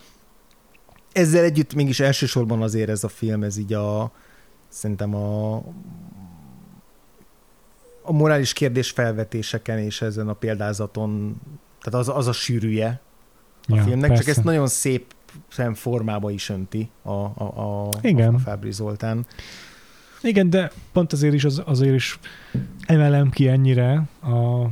[1.12, 4.12] Ezzel együtt mégis elsősorban azért ez a film, ez így a
[4.68, 5.62] szerintem a
[8.08, 11.40] a morális kérdés felvetéseken és ezen a példázaton,
[11.82, 13.00] tehát az, az a sűrűje
[13.68, 14.24] a Ja, filmnek, persze.
[14.24, 15.14] csak ezt nagyon szép
[15.74, 18.34] formába is önti a, a, a, Igen.
[18.34, 19.26] a, Fábri Zoltán.
[20.22, 22.18] Igen, de pont azért is, az, azért is
[22.86, 24.62] emelem ki ennyire a,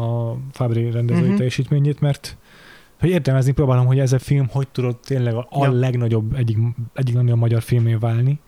[0.00, 1.36] a Fabri rendezői uh-huh.
[1.36, 2.36] teljesítményét, mert
[3.00, 5.72] hogy értelmezni próbálom, hogy ez a film hogy tudott tényleg a, a Ja.
[5.72, 6.58] legnagyobb, egyik,
[6.94, 8.40] egyik legnagyobb magyar filmé válni.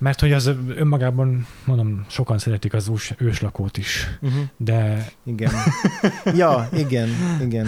[0.00, 4.42] Mert hogy az önmagában, mondom, sokan szeretik az ős, őslakót is, Uh-huh.
[4.56, 5.52] de Igen.
[6.34, 7.08] ja, igen,
[7.42, 7.66] igen.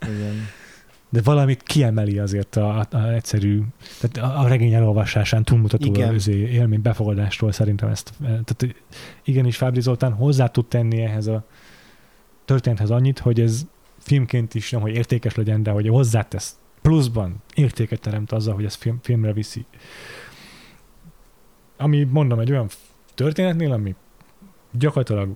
[0.00, 0.48] Igen.
[1.08, 3.62] de valamit kiemeli azért a, a, a egyszerű,
[4.00, 6.14] tehát a, a regény elolvasásán túlmutató Igen.
[6.14, 8.74] az élmény befogadástól szerintem ezt, tehát hogy
[9.24, 11.44] igenis Fábri Zoltán hozzá tud tenni ehhez a
[12.44, 13.66] történethez annyit, hogy ez
[13.98, 18.74] filmként is nem, hogy értékes legyen, de hogy hozzátesz pluszban értéket teremt azzal, hogy ez
[18.74, 19.64] film, filmre viszi.
[21.82, 22.68] Ami mondom, egy olyan
[23.14, 23.94] történetnél, ami
[24.70, 25.28] gyakorlatilag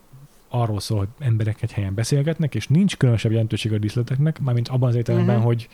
[0.49, 4.89] arról szól, hogy emberek egy helyen beszélgetnek, és nincs különösebb jelentőség a díszleteknek, mármint abban
[4.89, 5.53] az értelemben, uh-huh.
[5.53, 5.69] hogy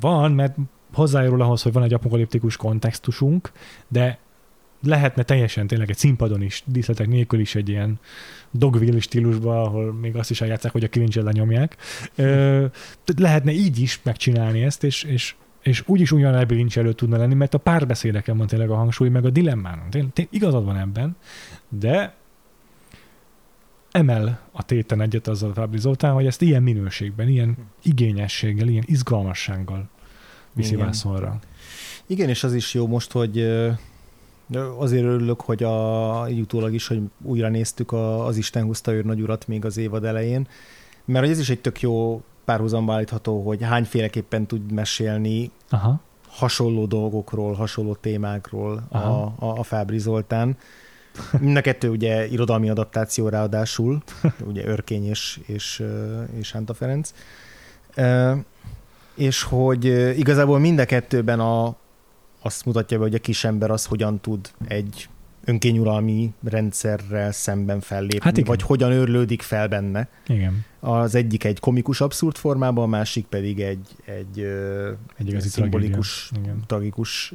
[0.00, 0.56] van, mert
[0.92, 3.52] hozzájárul ahhoz, hogy van egy apokaliptikus kontextusunk,
[3.88, 4.18] de
[4.82, 7.98] lehetne teljesen tényleg egy színpadon is, díszletek nélkül is egy ilyen
[8.50, 11.76] dogville stílusban, ahol még azt is eljátszák, hogy a kilincsel lenyomják.
[12.14, 12.64] Ö,
[13.16, 17.58] lehetne így is megcsinálni ezt, és, és, és úgyis ugyan lebilincselő tudna lenni, mert a
[17.58, 19.82] párbeszédeken van tényleg a hangsúly, meg a dilemmán.
[19.90, 21.16] Tény, tény, igazad van ebben,
[21.68, 22.14] de
[23.90, 29.88] emel a téten egyet azzal Fábri Zoltán, hogy ezt ilyen minőségben, ilyen igényességgel, ilyen izgalmassággal
[30.52, 30.86] viszi Igen.
[30.86, 31.38] vászonra.
[32.06, 33.40] Igen, és az is jó most, hogy
[34.78, 39.46] azért örülök, hogy a utólag is, hogy újra néztük a, az Isten húzta őr urat
[39.46, 40.48] még az évad elején,
[41.04, 46.00] mert ez is egy tök jó párhuzamba állítható, hogy hányféleképpen tud mesélni Aha.
[46.28, 49.34] hasonló dolgokról, hasonló témákról a, Aha.
[49.38, 50.56] a, a Fábri Zoltán.
[51.40, 54.02] Mind a kettő ugye irodalmi adaptáció ráadásul,
[54.50, 55.82] ugye Örkény és, és,
[56.38, 57.12] és Hánta Ferenc.
[59.14, 59.84] És hogy
[60.18, 61.76] igazából mind a kettőben a,
[62.42, 65.08] azt mutatja be, hogy a kisember az hogyan tud egy
[65.48, 68.48] önkényuralmi rendszerrel szemben fellépni, Hát igen.
[68.48, 70.08] vagy hogyan őrlődik fel benne.
[70.26, 70.64] Igen.
[70.80, 74.40] Az egyik egy komikus abszurd formában, a másik pedig egy, egy,
[75.16, 76.30] Egy igazi szimbolikus,
[76.66, 77.32] tragikus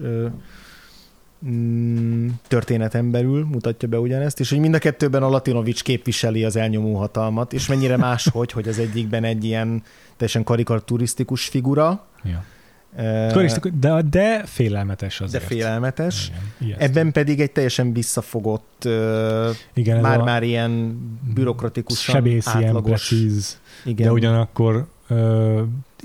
[1.47, 6.55] mm, történeten belül mutatja be ugyanezt, és hogy mind a kettőben a Latinovics képviseli az
[6.55, 9.83] elnyomó hatalmat, és mennyire máshogy, hogy az egyikben egy ilyen
[10.17, 12.43] teljesen karikaturisztikus figura, Ja.
[13.79, 15.43] De, de félelmetes de azért.
[15.43, 18.83] félelmetes, Igen, ebben pedig egy teljesen visszafogott,
[19.73, 20.97] Igen, ez a már-már ilyen
[21.33, 25.61] bürokratikusan sebész, ilyen precíz, Igen, de ugyanakkor ö,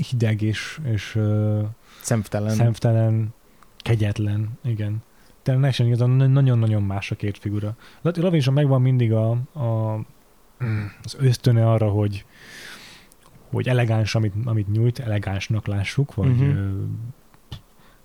[0.08, 1.60] hideg és, és ö,
[2.00, 2.54] szemtelen.
[2.54, 3.34] szemtelen,
[3.78, 5.02] kegyetlen, igen.
[5.42, 7.76] Teljesen igazán nagyon-nagyon más a két figura.
[8.02, 9.94] Lavison megvan mindig a, a,
[11.02, 12.24] az ösztöne arra, hogy
[13.50, 16.42] hogy elegáns, amit, amit nyújt, elegánsnak lássuk, vagy Mhm.
[16.48, 16.70] uh-huh.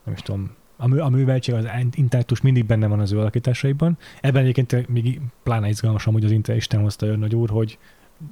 [0.04, 3.98] nem is tudom, a, mű, a műveltség, az intellektus mindig benne van az ő alakításaiban.
[4.22, 7.78] Ebben egyébként még pláne izgalmas amúgy az Inter Isten hozta jön nagy úr, hogy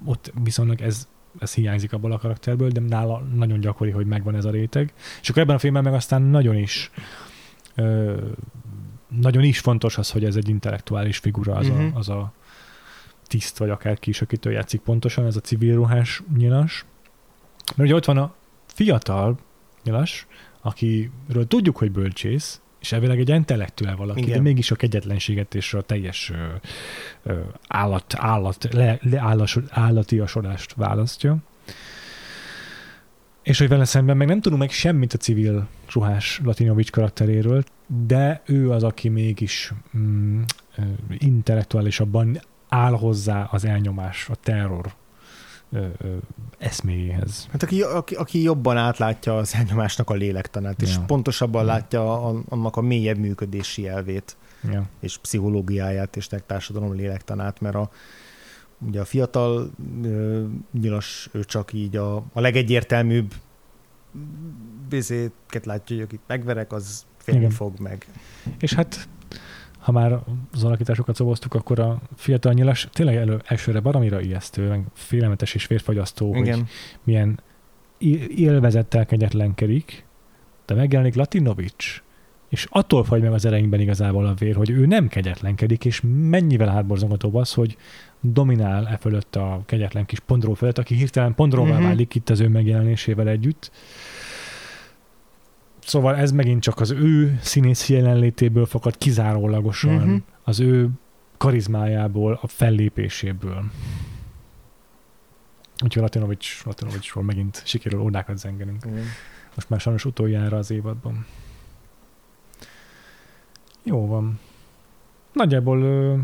[0.06, 1.08] ott viszonylag ez,
[1.40, 4.94] ez hiányzik abból a karakterből, de nála nagyon gyakori, hogy megvan ez a réteg.
[5.22, 6.92] És akkor ebben a filmben meg aztán nagyon is
[7.76, 8.16] ö,
[9.08, 11.80] nagyon is fontos az, hogy ez egy intellektuális figura, az, Mhm.
[11.96, 12.34] a, az a
[13.28, 16.86] tiszt, vagy akár ki is, akitől játszik pontosan, ez a civil ruhás nyilas.
[17.76, 18.34] Mert ugye ott van a
[18.66, 19.38] fiatal
[19.84, 20.28] nyilas,
[20.62, 24.34] akiről tudjuk, hogy bölcsész, és elvileg egy intellektuál valaki, Igen.
[24.34, 26.46] de mégis a kegyetlenséget és a teljes ö,
[27.24, 31.38] ö, állat, állat, le, le, állas, állatiasodást választja.
[33.44, 38.42] És hogy vele szemben meg nem tudunk meg semmit a civil ruhás Latinovics karakteréről, de
[38.46, 40.42] ő az, aki mégis mm,
[41.18, 44.94] intellektuálisabban áll hozzá az elnyomás, a terror
[45.72, 46.16] ö, ö,
[46.58, 47.48] eszméjéhez.
[47.52, 51.02] Hát aki, aki, aki jobban átlátja az elnyomásnak a lélektanát, és Ja.
[51.02, 51.68] pontosabban Ja.
[51.72, 54.38] látja a- annak a mélyebb működési elvét,
[54.72, 54.84] Ja.
[55.00, 57.90] és pszichológiáját, és társadalom lélektanát, mert a,
[58.88, 59.72] ugye a fiatal
[60.04, 60.44] ö,
[60.80, 63.34] nyilas, ő csak így a, a legegyértelműbb
[64.90, 68.06] bizéket látja, hogy akit megverek, az félni fog meg.
[68.60, 69.08] És hát,
[69.82, 70.20] ha már
[70.54, 75.68] az alakításokat szoboztuk, akkor a fiatal nyilas tényleg elő, elsőre baromira ijesztő, meg félelmetes és
[75.68, 76.68] vérfagyasztó, hogy Igen.
[77.04, 77.40] milyen
[77.98, 80.06] i- élvezettel kegyetlenkedik,
[80.66, 82.04] de megjelenik Latinovics,
[82.50, 86.68] és attól fagy meg az ereinkben igazából a vér, hogy ő nem kegyetlenkedik, és mennyivel
[86.68, 87.78] hátborzongatóbb az, hogy
[88.22, 91.84] dominál e fölött a kegyetlen kis pondró fölött, aki hirtelen pondróvá Mhm.
[91.84, 93.72] válik itt az ő megjelenésével együtt.
[95.86, 100.16] Szóval ez megint csak az ő színész jelenlétéből fakad kizárólagosan, Mhm.
[100.44, 100.90] az ő
[101.38, 103.64] karizmájából, a fellépéséből.
[105.84, 108.84] Úgyhogy Latinovics, Latinovicsról megint sikerül ódákat zengenünk.
[108.86, 109.04] Igen.
[109.56, 111.26] Most már sajnos utoljára az évadban.
[113.84, 114.40] Jó van.
[115.34, 116.18] Nagyjából ö,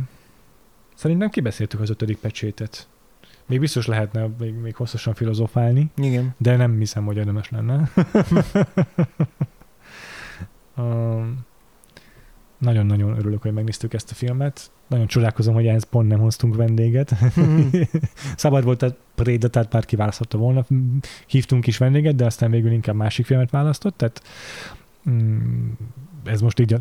[0.96, 2.88] szerintem kibeszéltük az ötödik pecsétet.
[3.48, 6.36] Még biztos lehetne még, még hosszasan filozofálni, Igen.
[6.38, 7.92] de nem hiszem, hogy érdemes lenne.
[10.78, 11.46] um,
[12.58, 14.72] nagyon-nagyon örülök, hogy megnéztük ezt a filmet.
[14.88, 17.16] Nagyon csodálkozom, hogy ehhez pont nem hoztunk vendéget.
[18.36, 20.66] Szabad volt a Prédatát már kiválaszthatta volna.
[21.28, 24.22] Hívtunk is vendéget, de aztán végül inkább másik filmet választott, tehát
[25.10, 25.70] mm,
[26.28, 26.76] ez most így,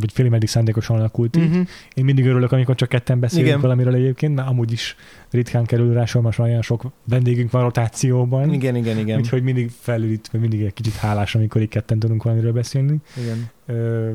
[0.00, 1.48] vagy félig meddig szándékosan alakult így.
[1.48, 1.60] Mhm.
[1.94, 3.60] Én mindig örülök, amikor csak ketten beszélünk Igen.
[3.60, 4.96] valamiről egyébként, mert amúgy is
[5.30, 8.52] ritkán kerül rá sor, most olyan sok vendégünk van rotációban.
[8.52, 9.18] Igen, igen, igen.
[9.18, 12.96] Úgyhogy mindig felülít, mindig egy kicsit hálás, amikor így ketten tudunk valamiről beszélni.
[13.16, 13.50] igen.
[13.66, 14.10] Ö,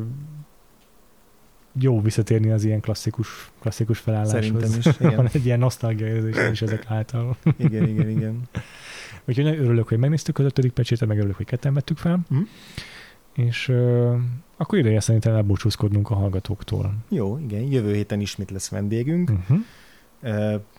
[1.82, 4.46] jó visszatérni az ilyen klasszikus, klasszikus felálláshoz.
[4.46, 5.16] Szerintem is, igen.
[5.16, 7.38] Van egy ilyen nosztalgia érzés is ezek által.
[7.58, 8.42] Igen, igen, igen.
[9.28, 12.20] Úgyhogy örülök, hogy megnéztük az ötödik pecsétet, meg örülök, hogy ketten vettük fel.
[12.30, 12.42] Mhm.
[13.34, 13.72] És
[14.58, 16.94] akkor ideje szerintem elbúcsúzkodnunk a hallgatóktól.
[17.10, 19.30] Jó, igen, jövő héten ismét lesz vendégünk.
[19.32, 19.60] Uh-huh.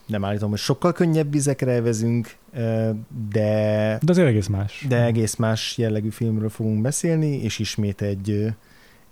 [0.07, 2.91] Nem állítom, hogy sokkal könnyebb vizekre evezünk, ö,
[3.31, 4.85] de, De azért egész más.
[4.89, 8.47] de egész más jellegű filmről fogunk beszélni, és ismét egy,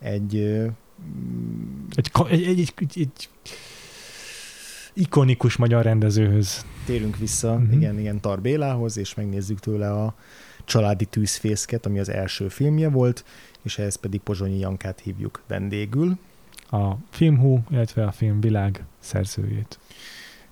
[0.00, 0.66] egy ö,
[1.94, 3.28] Egy, egy, egy, egy, egy,
[4.92, 6.64] ikonikus magyar rendezőhöz.
[6.86, 7.72] térünk vissza, uh-huh.
[7.74, 10.14] igen, igen, Tar Bélához, és megnézzük tőle a
[10.64, 13.24] Családi tűzfészket, ami az első filmje volt,
[13.66, 16.18] és ehhez pedig Pozsonyi Jankát hívjuk vendégül.
[16.70, 19.78] A filmhú, illetve a filmvilág szerzőjét.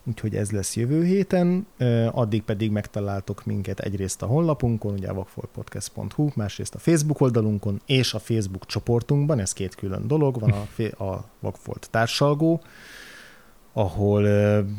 [0.05, 1.67] Úgyhogy ez lesz jövő héten,
[2.11, 8.15] addig pedig megtaláltok minket egyrészt a honlapunkon, ugye a vakfoltpodcast.hu, másrészt a Facebook oldalunkon és
[8.15, 12.63] a Facebook csoportunkban, ez két külön dolog, van a, a Vakfolt társalgó,
[13.77, 14.23] ahol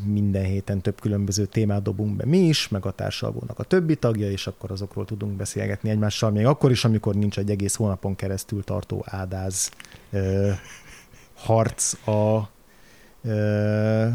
[0.06, 4.30] minden héten több különböző témát dobunk be mi is, meg a társalgónak a többi tagja,
[4.30, 8.64] és akkor azokról tudunk beszélgetni egymással, még akkor is, amikor nincs egy egész hónapon keresztül
[8.64, 9.70] tartó ádáz
[10.10, 10.50] ö,
[11.34, 12.48] harc a
[13.22, 14.06] ö,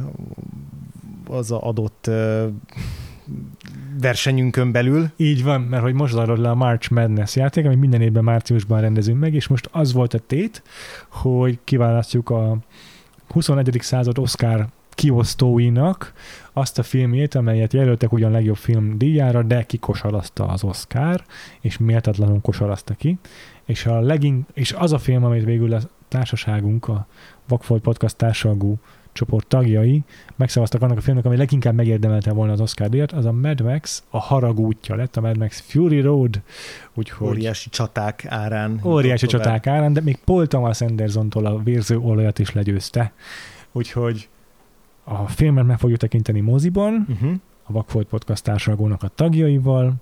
[1.28, 2.48] az a adott ö,
[4.00, 5.10] versenyünkön belül.
[5.16, 8.82] Így van, mert hogy most zajlott le a March Madness játék, amit minden évben márciusban
[8.82, 10.64] rendezünk meg, és most az volt a tét,
[11.10, 12.58] hogy kiválasztjuk a
[13.32, 13.78] 21.
[13.82, 16.14] század Oscar kiosztóinak
[16.54, 21.24] azt a filmjét, amelyet jelöltek ugyan legjobb film díjára, de kikosarazta az Oscar,
[21.62, 23.18] és méltatlanul kosarazta ki.
[23.66, 27.08] És, a legin- és az a film, amit végül a társaságunk, a
[27.48, 28.80] Vakfolt Podcast társalgó
[29.12, 30.04] csoport tagjai
[30.36, 34.04] megszavaztak annak a filmnek, ami leginkább megérdemelte volna az Oscar díjat, az a Mad Max,
[34.10, 36.42] a harag útja lett, a Mad Max Fury Road,
[36.94, 38.80] úgyhogy Óriási csaták árán.
[38.84, 43.12] óriási csaták árán, de még Paul Thomas Andersontól a vérző olajat is legyőzte.
[43.72, 44.30] Úgyhogy
[45.04, 47.34] a filmet meg fogjuk tekinteni moziban, Uh-huh.
[47.64, 49.94] a Vakfolt Podcast társalgónak a tagjaival,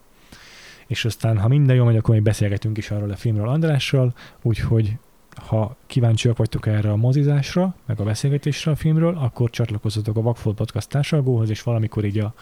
[0.88, 4.98] és aztán, ha minden jól megy, akkor még beszélgetünk is arról a filmről Andrással, úgyhogy
[5.36, 10.56] ha kíváncsiak vagytok erre a mozizásra, meg a beszélgetésre a filmről, akkor csatlakozzatok a Vakfolt
[10.56, 12.34] Podcast társalgóhoz, és valamikor így a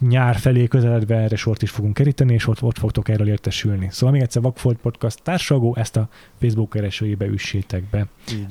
[0.00, 3.88] nyár felé közeledve erre sort is fogunk keríteni, és ott, ott fogtok erről értesülni.
[3.90, 6.08] Szóval még egyszer Vakfolt Podcast társalgó, ezt a
[6.38, 8.06] Facebook keresőjébe üssétek be.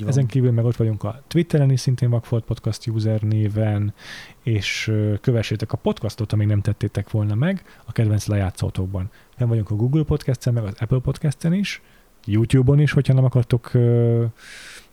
[0.06, 3.94] Ezen kívül meg ott vagyunk a Twitteren is, szintén Vakfolt Podcast user néven,
[4.42, 9.10] és kövessétek a podcastot, amíg nem tettétek volna meg, a kedvenc lejátszótokban.
[9.36, 11.82] Nem vagyunk a Google Podcast-en, meg az Apple Podcast-en is,
[12.24, 13.70] YouTube-on is, hogyha nem akartok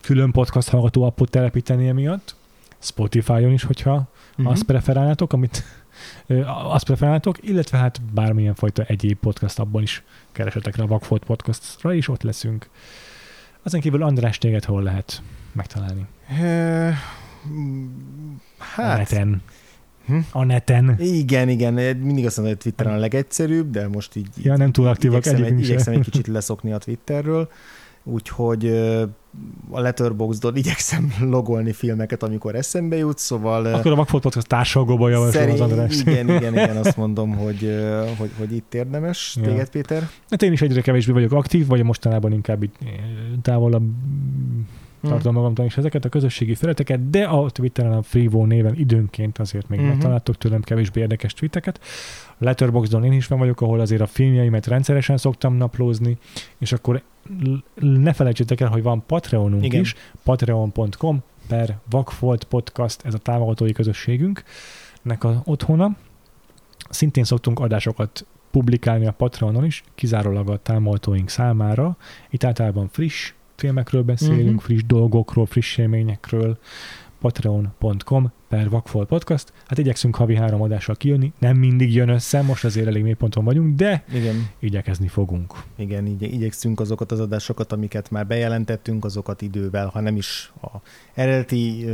[0.01, 2.35] külön podcast hallgató appot telepíteni emiatt,
[2.79, 4.51] Spotify-on is, hogyha uh-huh.
[4.51, 5.63] azt preferálnátok, amit
[6.45, 11.93] Azt preferáltok, illetve hát bármilyen fajta egyéb podcast abban is keresetek rá a Vagfolt podcastra,
[11.93, 12.69] és ott leszünk.
[13.63, 15.21] Ezen kívül András téged hol lehet
[15.51, 16.05] megtalálni?
[18.57, 19.41] A Hát, neten.
[20.07, 20.17] Hm?
[20.31, 20.95] A neten.
[20.99, 24.87] igen, igen, mindig azt mondom, hogy Twitteren a legegyszerűbb, de most így Ja, nem túl
[24.87, 27.49] aktívak igyekszem, egy, igyekszem egy kicsit leszokni a Twitterről,
[28.03, 28.67] úgyhogy
[29.69, 35.51] a Letterboxdon igyekszem logolni filmeket, amikor eszembe jut, szóval Akkor a Vagfolt Podcast társalgóban javaslom
[35.51, 35.99] az András.
[36.01, 37.75] igen, igen, igen, azt mondom, hogy,
[38.17, 39.37] hogy, hogy itt érdemes.
[39.41, 39.47] Ja.
[39.47, 40.09] Téged, Péter?
[40.29, 42.75] Hát én is egyre kevésbé vagyok aktív, vagy mostanában inkább itt
[43.41, 43.89] távolabb.
[45.07, 49.69] Tartom magamtól is ezeket a közösségi felületeket, de a Twitteren a Freevo néven időnként azért
[49.69, 49.87] még Mhm.
[49.87, 51.79] megtaláltok tőlem kevésbé érdekes tweeteket.
[52.37, 56.17] Letterboxdon én is van vagyok, ahol azért a filmjeimet rendszeresen szoktam naplózni,
[56.57, 57.01] és akkor
[57.75, 59.81] ne felejtsétek el, hogy van Patreonunk Igen.
[59.81, 65.95] is, patreon.com per Vagfolt Podcast, ez a támogatói közösségünknek a otthona.
[66.89, 71.97] Szintén szoktunk adásokat publikálni a Patreonon is, kizárólag a támogatóink számára.
[72.29, 74.47] Itt általában friss filmekről beszélünk, Mhm.
[74.47, 74.63] uh-huh.
[74.63, 76.57] friss dolgokról, friss élményekről.
[77.19, 79.53] patreon.com per Vakfol Podcast.
[79.67, 81.33] Hát igyekszünk havi három adással kijönni.
[81.39, 85.53] Nem mindig jön össze, most azért elég mélyponton vagyunk, de Igen, igyekezni fogunk.
[85.75, 90.67] igen, így, igyekszünk azokat az adásokat, amiket már bejelentettünk, azokat idővel, ha nem is a
[91.13, 91.85] eredeti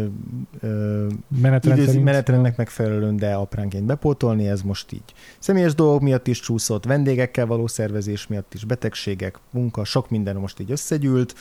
[1.42, 6.86] Menetrend időzi menetrendnek megfelelően, de apránként bepótolni, ez most így személyes dolgok miatt is csúszott,
[6.86, 11.36] vendégekkel való szervezés miatt is, betegségek, munka, sok minden most így összegyűlt,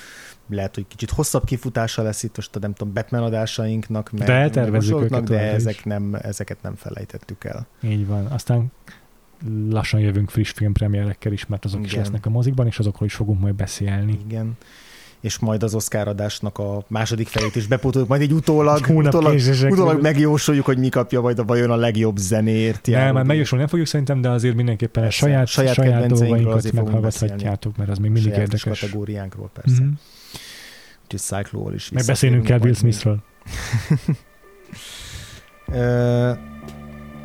[0.49, 4.33] lehet, hogy kicsit hosszabb kifutása lesz itt most a nem tudom, Batman adásainknak, meg, De
[4.33, 5.53] eltervezzük őket de is.
[5.53, 7.67] ezek nem, ezeket nem felejtettük el.
[7.83, 8.27] Így van.
[8.27, 8.73] Aztán
[9.71, 12.03] lassan jövünk friss filmpremierekkel is, mert azok is Igen.
[12.03, 14.19] lesznek a mozikban, és azokról is fogunk majd beszélni.
[14.27, 14.57] Igen.
[15.21, 19.41] És majd az Oscar adásnak a második felét is bepótoljuk, majd egy utólag, Hónap utólag,
[19.71, 22.87] utólag megjósoljuk, hogy mi kapja majd a vajon a legjobb zenért.
[22.87, 26.11] Nem, már megjósolni nem fogjuk szerintem, de azért mindenképpen a Persze, saját, saját saját, saját
[26.11, 28.81] dolgainkat meghallgathatjátok, mert az még mindig Sajátos érdekes.
[28.81, 29.83] kategóriánkról persze.
[29.83, 29.93] Mhm.
[31.13, 33.19] Úgyhogy Cyclóval is Meg beszélnünk kell visszatérünk Smithről.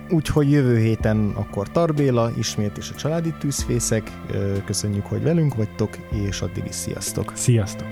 [0.09, 4.11] Úgyhogy jövő héten akkor Tarbéla, ismét is a családi tűzfészek.
[4.65, 5.97] Köszönjük, hogy velünk vagytok,
[6.27, 7.31] és addig is sziasztok!
[7.35, 7.87] Sziasztok!